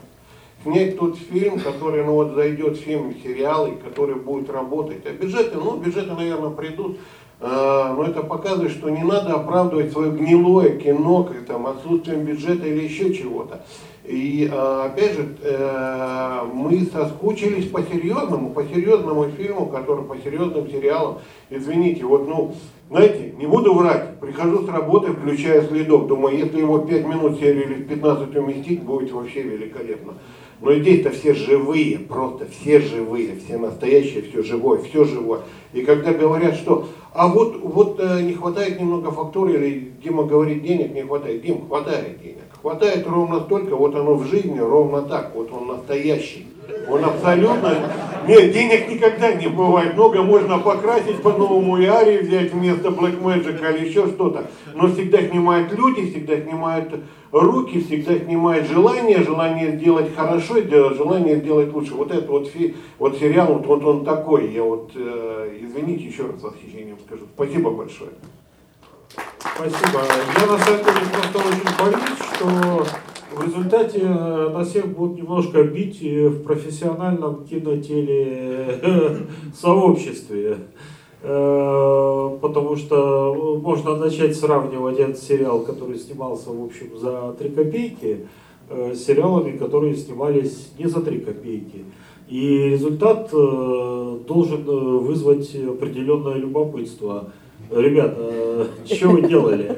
снять 0.63 0.97
тот 0.97 1.17
фильм, 1.17 1.59
который 1.59 2.03
ну, 2.03 2.13
вот 2.13 2.33
зайдет 2.33 2.77
в 2.77 2.81
фильм, 2.81 3.11
и 3.11 3.81
который 3.83 4.15
будет 4.15 4.49
работать. 4.49 5.05
А 5.05 5.11
бюджеты, 5.11 5.57
ну, 5.57 5.77
бюджеты, 5.77 6.13
наверное, 6.13 6.49
придут, 6.49 6.97
э, 7.39 7.93
но 7.95 8.03
это 8.03 8.23
показывает, 8.23 8.71
что 8.71 8.89
не 8.89 9.03
надо 9.03 9.33
оправдывать 9.35 9.91
свое 9.91 10.11
гнилое 10.11 10.77
кино 10.77 11.29
там, 11.47 11.67
отсутствием 11.67 12.23
бюджета 12.23 12.67
или 12.67 12.83
еще 12.83 13.13
чего-то. 13.13 13.65
И 14.05 14.49
э, 14.51 14.81
опять 14.85 15.13
же, 15.13 15.27
э, 15.43 16.41
мы 16.53 16.79
соскучились 16.85 17.67
по 17.67 17.81
серьезному, 17.83 18.51
по 18.51 18.63
серьезному 18.63 19.29
фильму, 19.29 19.67
который 19.67 20.05
по 20.05 20.17
серьезным 20.17 20.69
сериалам. 20.69 21.19
Извините, 21.49 22.05
вот 22.05 22.27
ну, 22.27 22.55
знаете, 22.89 23.33
не 23.37 23.45
буду 23.45 23.73
врать, 23.73 24.19
прихожу 24.19 24.65
с 24.65 24.69
работы, 24.69 25.11
включаю 25.11 25.63
следок, 25.63 26.07
думаю, 26.07 26.37
если 26.37 26.59
его 26.59 26.79
5 26.79 27.05
минут 27.05 27.39
серию 27.39 27.65
или 27.65 27.83
15 27.83 28.35
уместить, 28.35 28.81
будет 28.83 29.11
вообще 29.11 29.43
великолепно. 29.43 30.13
Но 30.61 30.73
здесь-то 30.73 31.11
все 31.11 31.33
живые, 31.33 31.99
просто 31.99 32.45
все 32.47 32.79
живые, 32.79 33.35
все 33.37 33.57
настоящие, 33.57 34.23
все 34.23 34.43
живое, 34.43 34.79
все 34.79 35.03
живое. 35.05 35.41
И 35.71 35.81
когда 35.81 36.13
говорят, 36.13 36.55
что 36.55 36.87
а 37.13 37.27
вот, 37.27 37.59
вот 37.61 37.99
э, 37.99 38.21
не 38.21 38.33
хватает 38.33 38.79
немного 38.79 39.11
фактуры, 39.11 39.53
или 39.53 39.93
Дима 40.03 40.23
говорит, 40.23 40.63
денег 40.63 40.93
не 40.93 41.03
хватает, 41.03 41.41
Дим, 41.41 41.67
хватает 41.67 42.21
денег. 42.21 42.38
Хватает 42.61 43.07
ровно 43.07 43.39
столько, 43.41 43.75
вот 43.75 43.95
оно 43.95 44.15
в 44.15 44.27
жизни 44.27 44.59
ровно 44.59 45.01
так, 45.03 45.31
вот 45.33 45.49
он 45.53 45.67
настоящий. 45.67 46.47
Он 46.89 47.05
абсолютно... 47.05 47.73
Нет, 48.27 48.51
денег 48.51 48.89
никогда 48.89 49.33
не 49.33 49.47
бывает. 49.47 49.93
Много 49.95 50.21
можно 50.21 50.59
покрасить 50.59 51.21
по-новому 51.21 51.77
и 51.77 51.85
Арии 51.85 52.19
взять 52.19 52.51
вместо 52.51 52.89
Black 52.89 53.21
Magic 53.21 53.77
или 53.77 53.87
еще 53.87 54.07
что-то. 54.07 54.47
Но 54.75 54.87
всегда 54.87 55.19
снимают 55.21 55.71
люди, 55.71 56.11
всегда 56.11 56.39
снимают 56.39 56.93
руки, 57.31 57.81
всегда 57.81 58.19
снимает 58.19 58.67
желание, 58.67 59.23
желание 59.23 59.77
сделать 59.77 60.13
хорошо, 60.15 60.55
желание 60.61 61.37
сделать 61.37 61.73
лучше. 61.73 61.95
Вот 61.95 62.11
это 62.11 62.29
вот, 62.29 62.47
фи, 62.49 62.75
вот 62.99 63.17
сериал, 63.17 63.53
вот, 63.53 63.65
вот 63.65 63.83
он 63.83 64.05
такой. 64.05 64.51
Я 64.51 64.63
вот, 64.63 64.91
э, 64.95 65.57
извините, 65.61 66.05
еще 66.05 66.23
раз 66.23 66.41
восхищением 66.41 66.97
скажу. 67.05 67.23
Спасибо 67.35 67.71
большое. 67.71 68.11
Спасибо. 69.39 70.01
Я 70.39 70.47
на 70.47 70.57
самом 70.57 70.83
деле 70.83 70.99
просто 71.11 71.37
очень 71.39 71.71
боюсь, 71.79 72.19
что 72.35 72.85
в 73.35 73.45
результате 73.45 74.01
э, 74.01 74.49
нас 74.49 74.69
всех 74.69 74.87
будут 74.87 75.17
немножко 75.17 75.63
бить 75.63 76.01
в 76.01 76.43
профессиональном 76.43 77.45
кинотеле 77.45 78.81
сообществе. 79.59 80.57
Э, 81.21 82.37
потому 82.41 82.77
что 82.77 83.59
можно 83.61 83.95
начать 83.95 84.37
сравнивать 84.37 84.99
этот 84.99 85.19
сериал, 85.19 85.61
который 85.61 85.97
снимался, 85.97 86.49
в 86.49 86.63
общем, 86.63 86.97
за 86.97 87.35
3 87.37 87.49
копейки, 87.49 88.27
э, 88.69 88.93
с 88.95 89.05
сериалами, 89.05 89.57
которые 89.57 89.95
снимались 89.95 90.71
не 90.77 90.87
за 90.87 91.01
3 91.01 91.19
копейки. 91.19 91.83
И 92.29 92.69
результат 92.69 93.29
э, 93.33 94.17
должен 94.27 94.63
вызвать 94.63 95.53
определенное 95.55 96.35
любопытство. 96.35 97.31
Ребята, 97.71 98.67
что 98.85 99.09
вы 99.09 99.27
делали? 99.27 99.77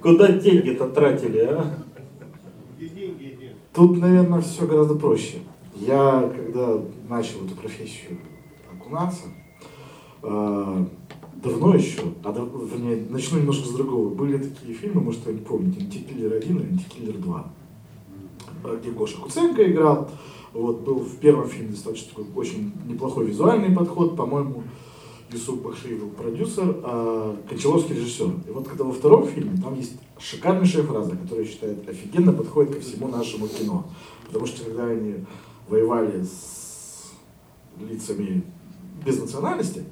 Куда 0.00 0.28
деньги-то 0.32 0.88
тратили, 0.88 1.38
а? 1.40 1.74
Тут, 3.72 3.98
наверное, 3.98 4.40
все 4.40 4.66
гораздо 4.66 4.94
проще. 4.94 5.38
Я, 5.74 6.32
когда 6.34 6.80
начал 7.08 7.44
эту 7.44 7.56
профессию 7.56 8.18
окунаться, 8.72 9.24
э, 10.22 10.86
давно 11.42 11.74
еще, 11.74 12.02
а, 12.22 12.32
вернее, 12.32 13.04
начну 13.10 13.40
немножко 13.40 13.66
с 13.66 13.72
другого. 13.72 14.14
Были 14.14 14.38
такие 14.38 14.74
фильмы, 14.74 15.00
может, 15.00 15.26
вы 15.26 15.32
не 15.32 15.40
помните, 15.40 15.80
«Антикиллер 15.80 16.32
1» 16.34 16.62
и 16.62 16.72
«Антикиллер 16.72 17.16
2», 17.16 18.78
где 18.80 18.90
Гоша 18.92 19.18
Куценко 19.18 19.68
играл. 19.68 20.08
Вот, 20.52 20.82
был 20.82 21.00
в 21.00 21.16
первом 21.16 21.48
фильме 21.48 21.70
достаточно 21.72 22.10
такой 22.10 22.26
очень 22.36 22.72
неплохой 22.86 23.26
визуальный 23.26 23.74
подход, 23.74 24.16
по-моему, 24.16 24.62
Юсуп 25.30 25.62
Бахшиев 25.62 26.14
продюсер, 26.14 26.80
а 26.82 27.36
Кончаловский 27.48 27.96
режиссер. 27.96 28.30
И 28.46 28.50
вот 28.50 28.68
когда 28.68 28.84
во 28.84 28.92
втором 28.92 29.26
фильме, 29.26 29.60
там 29.60 29.74
есть 29.74 29.94
шикарнейшая 30.18 30.84
фраза, 30.84 31.16
которая, 31.16 31.44
я 31.44 31.50
считаю, 31.50 31.78
офигенно 31.88 32.32
подходит 32.32 32.76
ко 32.76 32.80
всему 32.80 33.08
нашему 33.08 33.48
кино. 33.48 33.86
Потому 34.26 34.46
что 34.46 34.64
когда 34.64 34.86
они 34.86 35.24
воевали 35.68 36.22
с 36.22 37.12
лицами 37.80 38.44
без 39.04 39.20
национальности, 39.20 39.84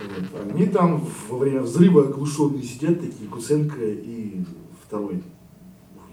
вот, 0.00 0.40
они 0.52 0.66
там 0.66 1.04
во 1.28 1.38
время 1.38 1.62
взрыва 1.62 2.04
оглушенные 2.08 2.62
сидят 2.62 3.00
такие, 3.00 3.28
Куценко 3.28 3.84
и 3.84 4.44
второй, 4.86 5.16
ой, 5.16 5.22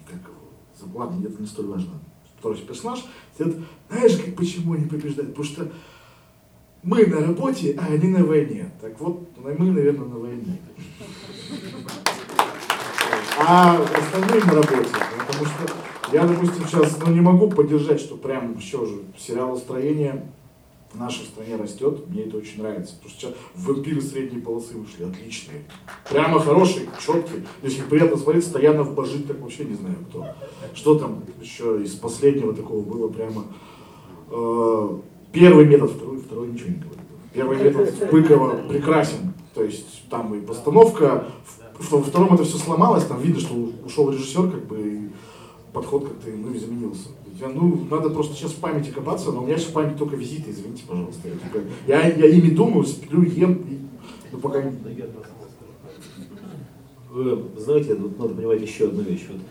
как 0.07 0.21
его, 0.21 0.99
ладно, 0.99 1.23
это 1.23 1.39
не 1.39 1.47
столь 1.47 1.67
важно, 1.67 1.91
второй 2.39 2.57
персонаж, 2.57 3.05
сидят, 3.37 3.55
знаешь, 3.89 4.17
как, 4.17 4.35
почему 4.35 4.73
они 4.73 4.85
побеждают? 4.85 5.35
Потому 5.35 5.45
что 5.45 5.71
мы 6.85 7.03
на 7.07 7.19
работе, 7.19 7.75
а 7.81 7.87
они 7.87 8.09
на 8.09 8.23
войне. 8.23 8.71
Так 8.79 8.99
вот, 8.99 9.27
мы, 9.37 9.71
наверное, 9.71 10.05
на 10.05 10.17
войне. 10.17 10.59
А 13.39 13.81
остальные 13.81 14.43
на 14.43 14.53
работе. 14.53 14.89
Потому 15.27 15.45
что 15.45 15.73
я, 16.13 16.27
допустим, 16.27 16.63
сейчас 16.67 16.99
ну, 17.03 17.11
не 17.11 17.21
могу 17.21 17.49
поддержать, 17.49 17.99
что 17.99 18.15
прям 18.15 18.55
еще 18.55 18.85
же 18.85 19.01
сериалостроение 19.17 20.27
в 20.93 20.99
нашей 20.99 21.25
стране 21.25 21.55
растет. 21.55 22.07
Мне 22.07 22.25
это 22.25 22.37
очень 22.37 22.61
нравится. 22.61 22.93
Потому 22.95 23.09
что 23.09 23.19
сейчас 23.19 23.33
вампиры 23.55 24.01
средней 24.01 24.39
полосы 24.39 24.77
вышли 24.77 25.05
отличные. 25.05 25.63
Прямо 26.07 26.39
хорошие, 26.39 26.87
четкие. 27.03 27.47
Если 27.63 27.81
приятно 27.81 28.15
смотреть, 28.15 28.45
Стоянов 28.45 28.93
божит, 28.93 29.27
так 29.27 29.41
вообще 29.41 29.65
не 29.65 29.73
знаю 29.73 29.97
кто. 30.09 30.27
Что 30.75 30.99
там 30.99 31.23
еще 31.41 31.81
из 31.81 31.95
последнего 31.95 32.53
такого 32.53 32.81
было 32.81 33.07
прямо... 33.07 33.45
Э, 34.29 34.99
Первый 35.35 35.65
метод, 35.65 35.91
второй, 35.91 36.19
второй 36.19 36.47
ничего 36.47 36.69
не 36.69 36.75
говорит. 36.75 36.99
Первый 37.33 37.57
метод 37.61 38.09
Быкова 38.09 38.67
прекрасен. 38.69 39.33
То 39.53 39.63
есть 39.63 40.09
там 40.09 40.33
и 40.33 40.39
постановка, 40.39 41.27
во 41.77 42.01
втором 42.01 42.33
это 42.33 42.45
все 42.45 42.57
сломалось, 42.57 43.05
там 43.05 43.21
видно, 43.21 43.41
что 43.41 43.53
ушел 43.85 44.09
режиссер, 44.11 44.49
как 44.49 44.65
бы 44.65 44.77
и 44.79 45.09
подход 45.73 46.07
как-то 46.07 46.29
ну, 46.29 46.55
изменился. 46.55 47.09
Я, 47.39 47.49
ну, 47.49 47.85
надо 47.91 48.09
просто 48.11 48.33
сейчас 48.35 48.51
в 48.51 48.59
памяти 48.59 48.91
копаться, 48.91 49.33
но 49.33 49.43
у 49.43 49.45
меня 49.45 49.57
сейчас 49.57 49.71
в 49.71 49.73
памяти 49.73 49.97
только 49.97 50.15
визиты, 50.15 50.51
извините, 50.51 50.83
пожалуйста. 50.87 51.27
Я, 51.27 51.33
типа, 51.33 51.59
я, 51.85 52.07
я 52.07 52.27
ими 52.27 52.49
думаю, 52.51 52.85
сплю, 52.85 53.23
ем, 53.23 53.53
и, 53.69 53.79
ну, 54.31 54.39
пока. 54.39 54.63
Вы 57.11 57.43
знаете, 57.57 57.95
тут 57.95 58.17
надо 58.19 58.33
понимать 58.33 58.61
еще 58.61 58.85
одну 58.85 59.03
вещь. 59.03 59.25
Вот 59.29 59.41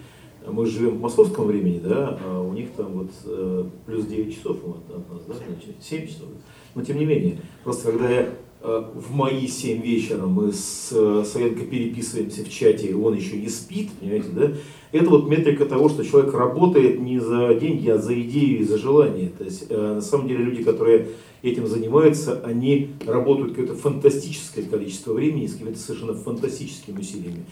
мы 0.47 0.67
живем 0.67 0.99
в 0.99 1.01
московском 1.01 1.47
времени, 1.47 1.81
да, 1.83 2.19
а 2.23 2.41
у 2.41 2.53
них 2.53 2.71
там 2.77 2.93
вот 2.93 3.11
э, 3.25 3.65
плюс 3.87 4.07
9 4.07 4.35
часов 4.35 4.59
от, 4.65 4.97
от 4.97 5.13
нас, 5.13 5.23
да, 5.27 5.35
значит, 5.35 5.77
7 5.81 6.07
часов. 6.07 6.29
Но 6.75 6.85
тем 6.85 6.99
не 6.99 7.05
менее, 7.05 7.39
просто 7.63 7.93
когда 7.93 8.11
я 8.11 8.29
э, 8.63 8.85
в 8.95 9.13
мои 9.13 9.47
7 9.47 9.81
вечера 9.81 10.27
мы 10.27 10.53
с 10.53 10.91
э, 10.93 11.25
Савенко 11.25 11.65
переписываемся 11.65 12.45
в 12.45 12.51
чате, 12.51 12.89
и 12.89 12.95
он 12.95 13.15
еще 13.15 13.37
не 13.37 13.49
спит, 13.49 13.91
понимаете, 13.99 14.29
да, 14.33 14.53
это 14.93 15.11
вот 15.11 15.29
метрика 15.29 15.67
того, 15.67 15.89
что 15.89 16.05
человек 16.05 16.35
работает 16.35 17.01
не 17.01 17.19
за 17.19 17.55
деньги, 17.55 17.89
а 17.89 17.99
за 17.99 18.21
идею 18.21 18.61
и 18.61 18.65
за 18.65 18.79
желание. 18.79 19.31
То 19.31 19.45
есть, 19.45 19.69
на 19.69 20.01
самом 20.01 20.29
деле, 20.29 20.45
люди, 20.45 20.63
которые 20.63 21.09
этим 21.43 21.67
занимаются, 21.67 22.41
они 22.45 22.91
работают 23.05 23.51
какое-то 23.51 23.75
фантастическое 23.75 24.63
количество 24.63 25.13
времени 25.13 25.47
с 25.47 25.55
какими-то 25.55 25.79
совершенно 25.79 26.15
фантастическими 26.15 27.01
усилиями. 27.01 27.45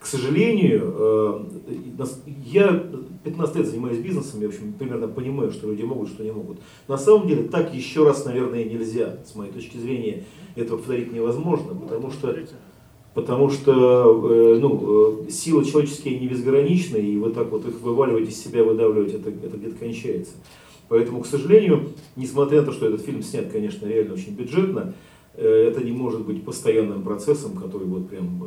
К 0.00 0.06
сожалению, 0.06 0.94
э, 0.96 1.40
я 2.46 2.86
15 3.22 3.56
лет 3.56 3.66
занимаюсь 3.66 3.98
бизнесом, 3.98 4.40
я 4.40 4.48
в 4.48 4.50
общем, 4.50 4.72
примерно 4.72 5.08
понимаю, 5.08 5.52
что 5.52 5.68
люди 5.68 5.82
могут, 5.82 6.08
что 6.08 6.24
не 6.24 6.32
могут. 6.32 6.58
На 6.88 6.96
самом 6.96 7.28
деле 7.28 7.42
так 7.42 7.74
еще 7.74 8.06
раз, 8.06 8.24
наверное, 8.24 8.64
нельзя. 8.64 9.18
С 9.26 9.34
моей 9.34 9.52
точки 9.52 9.76
зрения, 9.76 10.24
этого 10.56 10.78
повторить 10.78 11.12
невозможно, 11.12 11.74
потому 11.74 12.10
что, 12.10 12.34
потому 13.12 13.50
что 13.50 13.72
э, 14.30 14.58
ну, 14.58 15.26
э, 15.26 15.30
силы 15.30 15.66
человеческие 15.66 16.18
не 16.18 16.28
безграничны, 16.28 16.96
и 16.96 17.18
вот 17.18 17.34
так 17.34 17.50
вот 17.50 17.66
их 17.66 17.78
вываливать 17.82 18.30
из 18.30 18.42
себя, 18.42 18.64
выдавливать, 18.64 19.12
это, 19.12 19.28
это 19.28 19.58
где-то 19.58 19.76
кончается. 19.76 20.32
Поэтому, 20.88 21.20
к 21.20 21.26
сожалению, 21.26 21.90
несмотря 22.16 22.60
на 22.60 22.68
то, 22.68 22.72
что 22.72 22.86
этот 22.86 23.02
фильм 23.02 23.22
снят, 23.22 23.52
конечно, 23.52 23.86
реально 23.86 24.14
очень 24.14 24.34
бюджетно, 24.34 24.94
это 25.34 25.84
не 25.84 25.92
может 25.92 26.26
быть 26.26 26.42
постоянным 26.42 27.02
процессом, 27.02 27.52
который 27.54 27.86
вот 27.86 28.08
прям 28.08 28.42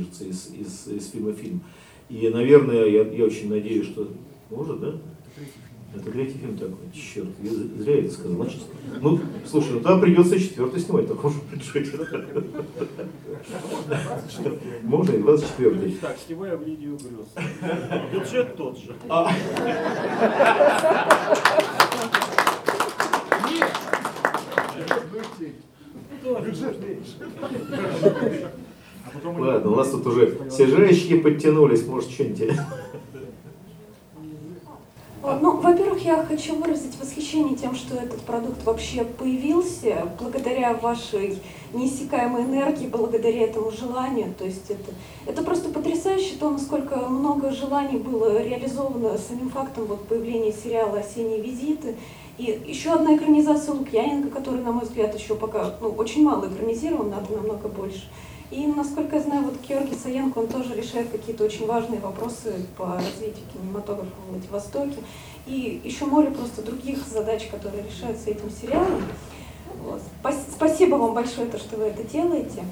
движется 0.00 0.24
из, 0.24 0.50
из, 0.54 0.88
из 0.88 1.10
фильма 1.10 1.30
в 1.30 1.36
фильм. 1.36 1.60
И, 2.08 2.28
наверное, 2.28 2.86
я, 2.86 3.02
я 3.02 3.24
очень 3.24 3.48
надеюсь, 3.48 3.86
что... 3.86 4.08
Может, 4.50 4.80
да? 4.80 4.94
Это 5.94 6.10
третий 6.10 6.38
фильм 6.38 6.56
такой. 6.56 6.76
Черт, 6.92 7.28
я 7.42 7.50
зря 7.50 7.98
это 7.98 8.12
сказал. 8.12 8.36
Значит, 8.36 8.60
ну, 9.00 9.20
слушай, 9.44 9.72
ну 9.72 9.80
там 9.80 10.00
придется 10.00 10.38
четвертый 10.38 10.80
снимать 10.80 11.06
в 11.06 11.08
таком 11.08 11.32
же 11.32 11.40
бюджете. 11.50 11.98
Можно 14.82 15.12
и 15.12 15.18
24 15.18 15.90
Так, 16.00 16.16
снимаем 16.24 16.64
линию 16.64 16.96
грез. 16.96 17.28
Бюджет 18.12 18.56
тот 18.56 18.78
же. 18.78 18.94
А. 19.08 19.32
Ладно, 29.24 29.70
у 29.70 29.76
нас 29.76 29.90
тут 29.90 30.06
уже 30.06 30.38
все 30.50 30.66
женщины 30.66 31.20
подтянулись, 31.20 31.86
может, 31.86 32.10
что-нибудь... 32.10 32.56
Ну, 35.22 35.60
во-первых, 35.60 36.02
я 36.02 36.24
хочу 36.24 36.56
выразить 36.56 36.98
восхищение 36.98 37.54
тем, 37.54 37.74
что 37.74 37.94
этот 37.94 38.20
продукт 38.22 38.64
вообще 38.64 39.04
появился 39.04 40.08
благодаря 40.18 40.74
вашей 40.74 41.38
неиссякаемой 41.74 42.44
энергии, 42.44 42.86
благодаря 42.86 43.42
этому 43.42 43.70
желанию. 43.70 44.32
То 44.38 44.44
есть 44.46 44.70
это, 44.70 44.92
это 45.26 45.42
просто 45.42 45.68
потрясающе 45.68 46.36
то, 46.40 46.50
насколько 46.50 46.96
много 46.96 47.52
желаний 47.52 47.98
было 47.98 48.42
реализовано 48.42 49.18
самим 49.18 49.50
фактом 49.50 49.84
вот, 49.84 50.08
появления 50.08 50.52
сериала 50.52 51.00
«Осенние 51.00 51.40
визиты». 51.40 51.96
И 52.38 52.58
еще 52.66 52.92
одна 52.92 53.14
экранизация 53.14 53.74
Лукьяненко, 53.74 54.30
который, 54.30 54.62
на 54.62 54.72
мой 54.72 54.84
взгляд, 54.84 55.14
еще 55.14 55.34
пока 55.34 55.74
ну, 55.82 55.90
очень 55.90 56.24
мало 56.24 56.48
экранизирован, 56.48 57.10
надо 57.10 57.30
намного 57.34 57.68
больше. 57.68 58.08
И, 58.50 58.66
насколько 58.66 59.16
я 59.16 59.22
знаю, 59.22 59.44
вот 59.44 59.60
Георгий 59.66 59.94
Саенко, 59.94 60.38
он 60.38 60.48
тоже 60.48 60.74
решает 60.74 61.10
какие-то 61.10 61.44
очень 61.44 61.66
важные 61.66 62.00
вопросы 62.00 62.66
по 62.76 62.96
развитию 62.96 63.46
кинематографа 63.52 64.10
в 64.26 64.32
Владивостоке. 64.32 64.98
И 65.46 65.80
еще 65.84 66.04
море 66.06 66.30
просто 66.30 66.62
других 66.62 66.98
задач, 67.06 67.46
которые 67.46 67.84
решаются 67.84 68.30
этим 68.30 68.50
сериалом. 68.50 69.02
Вот. 69.84 70.02
Спасибо 70.50 70.96
вам 70.96 71.14
большое, 71.14 71.48
то, 71.48 71.58
что 71.58 71.76
вы 71.76 71.84
это 71.84 72.02
делаете. 72.02 72.64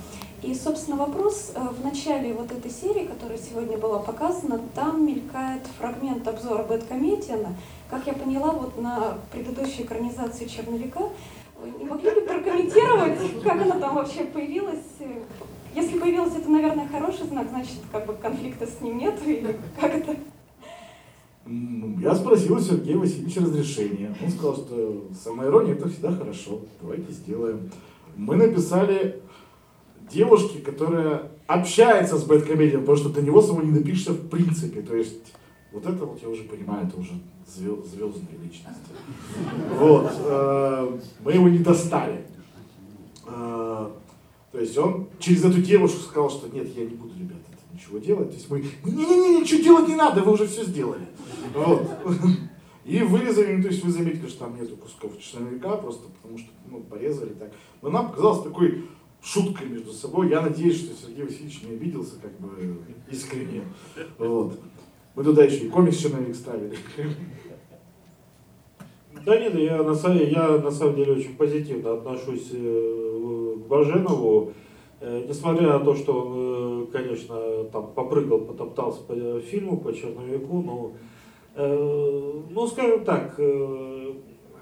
И, 0.42 0.54
собственно, 0.54 0.96
вопрос 0.96 1.52
э, 1.54 1.60
в 1.60 1.84
начале 1.84 2.32
вот 2.32 2.52
этой 2.52 2.70
серии, 2.70 3.06
которая 3.06 3.38
сегодня 3.38 3.76
была 3.76 3.98
показана, 3.98 4.60
там 4.74 5.04
мелькает 5.04 5.62
фрагмент 5.78 6.26
обзора 6.28 6.62
Бэткомедиана, 6.62 7.56
как 7.90 8.06
я 8.06 8.12
поняла, 8.12 8.52
вот 8.52 8.80
на 8.80 9.18
предыдущей 9.32 9.82
экранизации 9.82 10.46
«Черновика» 10.46 11.08
вы 11.60 11.70
не 11.70 11.84
могли 11.84 12.10
бы 12.10 12.20
прокомментировать, 12.20 13.42
как 13.42 13.62
она 13.62 13.80
там 13.80 13.96
вообще 13.96 14.24
появилась? 14.26 14.84
Если 15.74 15.98
появилась, 15.98 16.34
это, 16.34 16.48
наверное, 16.48 16.88
хороший 16.88 17.26
знак, 17.26 17.48
значит, 17.50 17.78
как 17.92 18.06
бы 18.06 18.14
конфликта 18.14 18.66
с 18.66 18.80
ним 18.80 18.98
нет, 18.98 19.14
или 19.26 19.56
как 19.78 19.94
это? 19.94 20.16
Я 22.00 22.14
спросил 22.14 22.56
у 22.56 22.60
Сергея 22.60 22.98
Васильевича 22.98 23.40
разрешения. 23.40 24.14
Он 24.22 24.30
сказал, 24.30 24.56
что 24.56 25.08
самоирония 25.22 25.74
это 25.74 25.88
всегда 25.88 26.12
хорошо. 26.12 26.60
Давайте 26.80 27.10
сделаем. 27.12 27.70
Мы 28.16 28.36
написали 28.36 29.22
девушке, 30.10 30.58
которая 30.58 31.30
общается 31.46 32.18
с 32.18 32.24
бэткомедием, 32.24 32.80
потому 32.80 32.98
что 32.98 33.08
до 33.08 33.22
него 33.22 33.40
самого 33.40 33.64
не 33.64 33.72
допишешься 33.72 34.12
в 34.12 34.28
принципе. 34.28 34.82
То 34.82 34.94
есть 34.94 35.32
вот 35.72 35.86
это 35.86 36.04
вот 36.04 36.20
я 36.22 36.28
уже 36.28 36.44
понимаю, 36.44 36.86
это 36.86 36.98
уже 36.98 37.12
звездные 37.46 38.38
личности. 38.42 38.90
Вот. 39.78 40.12
Э, 40.24 40.98
мы 41.24 41.32
его 41.32 41.48
не 41.48 41.58
достали. 41.58 42.26
Э, 44.52 44.64
через 45.18 45.44
эту 45.44 45.60
девушку 45.60 46.00
сказал, 46.00 46.30
что 46.30 46.48
нет, 46.48 46.68
я 46.74 46.84
не 46.84 46.94
буду, 46.94 47.12
ребята, 47.18 47.40
ничего 47.72 47.98
делать. 47.98 48.30
То 48.30 48.34
есть 48.34 48.50
мы, 48.50 48.60
не-не-не, 48.84 49.40
ничего 49.40 49.62
делать 49.62 49.88
не 49.88 49.94
надо, 49.94 50.22
вы 50.22 50.32
уже 50.32 50.46
все 50.46 50.64
сделали. 50.64 51.06
Вот. 51.54 51.82
И 52.84 53.00
вырезали, 53.02 53.56
ну, 53.56 53.62
то 53.62 53.68
есть 53.68 53.84
вы 53.84 53.92
заметили, 53.92 54.26
что 54.26 54.46
там 54.46 54.56
нету 54.58 54.76
кусков 54.76 55.18
часовика, 55.20 55.76
просто 55.76 56.08
потому 56.22 56.38
что 56.38 56.48
ну, 56.70 56.80
порезали 56.80 57.30
так. 57.30 57.52
Но 57.82 57.90
нам 57.90 58.08
показалось 58.08 58.42
такой 58.42 58.84
шуткой 59.22 59.68
между 59.68 59.92
собой. 59.92 60.30
Я 60.30 60.40
надеюсь, 60.40 60.78
что 60.78 60.94
Сергей 60.96 61.24
Васильевич 61.24 61.62
не 61.64 61.72
обиделся 61.72 62.14
как 62.22 62.32
бы 62.40 62.78
искренне. 63.10 63.64
Вот. 64.16 64.58
Мы 65.14 65.24
туда 65.24 65.44
еще 65.44 65.66
и 65.66 65.68
комикс 65.68 65.98
черновик 65.98 66.34
ставили. 66.34 66.78
Да 69.26 69.38
нет, 69.38 69.54
я 69.56 69.82
на, 69.82 69.94
самом, 69.94 70.18
я 70.18 70.58
на 70.58 70.70
самом 70.70 70.96
деле 70.96 71.12
очень 71.12 71.36
позитивно 71.36 71.94
отношусь 71.94 72.48
э, 72.52 73.07
Баженову. 73.66 74.52
Э, 75.00 75.24
несмотря 75.28 75.78
на 75.78 75.80
то, 75.80 75.94
что 75.94 76.12
он, 76.12 76.32
э, 76.34 76.86
конечно, 76.92 77.64
там 77.72 77.92
попрыгал, 77.94 78.40
потоптался 78.40 79.02
по 79.02 79.14
фильму, 79.40 79.78
по 79.78 79.92
черновику, 79.92 80.62
но, 80.62 80.92
ну, 81.56 82.66
скажем 82.68 83.04
так, 83.04 83.36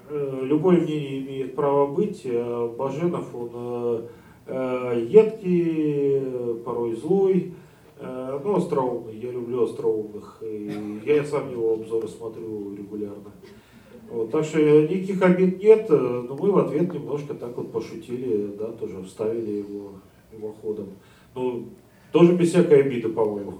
любое 0.09 0.81
мнение 0.81 1.19
имеет 1.19 1.55
право 1.55 1.85
быть. 1.85 2.23
А 2.25 2.73
Баженов, 2.75 3.35
он 3.35 4.07
едкий, 4.47 6.21
порой 6.65 6.95
злой, 6.95 7.53
ну, 8.01 8.55
остроумный. 8.55 9.15
Я 9.15 9.31
люблю 9.31 9.65
остроумных. 9.65 10.41
И 10.41 11.01
я 11.05 11.23
сам 11.23 11.51
его 11.51 11.73
обзоры 11.73 12.07
смотрю 12.07 12.73
регулярно. 12.75 13.31
Вот, 14.09 14.31
так 14.31 14.45
что 14.45 14.59
никаких 14.59 15.21
обид 15.21 15.61
нет, 15.61 15.89
но 15.89 16.37
мы 16.39 16.51
в 16.51 16.57
ответ 16.59 16.93
немножко 16.93 17.33
так 17.33 17.55
вот 17.57 17.71
пошутили, 17.71 18.55
да, 18.57 18.67
тоже 18.67 19.03
вставили 19.03 19.57
его 19.57 19.91
мимоходом. 20.31 20.87
Ну, 21.35 21.65
тоже 22.11 22.33
без 22.33 22.49
всякой 22.49 22.81
обиды, 22.81 23.09
по-моему. 23.09 23.53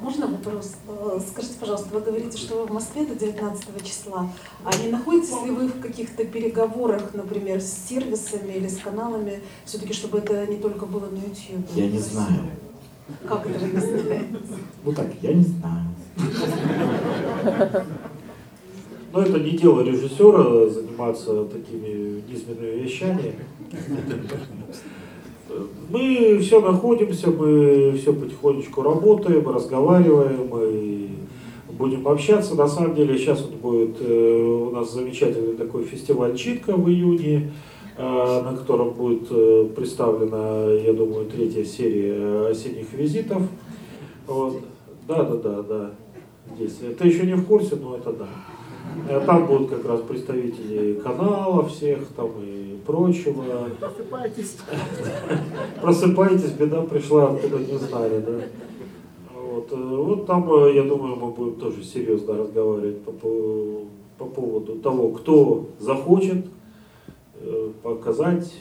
Можно 0.00 0.28
вопрос? 0.28 0.74
Э, 0.88 1.18
скажите, 1.26 1.54
пожалуйста, 1.58 1.88
вы 1.92 2.00
говорите, 2.00 2.38
что 2.38 2.60
вы 2.60 2.66
в 2.66 2.72
Москве 2.72 3.06
до 3.06 3.14
19 3.14 3.84
числа. 3.84 4.30
А 4.64 4.76
не 4.76 4.88
находитесь 4.88 5.42
ли 5.42 5.50
вы 5.50 5.68
в 5.68 5.80
каких-то 5.80 6.24
переговорах, 6.24 7.14
например, 7.14 7.60
с 7.60 7.88
сервисами 7.88 8.52
или 8.52 8.68
с 8.68 8.78
каналами, 8.78 9.40
все-таки, 9.64 9.92
чтобы 9.92 10.18
это 10.18 10.46
не 10.46 10.58
только 10.58 10.86
было 10.86 11.08
на 11.10 11.16
YouTube? 11.16 11.66
Я 11.74 11.88
не 11.88 11.98
знаю. 11.98 12.50
Как 13.28 13.46
это 13.46 13.58
вы 13.58 13.72
не 13.72 13.80
знаете? 13.80 14.26
Ну 14.84 14.92
так, 14.92 15.06
я 15.22 15.32
не 15.32 15.44
знаю. 15.44 15.86
Но 19.12 19.22
это 19.22 19.38
не 19.38 19.50
дело 19.52 19.82
режиссера 19.82 20.68
заниматься 20.68 21.44
такими 21.44 22.22
низменными 22.28 22.82
вещами. 22.82 23.34
Мы 25.88 26.38
все 26.40 26.60
находимся, 26.60 27.30
мы 27.30 27.92
все 27.96 28.12
потихонечку 28.12 28.82
работаем, 28.82 29.48
разговариваем 29.48 30.50
и 30.60 31.10
будем 31.70 32.06
общаться. 32.08 32.54
На 32.56 32.68
самом 32.68 32.94
деле 32.94 33.16
сейчас 33.16 33.40
вот 33.42 33.54
будет 33.54 33.96
э, 34.00 34.68
у 34.68 34.70
нас 34.70 34.92
замечательный 34.92 35.54
такой 35.54 35.84
фестиваль 35.84 36.36
Читка 36.36 36.76
в 36.76 36.88
июне, 36.88 37.52
на 38.02 38.54
котором 38.56 38.90
будет 38.90 39.26
э, 39.30 39.68
представлена, 39.74 40.70
я 40.72 40.92
думаю, 40.92 41.26
третья 41.26 41.64
серия 41.64 42.48
осенних 42.48 42.92
визитов. 42.92 43.42
Вот. 44.26 44.60
Да, 45.08 45.22
да, 45.22 45.36
да, 45.36 45.62
да. 45.62 45.90
Здесь. 46.54 46.78
Это 46.82 47.06
еще 47.06 47.24
не 47.26 47.34
в 47.34 47.46
курсе, 47.46 47.76
но 47.76 47.96
это 47.96 48.12
да. 48.12 48.28
Э, 49.08 49.22
там 49.24 49.46
будут 49.46 49.70
как 49.70 49.86
раз 49.86 50.00
представители 50.02 50.94
канала 50.94 51.64
всех 51.66 52.06
там 52.08 52.30
и 52.42 52.76
прочего. 52.86 53.44
Просыпайтесь. 53.80 54.58
Просыпайтесь, 55.80 56.52
беда 56.52 56.82
пришла, 56.82 57.30
откуда 57.30 57.58
не 57.58 57.78
знали, 57.78 58.20
да. 58.20 58.40
Вот, 59.34 59.72
э, 59.72 59.76
вот 59.76 60.26
там, 60.26 60.48
я 60.74 60.82
думаю, 60.82 61.16
мы 61.16 61.30
будем 61.30 61.54
тоже 61.54 61.82
серьезно 61.82 62.36
разговаривать 62.36 63.00
по, 63.02 63.12
по, 63.12 63.84
по 64.18 64.24
поводу 64.26 64.76
того, 64.76 65.10
кто 65.12 65.66
захочет 65.78 66.44
показать. 67.82 68.54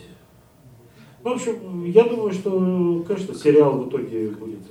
Ну, 1.23 1.31
в 1.31 1.33
общем, 1.33 1.85
я 1.85 2.03
думаю, 2.03 2.31
что, 2.31 3.03
конечно, 3.07 3.33
сериал 3.33 3.79
в 3.79 3.89
итоге 3.89 4.29
будет 4.29 4.69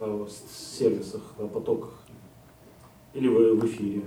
на 0.00 0.26
сервисах, 0.28 1.22
на 1.38 1.46
потоках 1.46 1.90
или 3.14 3.28
в, 3.28 3.60
в 3.60 3.66
эфире. 3.66 4.02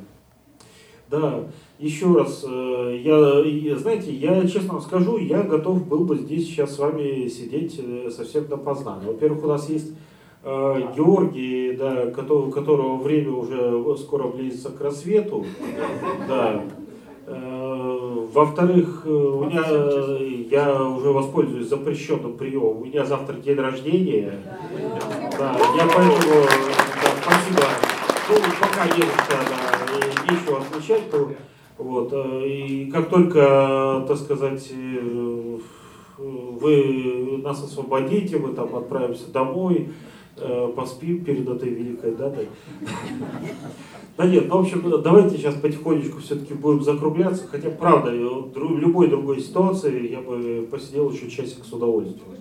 Да, 1.09 1.45
еще 1.79 2.13
раз, 2.13 2.45
э, 2.47 3.01
я, 3.03 3.77
знаете, 3.77 4.13
я 4.13 4.47
честно 4.47 4.73
вам 4.73 4.81
скажу, 4.81 5.17
я 5.17 5.41
готов 5.41 5.87
был 5.87 6.05
бы 6.05 6.15
здесь 6.15 6.45
сейчас 6.45 6.75
с 6.75 6.79
вами 6.79 7.27
сидеть 7.27 7.81
э, 7.83 8.11
совсем 8.11 8.47
допоздна. 8.47 8.99
Во-первых, 9.03 9.43
у 9.43 9.47
нас 9.47 9.67
есть 9.69 9.91
э, 10.43 10.81
Георгий, 10.95 11.75
да, 11.75 12.11
которого, 12.11 12.51
которого 12.51 12.97
время 12.97 13.31
уже 13.31 13.97
скоро 13.97 14.27
близится 14.27 14.69
к 14.69 14.79
рассвету. 14.81 15.45
Да. 16.27 16.63
Во-вторых, 17.29 19.05
у 19.05 19.45
меня, 19.45 19.63
я 20.49 20.83
уже 20.83 21.09
воспользуюсь 21.09 21.67
запрещенным 21.67 22.37
приемом. 22.37 22.81
У 22.81 22.85
меня 22.85 23.05
завтра 23.05 23.35
день 23.35 23.57
рождения. 23.57 24.33
Да, 25.37 25.55
я 25.75 25.85
поэтому, 25.85 26.43
да, 27.01 27.09
спасибо. 27.21 27.67
Ну, 28.29 28.35
пока 28.59 28.85
есть, 28.95 29.11
да, 29.29 30.31
нечего 30.31 30.59
отмечать, 30.59 31.09
то 31.09 31.31
вот, 31.77 32.09
э, 32.11 32.47
и 32.47 32.91
как 32.91 33.09
только, 33.09 34.03
так 34.07 34.17
сказать, 34.17 34.69
э, 34.71 35.57
вы 36.17 37.41
нас 37.43 37.63
освободите, 37.63 38.37
мы 38.37 38.53
там 38.53 38.75
отправимся 38.75 39.31
домой, 39.31 39.87
э, 39.87 39.91
поспим 40.75 41.23
перед 41.23 41.47
этой 41.47 41.69
великой 41.69 42.15
датой. 42.15 42.47
Да 44.17 44.25
нет, 44.25 44.47
ну 44.49 44.57
в 44.57 44.61
общем, 44.61 44.83
давайте 45.01 45.37
сейчас 45.37 45.55
потихонечку 45.55 46.19
все-таки 46.19 46.53
будем 46.53 46.83
закругляться, 46.83 47.47
хотя 47.47 47.69
правда, 47.69 48.11
в 48.11 48.77
любой 48.79 49.07
другой 49.07 49.39
ситуации 49.39 50.11
я 50.11 50.19
бы 50.21 50.67
посидел 50.69 51.09
еще 51.09 51.29
часик 51.29 51.63
с 51.63 51.71
удовольствием. 51.71 52.38